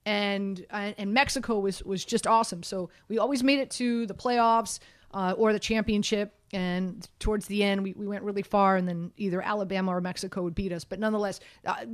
And 0.03 0.65
and 0.71 1.13
Mexico 1.13 1.59
was 1.59 1.83
was 1.83 2.03
just 2.03 2.25
awesome. 2.25 2.63
So 2.63 2.89
we 3.07 3.19
always 3.19 3.43
made 3.43 3.59
it 3.59 3.69
to 3.71 4.07
the 4.07 4.15
playoffs 4.15 4.79
uh, 5.13 5.33
or 5.37 5.53
the 5.53 5.59
championship. 5.59 6.33
And 6.53 7.07
towards 7.19 7.45
the 7.47 7.63
end, 7.63 7.81
we, 7.81 7.93
we 7.93 8.05
went 8.07 8.23
really 8.23 8.41
far, 8.41 8.75
and 8.75 8.85
then 8.87 9.11
either 9.15 9.41
Alabama 9.41 9.91
or 9.95 10.01
Mexico 10.01 10.43
would 10.43 10.53
beat 10.55 10.73
us. 10.73 10.83
But 10.83 10.99
nonetheless, 10.99 11.39
uh, 11.65 11.85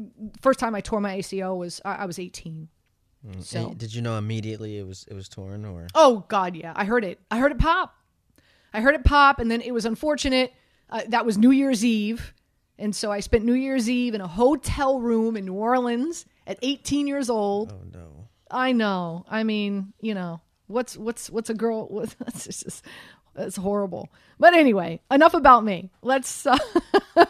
first 0.42 0.60
time 0.60 0.74
I 0.74 0.82
tore 0.82 1.00
my 1.00 1.18
ACL 1.20 1.58
was 1.58 1.80
I, 1.86 1.96
I 1.96 2.06
was 2.06 2.18
18. 2.18 2.68
Mm, 3.28 3.44
So- 3.44 3.68
and 3.70 3.78
Did 3.78 3.94
you 3.94 4.02
know 4.02 4.18
immediately 4.18 4.78
it 4.80 4.88
was 4.88 5.06
it 5.10 5.14
was 5.14 5.30
torn 5.30 5.64
or? 5.66 5.88
Oh 5.94 6.26
God, 6.28 6.56
yeah, 6.56 6.74
I 6.76 6.86
heard 6.86 7.04
it. 7.06 7.20
I 7.30 7.38
heard 7.38 7.52
it 7.52 7.60
pop. 7.60 7.94
I 8.74 8.82
heard 8.82 8.96
it 8.96 9.04
pop, 9.04 9.40
and 9.40 9.50
then 9.52 9.62
it 9.62 9.74
was 9.74 9.86
unfortunate. 9.86 10.54
Uh, 10.90 11.02
that 11.10 11.26
was 11.26 11.38
New 11.38 11.52
Year's 11.52 11.84
Eve, 11.86 12.34
and 12.80 12.96
so 12.96 13.12
I 13.12 13.20
spent 13.20 13.44
New 13.46 13.54
Year's 13.54 13.90
Eve 13.90 14.14
in 14.16 14.22
a 14.22 14.28
hotel 14.28 15.00
room 15.00 15.36
in 15.38 15.46
New 15.46 15.54
Orleans 15.54 16.26
at 16.48 16.58
18 16.62 17.06
years 17.08 17.30
old. 17.30 17.72
Oh 17.74 17.82
no. 17.94 18.28
I 18.50 18.72
know. 18.72 19.26
I 19.30 19.44
mean, 19.44 19.94
you 20.00 20.14
know, 20.14 20.42
what's 20.68 20.98
what's 20.98 21.30
what's 21.30 21.50
a 21.50 21.54
girl? 21.54 21.88
What, 21.92 22.16
that's 22.20 22.46
just 22.46 22.84
that's 23.34 23.56
horrible. 23.56 24.10
But 24.40 24.54
anyway, 24.54 25.02
enough 25.12 25.34
about 25.34 25.64
me. 25.64 25.92
Let's. 26.02 26.48
Uh, 27.16 27.26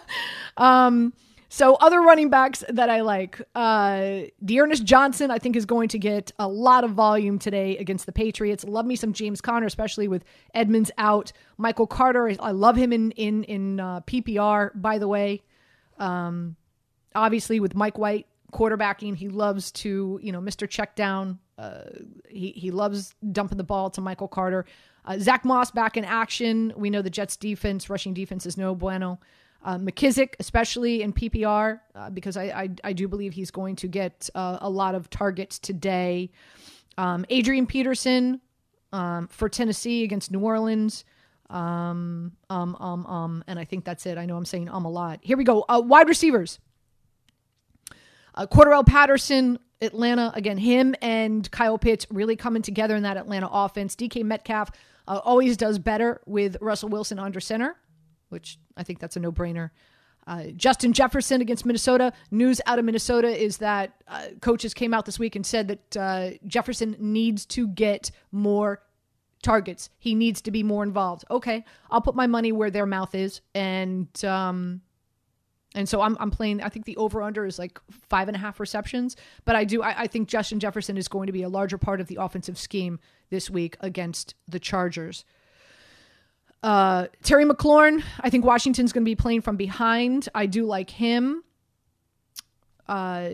um. 0.61 1.13
So 1.49 1.75
other 1.75 2.01
running 2.01 2.29
backs 2.29 2.61
that 2.67 2.89
I 2.89 3.01
like, 3.01 3.41
uh, 3.55 4.23
D'Ernest 4.43 4.83
Johnson, 4.83 5.31
I 5.31 5.39
think 5.39 5.55
is 5.55 5.65
going 5.65 5.87
to 5.89 5.99
get 5.99 6.33
a 6.37 6.47
lot 6.47 6.83
of 6.83 6.91
volume 6.91 7.39
today 7.39 7.77
against 7.77 8.05
the 8.05 8.11
Patriots. 8.11 8.65
Love 8.65 8.85
me 8.85 8.97
some 8.97 9.13
James 9.13 9.39
Conner, 9.39 9.65
especially 9.65 10.09
with 10.09 10.25
Edmonds 10.53 10.91
out. 10.97 11.31
Michael 11.57 11.87
Carter, 11.87 12.33
I 12.39 12.51
love 12.51 12.75
him 12.75 12.91
in 12.91 13.11
in 13.11 13.43
in 13.45 13.79
uh, 13.79 14.01
PPR. 14.01 14.71
By 14.75 14.97
the 14.97 15.07
way, 15.07 15.41
um, 15.99 16.57
obviously 17.15 17.61
with 17.61 17.75
Mike 17.75 17.97
White 17.97 18.27
quarterbacking, 18.51 19.15
he 19.15 19.29
loves 19.29 19.71
to, 19.71 20.19
you 20.21 20.31
know, 20.31 20.41
Mr. 20.41 20.69
Check 20.69 20.95
down. 20.95 21.39
Uh, 21.57 21.83
he, 22.29 22.51
he 22.51 22.71
loves 22.71 23.15
dumping 23.31 23.57
the 23.57 23.63
ball 23.63 23.89
to 23.91 24.01
Michael 24.01 24.27
Carter. 24.27 24.65
Uh, 25.05 25.17
Zach 25.17 25.45
Moss 25.45 25.71
back 25.71 25.97
in 25.97 26.05
action. 26.05 26.73
We 26.75 26.89
know 26.89 27.01
the 27.01 27.09
Jets 27.09 27.37
defense, 27.37 27.89
rushing 27.89 28.13
defense 28.13 28.45
is 28.45 28.57
no 28.57 28.75
bueno. 28.75 29.19
Uh, 29.63 29.77
McKissic, 29.77 30.35
especially 30.39 31.01
in 31.01 31.11
PPR, 31.13 31.79
uh, 31.95 32.09
because 32.11 32.37
I, 32.37 32.43
I, 32.43 32.69
I 32.83 32.93
do 32.93 33.07
believe 33.07 33.33
he's 33.33 33.51
going 33.51 33.75
to 33.77 33.87
get 33.87 34.29
uh, 34.35 34.59
a 34.61 34.69
lot 34.69 34.95
of 34.95 35.09
targets 35.09 35.57
today. 35.59 36.31
Um, 36.97 37.25
Adrian 37.29 37.65
Peterson 37.65 38.39
um, 38.93 39.27
for 39.27 39.49
Tennessee 39.49 40.03
against 40.03 40.31
New 40.31 40.39
Orleans. 40.39 41.05
Um, 41.49 42.33
um, 42.49 42.75
um, 42.79 43.05
um, 43.05 43.43
and 43.47 43.57
I 43.57 43.65
think 43.65 43.85
that's 43.85 44.05
it. 44.05 44.17
I 44.17 44.25
know 44.25 44.37
I'm 44.37 44.45
saying 44.45 44.69
um 44.69 44.85
a 44.85 44.89
lot. 44.89 45.19
Here 45.21 45.37
we 45.37 45.43
go. 45.43 45.65
Wide 45.69 46.07
receivers. 46.07 46.59
Uh, 48.37 48.45
Cordarrelle 48.45 48.85
Patterson, 48.85 49.57
Atlanta, 49.81 50.31
again, 50.35 50.59
him 50.59 50.93
and 51.01 51.49
Kyle 51.49 51.79
Pitts 51.79 52.05
really 52.11 52.35
coming 52.35 52.61
together 52.61 52.95
in 52.95 53.01
that 53.01 53.17
Atlanta 53.17 53.49
offense. 53.51 53.95
DK 53.95 54.23
Metcalf 54.23 54.69
uh, 55.07 55.19
always 55.23 55.57
does 55.57 55.79
better 55.79 56.21
with 56.27 56.55
Russell 56.61 56.89
Wilson 56.89 57.17
under 57.17 57.39
center, 57.39 57.75
which 58.29 58.59
I 58.77 58.83
think 58.83 58.99
that's 58.99 59.15
a 59.15 59.19
no 59.19 59.31
brainer. 59.31 59.71
Uh, 60.27 60.47
Justin 60.55 60.93
Jefferson 60.93 61.41
against 61.41 61.65
Minnesota. 61.65 62.13
News 62.29 62.61
out 62.67 62.77
of 62.77 62.85
Minnesota 62.85 63.29
is 63.29 63.57
that 63.57 63.93
uh, 64.07 64.27
coaches 64.39 64.73
came 64.73 64.93
out 64.93 65.05
this 65.05 65.17
week 65.17 65.35
and 65.35 65.45
said 65.45 65.69
that 65.69 65.97
uh, 65.97 66.29
Jefferson 66.45 66.95
needs 66.99 67.43
to 67.47 67.67
get 67.67 68.11
more 68.31 68.83
targets. 69.41 69.89
He 69.97 70.13
needs 70.13 70.41
to 70.41 70.51
be 70.51 70.61
more 70.61 70.83
involved. 70.83 71.25
Okay, 71.31 71.65
I'll 71.89 72.01
put 72.01 72.13
my 72.13 72.27
money 72.27 72.51
where 72.51 72.69
their 72.69 72.85
mouth 72.85 73.15
is, 73.15 73.41
and 73.55 74.07
um, 74.25 74.81
and 75.77 75.87
so 75.87 76.01
I'm 76.01 76.17
I'm 76.19 76.31
playing. 76.31 76.61
I 76.61 76.69
think 76.69 76.85
the 76.85 76.97
over 76.97 77.21
under 77.21 77.45
is 77.45 77.59
like 77.59 77.79
five 78.09 78.27
and 78.27 78.35
a 78.35 78.39
half 78.39 78.59
receptions, 78.59 79.15
but 79.45 79.55
I 79.55 79.63
do 79.63 79.83
I, 79.83 80.01
I 80.01 80.07
think 80.07 80.27
Justin 80.27 80.59
Jefferson 80.59 80.97
is 80.97 81.07
going 81.07 81.27
to 81.27 81.33
be 81.33 81.43
a 81.43 81.49
larger 81.49 81.77
part 81.77 82.01
of 82.01 82.07
the 82.07 82.17
offensive 82.19 82.57
scheme 82.57 82.99
this 83.29 83.49
week 83.49 83.77
against 83.79 84.33
the 84.47 84.59
Chargers. 84.59 85.23
Uh, 86.63 87.07
Terry 87.21 87.45
McLaurin, 87.45 88.03
I 88.19 88.31
think 88.31 88.43
Washington's 88.43 88.91
going 88.91 89.03
to 89.03 89.09
be 89.09 89.15
playing 89.15 89.41
from 89.41 89.55
behind. 89.55 90.27
I 90.33 90.47
do 90.47 90.65
like 90.65 90.89
him. 90.89 91.43
Uh, 92.87 93.29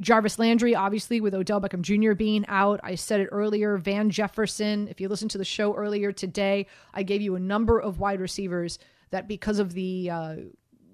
Jarvis 0.00 0.40
Landry, 0.40 0.74
obviously, 0.74 1.20
with 1.20 1.34
Odell 1.34 1.60
Beckham 1.60 1.82
Jr. 1.82 2.14
being 2.14 2.44
out. 2.48 2.80
I 2.82 2.96
said 2.96 3.20
it 3.20 3.28
earlier. 3.30 3.76
Van 3.76 4.10
Jefferson. 4.10 4.88
If 4.88 5.00
you 5.00 5.08
listened 5.08 5.30
to 5.30 5.38
the 5.38 5.44
show 5.44 5.74
earlier 5.76 6.10
today, 6.10 6.66
I 6.92 7.04
gave 7.04 7.22
you 7.22 7.36
a 7.36 7.40
number 7.40 7.78
of 7.78 8.00
wide 8.00 8.20
receivers 8.20 8.80
that, 9.10 9.28
because 9.28 9.60
of 9.60 9.74
the 9.74 10.10
uh, 10.10 10.36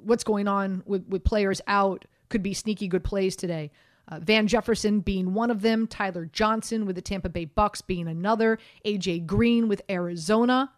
what's 0.04 0.24
going 0.24 0.48
on 0.48 0.82
with, 0.86 1.06
with 1.08 1.24
players 1.24 1.60
out, 1.66 2.04
could 2.28 2.42
be 2.42 2.54
sneaky 2.54 2.88
good 2.88 3.04
plays 3.04 3.36
today. 3.36 3.70
Uh, 4.08 4.18
Van 4.20 4.46
Jefferson 4.46 5.00
being 5.00 5.34
one 5.34 5.50
of 5.50 5.62
them. 5.62 5.86
Tyler 5.86 6.28
Johnson 6.32 6.84
with 6.84 6.96
the 6.96 7.02
Tampa 7.02 7.28
Bay 7.28 7.44
Bucks 7.44 7.80
being 7.80 8.08
another. 8.08 8.58
AJ 8.84 9.26
Green 9.26 9.68
with 9.68 9.82
Arizona. 9.88 10.72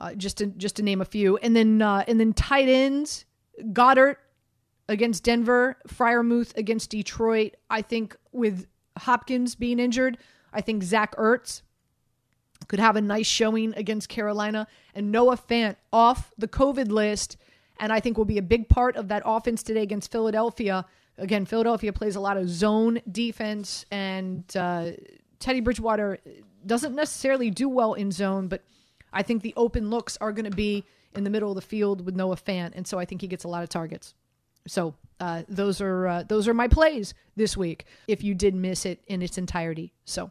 Uh, 0.00 0.14
just 0.14 0.38
to 0.38 0.46
just 0.46 0.76
to 0.76 0.82
name 0.82 1.00
a 1.00 1.04
few, 1.04 1.36
and 1.38 1.54
then 1.54 1.80
uh, 1.80 2.04
and 2.08 2.18
then 2.18 2.32
tight 2.32 2.68
ends, 2.68 3.24
Goedert 3.72 4.16
against 4.88 5.22
Denver, 5.22 5.76
Freiermuth 5.88 6.56
against 6.56 6.90
Detroit. 6.90 7.54
I 7.70 7.80
think 7.80 8.16
with 8.32 8.66
Hopkins 8.98 9.54
being 9.54 9.78
injured, 9.78 10.18
I 10.52 10.60
think 10.60 10.82
Zach 10.82 11.14
Ertz 11.16 11.62
could 12.68 12.78
have 12.78 12.96
a 12.96 13.00
nice 13.00 13.26
showing 13.26 13.74
against 13.74 14.08
Carolina, 14.08 14.66
and 14.94 15.10
Noah 15.10 15.36
Fant 15.36 15.76
off 15.92 16.32
the 16.38 16.48
COVID 16.48 16.90
list, 16.90 17.36
and 17.78 17.92
I 17.92 18.00
think 18.00 18.16
will 18.16 18.24
be 18.24 18.38
a 18.38 18.42
big 18.42 18.68
part 18.68 18.96
of 18.96 19.08
that 19.08 19.22
offense 19.24 19.62
today 19.62 19.82
against 19.82 20.10
Philadelphia. 20.10 20.84
Again, 21.18 21.44
Philadelphia 21.44 21.92
plays 21.92 22.16
a 22.16 22.20
lot 22.20 22.36
of 22.36 22.48
zone 22.48 23.00
defense, 23.10 23.84
and 23.90 24.44
uh, 24.56 24.90
Teddy 25.38 25.60
Bridgewater 25.60 26.18
doesn't 26.66 26.94
necessarily 26.94 27.50
do 27.50 27.68
well 27.68 27.94
in 27.94 28.10
zone, 28.10 28.48
but 28.48 28.62
I 29.12 29.22
think 29.22 29.42
the 29.42 29.54
open 29.56 29.90
looks 29.90 30.16
are 30.20 30.32
going 30.32 30.50
to 30.50 30.56
be 30.56 30.84
in 31.14 31.24
the 31.24 31.30
middle 31.30 31.50
of 31.50 31.54
the 31.54 31.62
field 31.62 32.04
with 32.04 32.16
Noah 32.16 32.36
Fant, 32.36 32.72
and 32.74 32.86
so 32.86 32.98
I 32.98 33.04
think 33.04 33.20
he 33.20 33.28
gets 33.28 33.44
a 33.44 33.48
lot 33.48 33.62
of 33.62 33.68
targets. 33.68 34.14
So 34.66 34.94
uh, 35.20 35.42
those 35.48 35.80
are 35.80 36.06
uh, 36.06 36.22
those 36.24 36.48
are 36.48 36.54
my 36.54 36.68
plays 36.68 37.14
this 37.36 37.56
week. 37.56 37.84
If 38.08 38.24
you 38.24 38.34
did 38.34 38.54
miss 38.54 38.86
it 38.86 39.00
in 39.06 39.22
its 39.22 39.38
entirety, 39.38 39.92
so 40.04 40.30